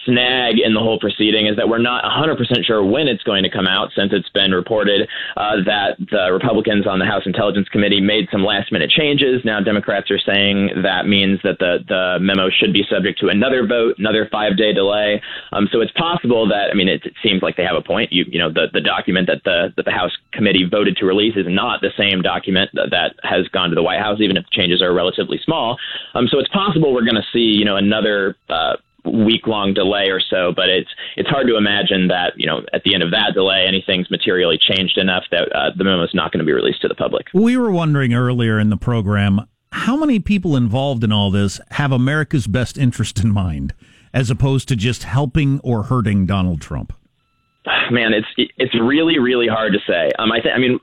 snag 0.05 0.59
in 0.59 0.75
the 0.75 0.81
whole 0.81 0.99
proceeding 0.99 1.47
is 1.47 1.57
that 1.57 1.69
we're 1.69 1.79
not 1.79 2.05
100% 2.05 2.37
sure 2.65 2.85
when 2.85 3.09
it's 3.09 3.23
going 3.23 3.43
to 3.43 3.51
come 3.51 3.67
out, 3.67 3.91
since 3.95 4.13
it's 4.13 4.29
been 4.31 4.53
reported 4.53 5.09
uh, 5.37 5.57
that 5.65 5.97
the 6.11 6.33
Republicans 6.33 6.87
on 6.87 6.99
the 6.99 7.07
House 7.07 7.23
Intelligence 7.27 7.69
Committee 7.69 8.01
made 8.01 8.29
some 8.31 8.45
last 8.45 8.73
minute 8.73 8.91
changes. 8.91 9.43
Now, 9.45 9.61
Democrats 9.61 10.11
are 10.11 10.19
saying 10.19 10.71
that 10.83 11.07
means 11.07 11.41
that 11.45 11.59
the, 11.59 11.79
the 11.87 12.19
memo 12.21 12.51
should 12.51 12.73
be 12.73 12.85
subject 12.91 13.21
to 13.21 13.29
another 13.29 13.67
vote, 13.67 13.97
another 13.99 14.29
five 14.31 14.57
day 14.57 14.73
delay. 14.73 15.23
Um, 15.53 15.69
so 15.71 15.81
it's 15.81 15.93
possible 15.93 16.49
that, 16.49 16.71
I 16.71 16.75
mean, 16.75 16.89
it, 16.89 17.05
it 17.05 17.15
seems 17.23 17.43
like 17.43 17.57
they 17.57 17.65
have 17.65 17.77
a 17.77 17.83
point. 17.83 18.13
You, 18.13 18.25
you 18.29 18.39
know, 18.39 18.53
the, 18.53 18.67
the 18.73 18.81
document 18.81 19.27
that 19.29 19.43
the, 19.45 19.73
that 19.77 19.85
the 19.85 19.91
House 19.91 20.13
committee 20.33 20.65
voted 20.69 20.97
to 20.97 21.07
release 21.07 21.37
is 21.37 21.47
not 21.49 21.81
the 21.81 21.91
same 21.97 22.23
document 22.23 22.71
that, 22.75 23.15
has 23.23 23.47
gone 23.49 23.69
to 23.69 23.75
the 23.75 23.83
White 23.83 24.01
House, 24.01 24.21
even 24.21 24.37
if 24.37 24.45
the 24.45 24.51
changes 24.53 24.83
are 24.83 24.93
relatively 24.93 25.39
small. 25.45 25.77
Um, 26.15 26.29
so 26.29 26.39
it's 26.39 26.49
possible 26.49 26.93
we're 26.93 27.05
going 27.05 27.17
to 27.17 27.27
see, 27.33 27.41
you 27.41 27.65
know, 27.65 27.77
another 27.77 28.37
uh, 28.49 28.77
week 29.05 29.47
long 29.47 29.75
delay 29.75 30.09
or 30.09 30.21
so, 30.21 30.53
but 30.55 30.69
it's 30.69 30.91
it's 31.17 31.29
hard 31.29 31.47
to 31.49 31.57
imagine 31.57 32.09
that 32.09 32.33
you 32.37 32.47
know 32.47 32.63
at 32.73 32.83
the 32.85 32.95
end 32.95 33.03
of 33.03 33.11
that 33.11 33.33
delay 33.35 33.65
anything's 33.67 34.11
materially 34.11 34.59
changed 34.59 34.99
enough 34.99 35.25
that 35.31 35.53
uh, 35.55 35.71
the 35.77 35.85
memo 35.85 36.03
is 36.05 36.15
not 36.15 36.33
going 36.33 36.39
to 36.39 36.45
be 36.45 36.53
released 36.53 36.83
to 36.83 36.89
the 36.89 36.95
public. 36.95 37.27
We 37.35 37.57
were 37.57 37.71
wondering 37.71 38.15
earlier 38.15 38.59
in 38.59 38.71
the 38.71 38.77
program 38.77 39.47
how 39.73 39.97
many 39.97 40.21
people 40.21 40.55
involved 40.55 41.03
in 41.03 41.13
all 41.13 41.31
this 41.31 41.61
have 41.73 41.93
America's 41.93 42.47
best 42.47 42.77
interest 42.77 43.23
in 43.23 43.33
mind, 43.33 43.75
as 44.13 44.31
opposed 44.31 44.69
to 44.69 44.77
just 44.77 45.05
helping 45.05 45.61
or 45.61 45.85
hurting 45.85 46.27
Donald 46.27 46.61
Trump. 46.61 46.93
Man, 47.91 48.13
it's 48.13 48.51
it's 48.57 48.75
really 48.81 49.19
really 49.19 49.49
hard 49.49 49.73
to 49.73 49.79
say. 49.87 50.11
Um, 50.19 50.31
I 50.31 50.41
think 50.41 50.55
I 50.55 50.59
mean 50.59 50.79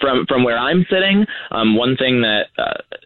from 0.00 0.26
from 0.26 0.42
where 0.42 0.58
I'm 0.58 0.84
sitting, 0.90 1.26
um, 1.50 1.76
one 1.76 1.96
thing 1.96 2.22
that 2.22 2.46
uh, 2.58 2.96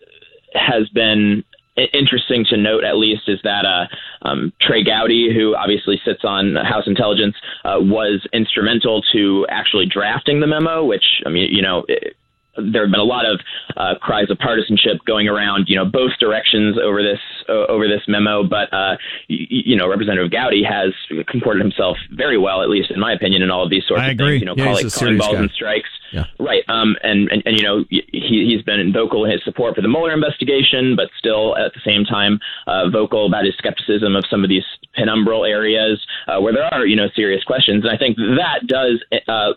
has 0.54 0.88
been 0.90 1.44
interesting 1.76 2.44
to 2.50 2.56
note, 2.56 2.84
at 2.84 2.96
least, 2.96 3.22
is 3.28 3.40
that 3.44 3.64
uh, 3.64 3.86
um, 4.26 4.52
Trey 4.60 4.84
Gowdy, 4.84 5.32
who 5.34 5.56
obviously 5.56 6.00
sits 6.04 6.24
on 6.24 6.56
House 6.56 6.86
Intelligence, 6.86 7.36
uh, 7.64 7.76
was 7.80 8.26
instrumental 8.32 9.02
to 9.12 9.46
actually 9.48 9.86
drafting 9.86 10.40
the 10.40 10.46
memo. 10.46 10.84
Which 10.84 11.04
I 11.26 11.30
mean, 11.30 11.52
you 11.52 11.62
know. 11.62 11.84
It, 11.88 12.16
there 12.56 12.82
have 12.82 12.90
been 12.90 13.00
a 13.00 13.04
lot 13.04 13.26
of 13.26 13.40
uh, 13.76 13.94
cries 14.00 14.30
of 14.30 14.38
partisanship 14.38 14.98
going 15.06 15.28
around, 15.28 15.66
you 15.68 15.76
know, 15.76 15.84
both 15.84 16.12
directions 16.20 16.78
over 16.82 17.02
this 17.02 17.18
uh, 17.48 17.66
over 17.66 17.86
this 17.88 18.02
memo. 18.08 18.44
But 18.44 18.72
uh, 18.72 18.96
y- 19.28 19.46
you 19.50 19.76
know, 19.76 19.88
Representative 19.88 20.30
Gowdy 20.30 20.62
has 20.62 20.92
comported 21.28 21.60
himself 21.60 21.96
very 22.12 22.38
well, 22.38 22.62
at 22.62 22.68
least 22.68 22.90
in 22.90 23.00
my 23.00 23.12
opinion, 23.12 23.42
in 23.42 23.50
all 23.50 23.64
of 23.64 23.70
these 23.70 23.84
sorts 23.86 24.02
I 24.02 24.06
of 24.06 24.12
agree. 24.12 24.38
things. 24.38 24.40
You 24.42 24.46
know, 24.46 24.54
Yeah, 24.56 24.64
calling, 24.64 24.90
calling 24.90 25.18
balls 25.18 25.34
guy. 25.34 25.40
and 25.40 25.50
strikes. 25.50 25.88
Yeah. 26.12 26.26
Right. 26.38 26.62
Um, 26.68 26.94
and, 27.02 27.28
and, 27.32 27.42
and, 27.44 27.56
you 27.58 27.64
know, 27.64 27.84
he, 27.90 28.02
he's 28.12 28.62
been 28.62 28.92
vocal 28.92 29.24
in 29.24 29.32
his 29.32 29.42
support 29.42 29.74
for 29.74 29.80
the 29.82 29.88
Mueller 29.88 30.12
investigation, 30.12 30.94
but 30.94 31.08
still 31.18 31.56
at 31.56 31.74
the 31.74 31.80
same 31.84 32.04
time 32.04 32.38
uh, 32.68 32.88
vocal 32.88 33.26
about 33.26 33.44
his 33.44 33.54
skepticism 33.58 34.14
of 34.14 34.24
some 34.30 34.44
of 34.44 34.48
these 34.48 34.62
penumbral 34.96 35.48
areas 35.48 36.00
uh, 36.28 36.38
where 36.40 36.52
there 36.52 36.72
are, 36.72 36.86
you 36.86 36.94
know, 36.94 37.08
serious 37.16 37.42
questions. 37.42 37.82
And 37.84 37.92
I 37.92 37.96
think 37.98 38.16
that 38.16 38.60
does 38.68 39.02
uh, 39.26 39.54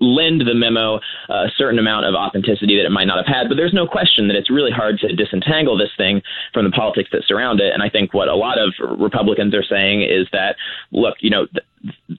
lend 0.00 0.42
the 0.42 0.54
memo 0.54 1.00
a 1.28 1.48
certain 1.56 1.78
amount 1.78 2.06
of 2.06 2.14
authenticity 2.14 2.76
that 2.76 2.86
it 2.86 2.90
might 2.90 3.06
not 3.06 3.16
have 3.16 3.26
had. 3.26 3.48
But 3.48 3.56
there's 3.56 3.72
no 3.72 3.86
question 3.86 4.28
that 4.28 4.36
it's 4.36 4.50
really 4.50 4.70
hard 4.70 4.98
to 5.00 5.14
disentangle 5.14 5.76
this 5.76 5.90
thing 5.96 6.22
from 6.52 6.64
the 6.64 6.70
politics 6.70 7.10
that 7.12 7.22
surround 7.26 7.60
it. 7.60 7.72
And 7.72 7.82
I 7.82 7.88
think 7.88 8.12
what 8.12 8.28
a 8.28 8.34
lot 8.34 8.58
of 8.58 8.74
Republicans 8.98 9.54
are 9.54 9.64
saying 9.64 10.02
is 10.02 10.26
that, 10.32 10.56
look, 10.92 11.16
you 11.20 11.30
know, 11.30 11.46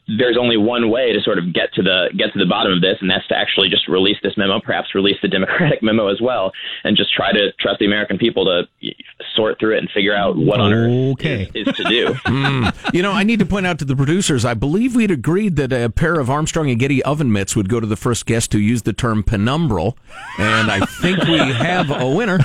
there's 0.07 0.37
only 0.39 0.57
one 0.57 0.89
way 0.89 1.13
to 1.13 1.21
sort 1.21 1.37
of 1.37 1.53
get 1.53 1.73
to 1.73 1.83
the 1.83 2.09
get 2.17 2.33
to 2.33 2.39
the 2.39 2.45
bottom 2.45 2.73
of 2.73 2.81
this, 2.81 2.97
and 3.01 3.09
that's 3.09 3.27
to 3.27 3.37
actually 3.37 3.69
just 3.69 3.87
release 3.87 4.17
this 4.23 4.33
memo, 4.37 4.59
perhaps 4.59 4.95
release 4.95 5.17
the 5.21 5.27
Democratic 5.31 5.83
memo 5.83 6.07
as 6.07 6.19
well, 6.21 6.51
and 6.83 6.97
just 6.97 7.13
try 7.13 7.31
to 7.31 7.51
trust 7.59 7.79
the 7.79 7.85
American 7.85 8.17
people 8.17 8.45
to 8.45 8.91
sort 9.35 9.59
through 9.59 9.75
it 9.75 9.79
and 9.79 9.89
figure 9.91 10.15
out 10.15 10.35
what 10.35 10.59
on 10.59 10.73
earth 10.73 11.25
is, 11.25 11.67
is 11.67 11.75
to 11.75 11.83
do. 11.83 12.15
Mm. 12.31 12.93
You 12.93 13.01
know, 13.01 13.11
I 13.11 13.23
need 13.23 13.39
to 13.39 13.45
point 13.45 13.67
out 13.67 13.77
to 13.79 13.85
the 13.85 13.95
producers, 13.95 14.45
I 14.45 14.53
believe 14.53 14.95
we'd 14.95 15.11
agreed 15.11 15.57
that 15.57 15.73
a 15.73 15.89
pair 15.89 16.19
of 16.19 16.29
Armstrong 16.29 16.69
and 16.69 16.79
Getty 16.79 17.03
oven 17.03 17.31
mitts 17.31 17.55
would 17.55 17.67
go 17.67 17.79
to 17.79 17.85
the 17.85 17.97
first 17.97 18.25
guest 18.25 18.53
who 18.53 18.59
used 18.59 18.85
the 18.85 18.93
term 18.93 19.21
penumbral. 19.21 19.95
And 20.39 20.71
I 20.71 20.85
think 20.85 21.23
we 21.23 21.37
have 21.37 21.91
a 21.91 22.09
winner, 22.09 22.39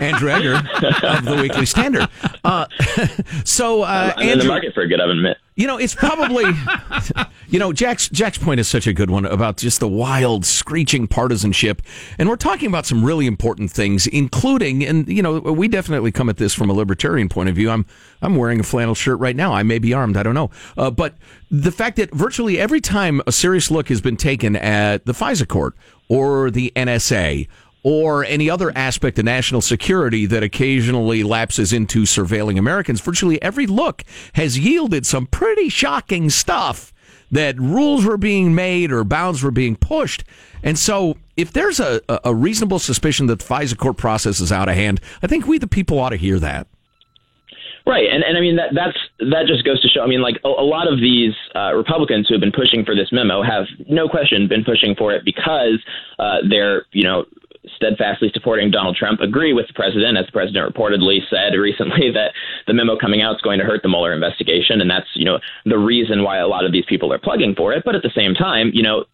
Andrew 0.00 0.30
Egger 0.30 0.56
of 0.56 1.24
the 1.24 1.38
Weekly 1.40 1.64
Standard. 1.64 2.08
Uh, 2.44 2.66
so, 3.44 3.82
uh, 3.82 4.12
I'm 4.16 4.22
in 4.22 4.26
the 4.26 4.32
Andrew, 4.32 4.48
market 4.48 4.74
for 4.74 4.82
a 4.82 4.88
good 4.88 5.00
oven 5.00 5.22
mitt. 5.22 5.36
You 5.60 5.66
know, 5.66 5.76
it's 5.76 5.94
probably, 5.94 6.44
you 7.48 7.58
know, 7.58 7.70
Jack's 7.70 8.08
Jack's 8.08 8.38
point 8.38 8.60
is 8.60 8.66
such 8.66 8.86
a 8.86 8.94
good 8.94 9.10
one 9.10 9.26
about 9.26 9.58
just 9.58 9.78
the 9.80 9.88
wild, 9.88 10.46
screeching 10.46 11.06
partisanship, 11.06 11.82
and 12.18 12.30
we're 12.30 12.36
talking 12.36 12.66
about 12.66 12.86
some 12.86 13.04
really 13.04 13.26
important 13.26 13.70
things, 13.70 14.06
including, 14.06 14.82
and 14.82 15.06
you 15.06 15.22
know, 15.22 15.38
we 15.38 15.68
definitely 15.68 16.12
come 16.12 16.30
at 16.30 16.38
this 16.38 16.54
from 16.54 16.70
a 16.70 16.72
libertarian 16.72 17.28
point 17.28 17.50
of 17.50 17.54
view. 17.54 17.68
I'm 17.68 17.84
I'm 18.22 18.36
wearing 18.36 18.58
a 18.60 18.62
flannel 18.62 18.94
shirt 18.94 19.18
right 19.18 19.36
now. 19.36 19.52
I 19.52 19.62
may 19.62 19.78
be 19.78 19.92
armed. 19.92 20.16
I 20.16 20.22
don't 20.22 20.34
know, 20.34 20.50
uh, 20.78 20.90
but 20.90 21.16
the 21.50 21.72
fact 21.72 21.96
that 21.96 22.10
virtually 22.14 22.58
every 22.58 22.80
time 22.80 23.20
a 23.26 23.32
serious 23.32 23.70
look 23.70 23.90
has 23.90 24.00
been 24.00 24.16
taken 24.16 24.56
at 24.56 25.04
the 25.04 25.12
FISA 25.12 25.46
court 25.46 25.76
or 26.08 26.50
the 26.50 26.72
NSA 26.74 27.48
or 27.82 28.24
any 28.24 28.50
other 28.50 28.72
aspect 28.76 29.18
of 29.18 29.24
national 29.24 29.60
security 29.60 30.26
that 30.26 30.42
occasionally 30.42 31.22
lapses 31.22 31.72
into 31.72 32.02
surveilling 32.02 32.58
Americans, 32.58 33.00
virtually 33.00 33.40
every 33.42 33.66
look 33.66 34.04
has 34.34 34.58
yielded 34.58 35.06
some 35.06 35.26
pretty 35.26 35.68
shocking 35.68 36.30
stuff 36.30 36.92
that 37.30 37.58
rules 37.58 38.04
were 38.04 38.16
being 38.16 38.54
made 38.54 38.90
or 38.90 39.04
bounds 39.04 39.42
were 39.42 39.50
being 39.50 39.76
pushed. 39.76 40.24
And 40.62 40.78
so, 40.78 41.16
if 41.36 41.52
there's 41.52 41.80
a, 41.80 42.02
a 42.24 42.34
reasonable 42.34 42.78
suspicion 42.78 43.26
that 43.26 43.38
the 43.38 43.44
FISA 43.44 43.78
court 43.78 43.96
process 43.96 44.40
is 44.40 44.52
out 44.52 44.68
of 44.68 44.74
hand, 44.74 45.00
I 45.22 45.26
think 45.26 45.46
we, 45.46 45.58
the 45.58 45.66
people, 45.66 45.98
ought 45.98 46.10
to 46.10 46.16
hear 46.16 46.38
that. 46.38 46.66
Right, 47.86 48.06
and 48.10 48.22
and 48.22 48.36
I 48.36 48.40
mean 48.40 48.56
that 48.56 48.74
that's 48.74 48.96
that 49.30 49.46
just 49.46 49.64
goes 49.64 49.80
to 49.80 49.88
show. 49.88 50.02
I 50.02 50.06
mean, 50.06 50.20
like 50.20 50.36
a, 50.44 50.48
a 50.48 50.62
lot 50.62 50.86
of 50.86 51.00
these 51.00 51.32
uh, 51.56 51.72
Republicans 51.72 52.28
who 52.28 52.34
have 52.34 52.40
been 52.40 52.52
pushing 52.52 52.84
for 52.84 52.94
this 52.94 53.08
memo 53.10 53.42
have 53.42 53.64
no 53.88 54.06
question 54.06 54.46
been 54.48 54.64
pushing 54.64 54.94
for 54.94 55.14
it 55.14 55.24
because 55.24 55.80
uh, 56.18 56.36
they're 56.48 56.84
you 56.92 57.04
know 57.04 57.24
steadfastly 57.80 58.30
supporting 58.34 58.70
Donald 58.70 58.96
Trump, 58.96 59.20
agree 59.20 59.52
with 59.52 59.66
the 59.66 59.72
president, 59.72 60.18
as 60.18 60.26
the 60.26 60.32
president 60.32 60.72
reportedly 60.72 61.18
said 61.30 61.56
recently 61.56 62.10
that 62.14 62.32
the 62.66 62.74
memo 62.74 62.96
coming 62.96 63.22
out 63.22 63.36
is 63.36 63.42
going 63.42 63.58
to 63.58 63.64
hurt 63.64 63.82
the 63.82 63.88
Mueller 63.88 64.12
investigation, 64.12 64.80
and 64.80 64.90
that's 64.90 65.08
you 65.14 65.24
know 65.24 65.38
the 65.64 65.78
reason 65.78 66.22
why 66.22 66.38
a 66.38 66.48
lot 66.48 66.64
of 66.64 66.72
these 66.72 66.84
people 66.86 67.12
are 67.12 67.18
plugging 67.18 67.54
for 67.54 67.72
it. 67.72 67.82
But 67.84 67.94
at 67.94 68.02
the 68.02 68.12
same 68.14 68.34
time, 68.34 68.70
you 68.74 68.82
know 68.82 69.04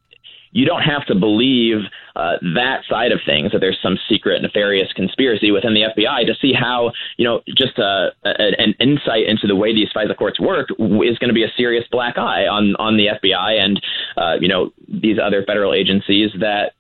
you 0.56 0.64
don't 0.64 0.82
have 0.82 1.04
to 1.06 1.14
believe 1.14 1.84
uh, 2.16 2.36
that 2.54 2.80
side 2.88 3.12
of 3.12 3.20
things 3.26 3.52
that 3.52 3.58
there's 3.60 3.78
some 3.82 3.98
secret 4.08 4.40
nefarious 4.40 4.90
conspiracy 4.94 5.50
within 5.50 5.74
the 5.74 5.82
FBI 5.82 6.24
to 6.26 6.34
see 6.40 6.52
how 6.52 6.92
you 7.18 7.24
know 7.24 7.42
just 7.56 7.78
uh, 7.78 8.08
a, 8.24 8.52
an 8.58 8.74
insight 8.80 9.26
into 9.26 9.46
the 9.46 9.54
way 9.54 9.74
these 9.74 9.88
FISA 9.94 10.16
courts 10.16 10.40
work 10.40 10.70
is 10.70 11.18
going 11.18 11.28
to 11.28 11.34
be 11.34 11.44
a 11.44 11.52
serious 11.58 11.84
black 11.90 12.16
eye 12.16 12.46
on 12.46 12.74
on 12.76 12.96
the 12.96 13.08
FBI 13.22 13.60
and 13.60 13.82
uh, 14.16 14.36
you 14.40 14.48
know 14.48 14.70
these 14.88 15.18
other 15.22 15.44
federal 15.44 15.74
agencies 15.74 16.30
that 16.40 16.72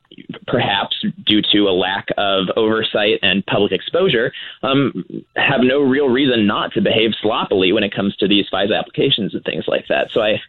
perhaps 0.46 0.96
due 1.26 1.42
to 1.52 1.68
a 1.68 1.74
lack 1.74 2.06
of 2.16 2.46
oversight 2.56 3.18
and 3.22 3.44
public 3.46 3.72
exposure, 3.72 4.32
um, 4.62 5.04
have 5.36 5.60
no 5.62 5.80
real 5.80 6.08
reason 6.08 6.46
not 6.46 6.72
to 6.72 6.80
behave 6.80 7.10
sloppily 7.20 7.72
when 7.72 7.84
it 7.84 7.94
comes 7.94 8.16
to 8.16 8.28
these 8.28 8.46
FISA 8.52 8.78
applications 8.78 9.34
and 9.34 9.44
things 9.44 9.64
like 9.66 9.86
that. 9.88 10.08
So 10.12 10.20
I, 10.20 10.40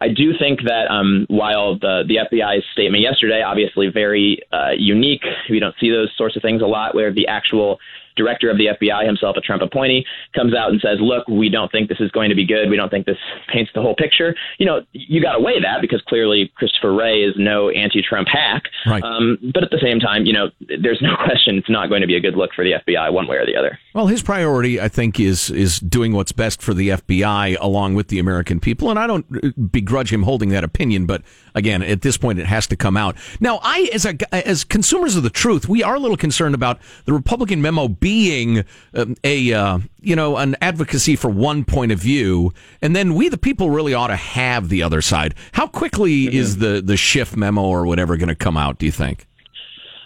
I 0.00 0.08
do 0.08 0.32
think 0.38 0.60
that 0.66 0.90
um, 0.90 1.26
while 1.28 1.78
the 1.78 2.04
the 2.06 2.16
FBI's 2.16 2.64
statement 2.72 3.02
yesterday, 3.02 3.42
obviously 3.42 3.88
very 3.88 4.40
uh, 4.52 4.72
unique, 4.76 5.24
we 5.48 5.58
don't 5.58 5.74
see 5.80 5.90
those 5.90 6.10
sorts 6.16 6.36
of 6.36 6.42
things 6.42 6.62
a 6.62 6.66
lot, 6.66 6.94
where 6.94 7.12
the 7.12 7.26
actual 7.26 7.78
director 8.16 8.50
of 8.50 8.58
the 8.58 8.66
FBI 8.66 9.06
himself, 9.06 9.36
a 9.36 9.40
Trump 9.40 9.62
appointee, 9.62 10.04
comes 10.34 10.54
out 10.54 10.70
and 10.70 10.80
says, 10.80 10.98
"Look, 11.00 11.26
we 11.28 11.48
don't 11.48 11.70
think 11.70 11.88
this 11.88 12.00
is 12.00 12.10
going 12.10 12.30
to 12.30 12.34
be 12.34 12.46
good. 12.46 12.70
We 12.70 12.76
don't 12.76 12.90
think 12.90 13.06
this 13.06 13.18
paints 13.52 13.70
the 13.74 13.82
whole 13.82 13.94
picture." 13.94 14.34
You 14.58 14.66
know, 14.66 14.80
you 14.92 15.22
got 15.22 15.34
to 15.34 15.40
weigh 15.40 15.60
that 15.60 15.80
because 15.80 16.02
clearly 16.08 16.52
Christopher 16.56 16.94
Wray 16.94 17.22
is 17.22 17.34
no 17.36 17.70
anti-Trump 17.70 18.28
hack. 18.28 18.64
Right. 18.86 19.02
Um, 19.02 19.38
but 19.52 19.62
at 19.62 19.70
the 19.70 19.80
same 19.82 20.00
time, 20.00 20.26
you 20.26 20.32
know, 20.32 20.50
there's 20.60 21.00
no 21.00 21.16
question 21.24 21.56
it's 21.56 21.70
not 21.70 21.88
going 21.88 22.00
to 22.00 22.06
be 22.06 22.16
a 22.16 22.20
good 22.20 22.36
look 22.36 22.50
for 22.54 22.64
the 22.64 22.72
FBI 22.72 23.12
one 23.12 23.26
way 23.26 23.36
or 23.36 23.46
the 23.46 23.56
other. 23.56 23.78
Well, 23.94 24.06
his 24.06 24.22
priority, 24.22 24.80
I 24.80 24.88
think, 24.88 25.20
is 25.20 25.50
is 25.50 25.78
doing 25.80 26.12
what's 26.12 26.32
best 26.32 26.62
for 26.62 26.74
the 26.74 26.90
FBI 26.90 27.56
along 27.60 27.94
with 27.94 28.08
the 28.08 28.18
American 28.18 28.60
people, 28.60 28.90
and 28.90 28.98
I 28.98 29.06
don't 29.06 29.26
uh, 29.32 29.50
begrudge 29.70 30.12
him 30.12 30.22
holding 30.22 30.50
that 30.50 30.64
opinion. 30.64 31.06
But 31.06 31.22
again, 31.54 31.82
at 31.82 32.02
this 32.02 32.16
point, 32.16 32.38
it 32.38 32.46
has 32.46 32.66
to 32.68 32.76
come 32.76 32.96
out. 32.96 33.16
Now, 33.40 33.60
I, 33.62 33.90
as 33.92 34.04
a 34.04 34.16
as 34.34 34.64
consumers 34.64 35.16
of 35.16 35.22
the 35.22 35.30
truth, 35.30 35.68
we 35.68 35.82
are 35.82 35.94
a 35.94 35.98
little 35.98 36.16
concerned 36.16 36.54
about 36.54 36.78
the 37.04 37.12
Republican 37.12 37.62
memo 37.62 37.88
being 38.06 38.64
um, 38.94 39.16
a 39.24 39.52
uh, 39.52 39.78
you 40.00 40.14
know 40.14 40.36
an 40.36 40.54
advocacy 40.60 41.16
for 41.16 41.28
one 41.28 41.64
point 41.64 41.90
of 41.90 41.98
view, 41.98 42.52
and 42.80 42.94
then 42.94 43.14
we, 43.14 43.28
the 43.28 43.36
people, 43.36 43.68
really 43.68 43.94
ought 43.94 44.06
to 44.06 44.16
have 44.16 44.68
the 44.68 44.80
other 44.80 45.02
side. 45.02 45.34
How 45.50 45.66
quickly 45.66 46.32
is 46.32 46.58
the 46.58 46.80
the 46.80 46.96
Schiff 46.96 47.36
memo 47.36 47.62
or 47.62 47.84
whatever 47.84 48.16
going 48.16 48.28
to 48.28 48.36
come 48.36 48.56
out? 48.56 48.78
Do 48.78 48.86
you 48.86 48.92
think? 48.92 49.26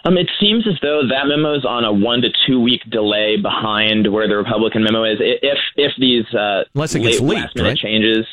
Um, 0.03 0.17
it 0.17 0.31
seems 0.39 0.65
as 0.67 0.79
though 0.81 1.03
that 1.07 1.27
memo 1.27 1.53
is 1.53 1.63
on 1.63 1.83
a 1.85 1.93
one 1.93 2.21
to 2.21 2.29
two 2.47 2.59
week 2.59 2.81
delay 2.89 3.37
behind 3.37 4.11
where 4.11 4.27
the 4.27 4.35
Republican 4.35 4.83
memo 4.83 5.03
is. 5.03 5.19
If 5.19 5.59
if 5.75 5.91
these 5.99 6.25
uh, 6.33 6.63
Unless 6.73 6.95
it 6.95 7.01
gets 7.01 7.19
late 7.19 7.41
leaked, 7.41 7.59
right? 7.59 7.77
changes, 7.77 8.25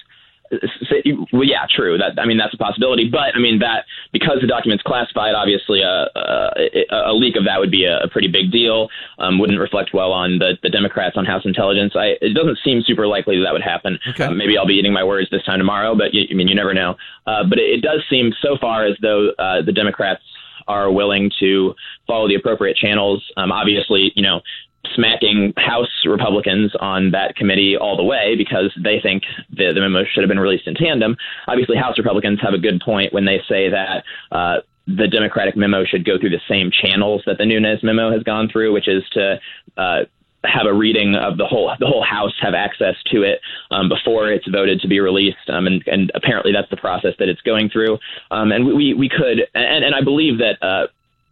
well, 1.33 1.45
yeah, 1.45 1.67
true. 1.75 1.99
That 1.99 2.21
I 2.21 2.27
mean, 2.27 2.39
that's 2.39 2.55
a 2.55 2.57
possibility. 2.57 3.09
But 3.11 3.35
I 3.35 3.39
mean, 3.39 3.59
that 3.61 3.85
because 4.13 4.39
the 4.41 4.47
document's 4.47 4.83
classified, 4.83 5.35
obviously, 5.35 5.83
a, 5.83 6.07
a, 6.15 7.11
a 7.11 7.15
leak 7.15 7.37
of 7.37 7.45
that 7.45 7.59
would 7.59 7.71
be 7.71 7.85
a, 7.85 7.99
a 7.99 8.09
pretty 8.09 8.29
big 8.29 8.51
deal. 8.51 8.89
Um, 9.19 9.39
wouldn't 9.39 9.61
reflect 9.61 9.91
well 9.93 10.13
on 10.13 10.39
the, 10.39 10.59
the 10.63 10.71
Democrats 10.71 11.17
on 11.17 11.25
House 11.25 11.43
intelligence. 11.45 11.93
I, 11.95 12.17
it 12.21 12.35
doesn't 12.35 12.59
seem 12.65 12.83
super 12.83 13.07
likely 13.07 13.37
that, 13.37 13.45
that 13.45 13.53
would 13.53 13.63
happen. 13.63 13.99
Okay. 14.09 14.25
Um, 14.25 14.39
maybe 14.39 14.57
I'll 14.57 14.67
be 14.67 14.75
eating 14.75 14.93
my 14.93 15.05
words 15.05 15.29
this 15.31 15.45
time 15.45 15.59
tomorrow, 15.59 15.95
but 15.95 16.15
you, 16.15 16.25
I 16.31 16.35
mean, 16.35 16.49
you 16.49 16.55
never 16.55 16.75
know. 16.75 16.97
Uh, 17.27 17.45
but 17.49 17.59
it, 17.59 17.79
it 17.79 17.83
does 17.83 18.03
seem 18.09 18.33
so 18.41 18.57
far 18.61 18.87
as 18.87 18.97
though 19.03 19.31
uh, 19.39 19.63
the 19.63 19.73
Democrats 19.73 20.23
are 20.67 20.93
willing 20.93 21.31
to 21.41 21.75
follow 22.07 22.29
the 22.29 22.35
appropriate 22.35 22.77
channels. 22.77 23.25
Um, 23.37 23.51
obviously, 23.51 24.13
you 24.15 24.23
know, 24.23 24.43
smacking 24.95 25.53
House 25.57 25.89
Republicans 26.07 26.73
on 26.81 27.11
that 27.13 27.37
committee 27.37 27.77
all 27.77 27.97
the 27.97 28.05
way 28.05 28.35
because 28.37 28.73
they 28.83 29.01
think 29.03 29.25
the, 29.51 29.73
the 29.75 29.81
memo 29.81 30.05
should 30.05 30.23
have 30.23 30.29
been 30.29 30.41
released 30.41 30.67
in 30.67 30.75
tandem. 30.75 31.17
Obviously, 31.47 31.77
House 31.77 31.99
Republicans 31.99 32.41
have 32.43 32.55
a 32.55 32.59
good 32.59 32.81
point 32.81 33.13
when 33.13 33.25
they 33.25 33.39
say 33.49 33.69
that. 33.69 34.05
Uh, 34.31 34.57
the 34.87 35.07
Democratic 35.07 35.55
memo 35.55 35.85
should 35.85 36.03
go 36.03 36.19
through 36.19 36.31
the 36.31 36.41
same 36.49 36.71
channels 36.71 37.23
that 37.27 37.37
the 37.37 37.45
Nunes 37.45 37.83
memo 37.83 38.11
has 38.11 38.23
gone 38.23 38.49
through, 38.51 38.73
which 38.73 38.89
is 38.89 39.03
to 39.13 39.39
uh, 39.77 39.99
have 40.45 40.67
a 40.67 40.73
reading 40.73 41.15
of 41.15 41.37
the 41.37 41.45
whole 41.45 41.71
the 41.79 41.87
whole 41.87 42.03
House 42.03 42.33
have 42.41 42.55
access 42.55 42.95
to 43.11 43.23
it 43.23 43.41
um, 43.71 43.89
before 43.89 44.31
it's 44.31 44.49
voted 44.49 44.81
to 44.81 44.89
be 44.89 45.01
released, 45.01 45.49
um, 45.49 45.67
and, 45.67 45.83
and 45.87 46.13
apparently 46.15 46.53
that's 46.53 46.71
the 46.71 46.77
process 46.77 47.15
that 47.19 47.29
it's 47.29 47.41
going 47.43 47.69
through. 47.69 47.99
Um, 48.31 48.53
and 48.53 48.67
we 48.67 48.95
we 48.95 49.09
could, 49.09 49.41
and, 49.55 49.85
and 49.85 49.95
I 49.95 50.03
believe 50.03 50.39
that 50.39 50.63
uh, 50.63 50.87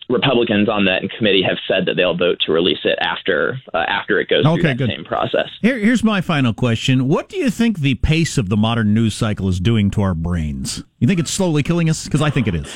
Republicans 0.08 0.68
on 0.68 0.84
that 0.84 1.02
committee 1.18 1.42
have 1.42 1.56
said 1.66 1.86
that 1.86 1.96
they'll 1.96 2.16
vote 2.16 2.38
to 2.46 2.52
release 2.52 2.78
it 2.84 2.96
after 3.00 3.58
uh, 3.74 3.78
after 3.78 4.20
it 4.20 4.28
goes 4.28 4.46
Okay, 4.46 4.60
through 4.60 4.68
that 4.68 4.78
good. 4.78 4.90
same 4.90 5.04
process. 5.04 5.48
Here, 5.62 5.78
here's 5.78 6.04
my 6.04 6.20
final 6.20 6.52
question. 6.54 7.08
What 7.08 7.28
do 7.28 7.36
you 7.36 7.50
think 7.50 7.80
the 7.80 7.96
pace 7.96 8.38
of 8.38 8.48
the 8.48 8.56
modern 8.56 8.94
news 8.94 9.14
cycle 9.14 9.48
is 9.48 9.58
doing 9.58 9.90
to 9.92 10.02
our 10.02 10.14
brains? 10.14 10.84
You 11.00 11.08
think 11.08 11.18
it's 11.18 11.30
slowly 11.32 11.62
killing 11.62 11.90
us? 11.90 12.04
Because 12.04 12.22
I 12.22 12.30
think 12.30 12.46
it 12.46 12.54
is. 12.54 12.72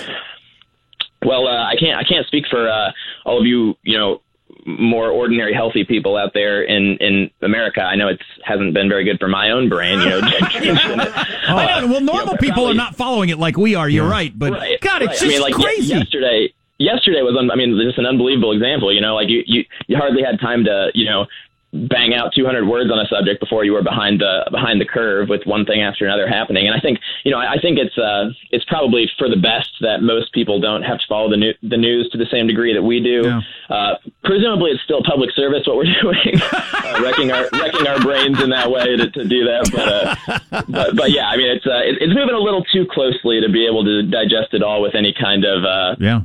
Well, 1.24 1.46
uh, 1.46 1.64
I 1.64 1.76
can't 1.78 1.98
I 1.98 2.02
can't 2.04 2.26
speak 2.26 2.44
for 2.50 2.68
uh, 2.68 2.90
all 3.24 3.38
of 3.40 3.46
you, 3.46 3.76
you 3.82 3.96
know, 3.98 4.22
more 4.66 5.08
ordinary 5.10 5.54
healthy 5.54 5.84
people 5.84 6.16
out 6.16 6.32
there 6.34 6.62
in 6.62 6.96
in 6.98 7.30
America. 7.42 7.82
I 7.82 7.94
know 7.96 8.08
it 8.08 8.20
hasn't 8.44 8.74
been 8.74 8.88
very 8.88 9.04
good 9.04 9.18
for 9.20 9.28
my 9.28 9.50
own 9.50 9.68
brain, 9.68 10.00
you 10.00 10.08
know. 10.08 10.20
I 10.40 11.80
know. 11.80 11.86
Well, 11.88 12.00
normal 12.00 12.36
people 12.38 12.66
are 12.66 12.74
not 12.74 12.96
following 12.96 13.28
it 13.28 13.38
like 13.38 13.56
we 13.56 13.74
are. 13.74 13.88
You're 13.88 14.08
right, 14.08 14.36
but 14.36 14.52
Right, 14.52 14.80
God, 14.80 15.02
it's 15.02 15.08
right. 15.08 15.12
just 15.12 15.24
I 15.24 15.28
mean, 15.28 15.40
like 15.42 15.54
crazy. 15.54 15.94
yesterday, 15.94 16.52
yesterday 16.80 17.22
was, 17.22 17.36
un- 17.38 17.50
I 17.50 17.56
mean, 17.56 17.78
just 17.84 17.98
an 17.98 18.06
unbelievable 18.06 18.52
example. 18.52 18.92
You 18.92 19.00
know, 19.00 19.14
like 19.14 19.28
you, 19.28 19.44
you, 19.46 19.64
you 19.86 19.96
hardly 19.96 20.22
had 20.24 20.40
time 20.40 20.64
to, 20.64 20.90
you 20.94 21.04
know, 21.04 21.26
bang 21.72 22.14
out 22.14 22.32
200 22.34 22.66
words 22.66 22.90
on 22.90 22.98
a 22.98 23.06
subject 23.06 23.38
before 23.38 23.64
you 23.64 23.72
were 23.72 23.82
behind 23.82 24.20
the 24.20 24.42
behind 24.50 24.80
the 24.80 24.84
curve 24.84 25.28
with 25.28 25.42
one 25.46 25.64
thing 25.64 25.80
after 25.82 26.04
another 26.04 26.26
happening. 26.26 26.66
And 26.66 26.74
I 26.74 26.80
think, 26.80 26.98
you 27.24 27.30
know, 27.30 27.38
I, 27.38 27.52
I 27.52 27.58
think 27.62 27.78
it's 27.78 27.96
uh, 27.96 28.30
it's 28.50 28.64
probably 28.64 29.08
for 29.18 29.28
the 29.28 29.36
best 29.36 29.70
that 29.80 30.02
most 30.02 30.32
people 30.32 30.60
don't 30.60 30.82
have 30.82 30.98
to 30.98 31.04
follow 31.08 31.30
the 31.30 31.36
new, 31.36 31.52
the 31.62 31.76
news 31.76 32.08
to 32.10 32.18
the 32.18 32.26
same 32.30 32.48
degree 32.48 32.74
that 32.74 32.82
we 32.82 33.00
do. 33.00 33.22
Uh, 33.68 33.94
presumably, 34.24 34.72
it's 34.72 34.82
still 34.82 35.02
public 35.04 35.30
service 35.30 35.62
what 35.66 35.76
we're 35.76 35.94
doing, 36.02 36.42
uh, 36.42 37.00
wrecking 37.02 37.30
our 37.30 37.46
wrecking 37.52 37.86
our 37.86 38.00
brains 38.00 38.42
in 38.42 38.50
that 38.50 38.70
way 38.70 38.96
to, 38.96 39.08
to 39.10 39.24
do 39.24 39.44
that. 39.44 39.70
But, 39.70 39.88
uh, 39.88 40.62
but 40.68 40.96
but 40.96 41.10
yeah, 41.12 41.28
I 41.28 41.36
mean, 41.36 41.50
it's 41.54 41.66
uh, 41.66 41.86
it, 41.86 42.02
it's 42.02 42.14
moving 42.14 42.34
a 42.34 42.42
little 42.42 42.64
too 42.64 42.84
closely 42.90 43.40
to 43.40 43.48
be 43.48 43.66
able 43.66 43.84
to 43.84 44.02
digest 44.02 44.54
it 44.54 44.62
all 44.62 44.82
with 44.82 44.96
any 44.96 45.14
kind 45.14 45.44
of 45.44 45.64
uh, 45.64 45.94
yeah. 46.00 46.22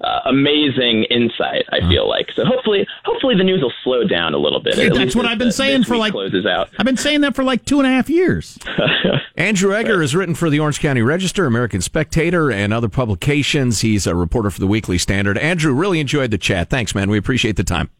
Uh, 0.00 0.20
amazing 0.26 1.04
insight. 1.10 1.64
I 1.70 1.80
feel 1.88 2.08
like 2.08 2.30
so. 2.34 2.44
Hopefully, 2.44 2.86
hopefully 3.04 3.36
the 3.36 3.44
news 3.44 3.62
will 3.62 3.72
slow 3.82 4.04
down 4.04 4.34
a 4.34 4.38
little 4.38 4.60
bit. 4.60 4.76
Yeah, 4.76 4.88
that's 4.92 5.14
what 5.16 5.26
I've 5.26 5.38
been 5.38 5.48
the- 5.48 5.52
saying 5.52 5.84
for 5.84 5.96
like- 5.96 6.12
closes 6.12 6.46
out. 6.46 6.68
I've 6.78 6.86
been 6.86 6.96
saying 6.96 7.20
that 7.22 7.34
for 7.34 7.44
like 7.44 7.64
two 7.64 7.78
and 7.78 7.86
a 7.86 7.90
half 7.90 8.08
years. 8.10 8.58
Andrew 9.36 9.74
Egger 9.74 10.00
has 10.00 10.14
written 10.14 10.34
for 10.34 10.48
the 10.50 10.60
Orange 10.60 10.80
County 10.80 11.02
Register, 11.02 11.46
American 11.46 11.80
Spectator, 11.80 12.50
and 12.52 12.72
other 12.72 12.88
publications. 12.88 13.80
He's 13.80 14.06
a 14.06 14.14
reporter 14.14 14.50
for 14.50 14.60
the 14.60 14.66
Weekly 14.66 14.98
Standard. 14.98 15.38
Andrew, 15.38 15.72
really 15.72 15.98
enjoyed 16.00 16.30
the 16.30 16.38
chat. 16.38 16.70
Thanks, 16.70 16.94
man. 16.94 17.10
We 17.10 17.18
appreciate 17.18 17.56
the 17.56 17.64
time. 17.64 17.90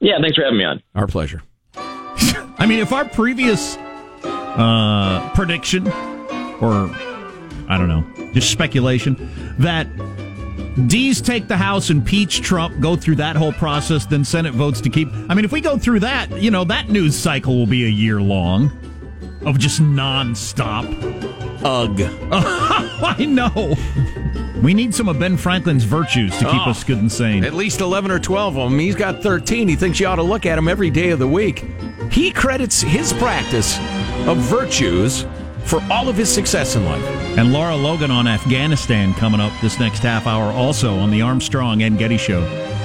Yeah, 0.00 0.14
thanks 0.20 0.36
for 0.36 0.44
having 0.44 0.58
me 0.58 0.64
on. 0.64 0.82
Our 0.94 1.06
pleasure. 1.06 1.42
I 1.74 2.66
mean, 2.66 2.80
if 2.80 2.92
our 2.92 3.04
previous 3.06 3.76
uh, 4.24 5.30
prediction, 5.34 5.86
or 5.88 6.90
I 7.68 7.76
don't 7.78 7.88
know, 7.88 8.04
just 8.32 8.50
speculation, 8.50 9.16
that 9.58 9.86
D's 10.86 11.20
take 11.20 11.48
the 11.48 11.56
House, 11.56 11.90
and 11.90 12.00
impeach 12.00 12.40
Trump, 12.42 12.78
go 12.80 12.94
through 12.96 13.16
that 13.16 13.36
whole 13.36 13.52
process, 13.52 14.06
then 14.06 14.24
Senate 14.24 14.54
votes 14.54 14.80
to 14.82 14.88
keep. 14.90 15.08
I 15.28 15.34
mean, 15.34 15.44
if 15.44 15.52
we 15.52 15.60
go 15.60 15.76
through 15.78 16.00
that, 16.00 16.30
you 16.40 16.50
know, 16.50 16.64
that 16.64 16.88
news 16.88 17.16
cycle 17.18 17.56
will 17.56 17.66
be 17.66 17.84
a 17.84 17.88
year 17.88 18.20
long 18.20 18.70
of 19.44 19.58
just 19.58 19.80
nonstop. 19.80 20.84
Ugh. 21.64 22.00
I 22.32 23.24
know. 23.24 23.74
We 24.62 24.74
need 24.74 24.94
some 24.94 25.08
of 25.08 25.18
Ben 25.18 25.36
Franklin's 25.36 25.84
virtues 25.84 26.32
to 26.38 26.44
keep 26.44 26.66
Oh. 26.66 26.70
us 26.70 26.84
good 26.84 26.98
and 26.98 27.10
sane. 27.10 27.44
At 27.44 27.54
least 27.54 27.80
11 27.80 28.10
or 28.10 28.18
12 28.18 28.56
of 28.58 28.70
them. 28.70 28.78
He's 28.78 28.94
got 28.96 29.22
13. 29.22 29.68
He 29.68 29.76
thinks 29.76 29.98
you 30.00 30.06
ought 30.06 30.16
to 30.16 30.22
look 30.22 30.46
at 30.46 30.56
them 30.56 30.68
every 30.68 30.90
day 30.90 31.10
of 31.10 31.18
the 31.18 31.28
week. 31.28 31.64
He 32.10 32.30
credits 32.30 32.80
his 32.80 33.12
practice 33.14 33.78
of 34.26 34.36
virtues 34.38 35.24
for 35.68 35.82
all 35.90 36.08
of 36.08 36.16
his 36.16 36.32
success 36.32 36.74
in 36.76 36.84
life. 36.84 37.04
And 37.38 37.52
Lara 37.52 37.76
Logan 37.76 38.10
on 38.10 38.26
Afghanistan 38.26 39.12
coming 39.14 39.40
up 39.40 39.52
this 39.60 39.78
next 39.78 40.00
half 40.00 40.26
hour, 40.26 40.50
also 40.52 40.98
on 40.98 41.10
the 41.10 41.22
Armstrong 41.22 41.82
and 41.82 41.98
Getty 41.98 42.16
Show. 42.16 42.77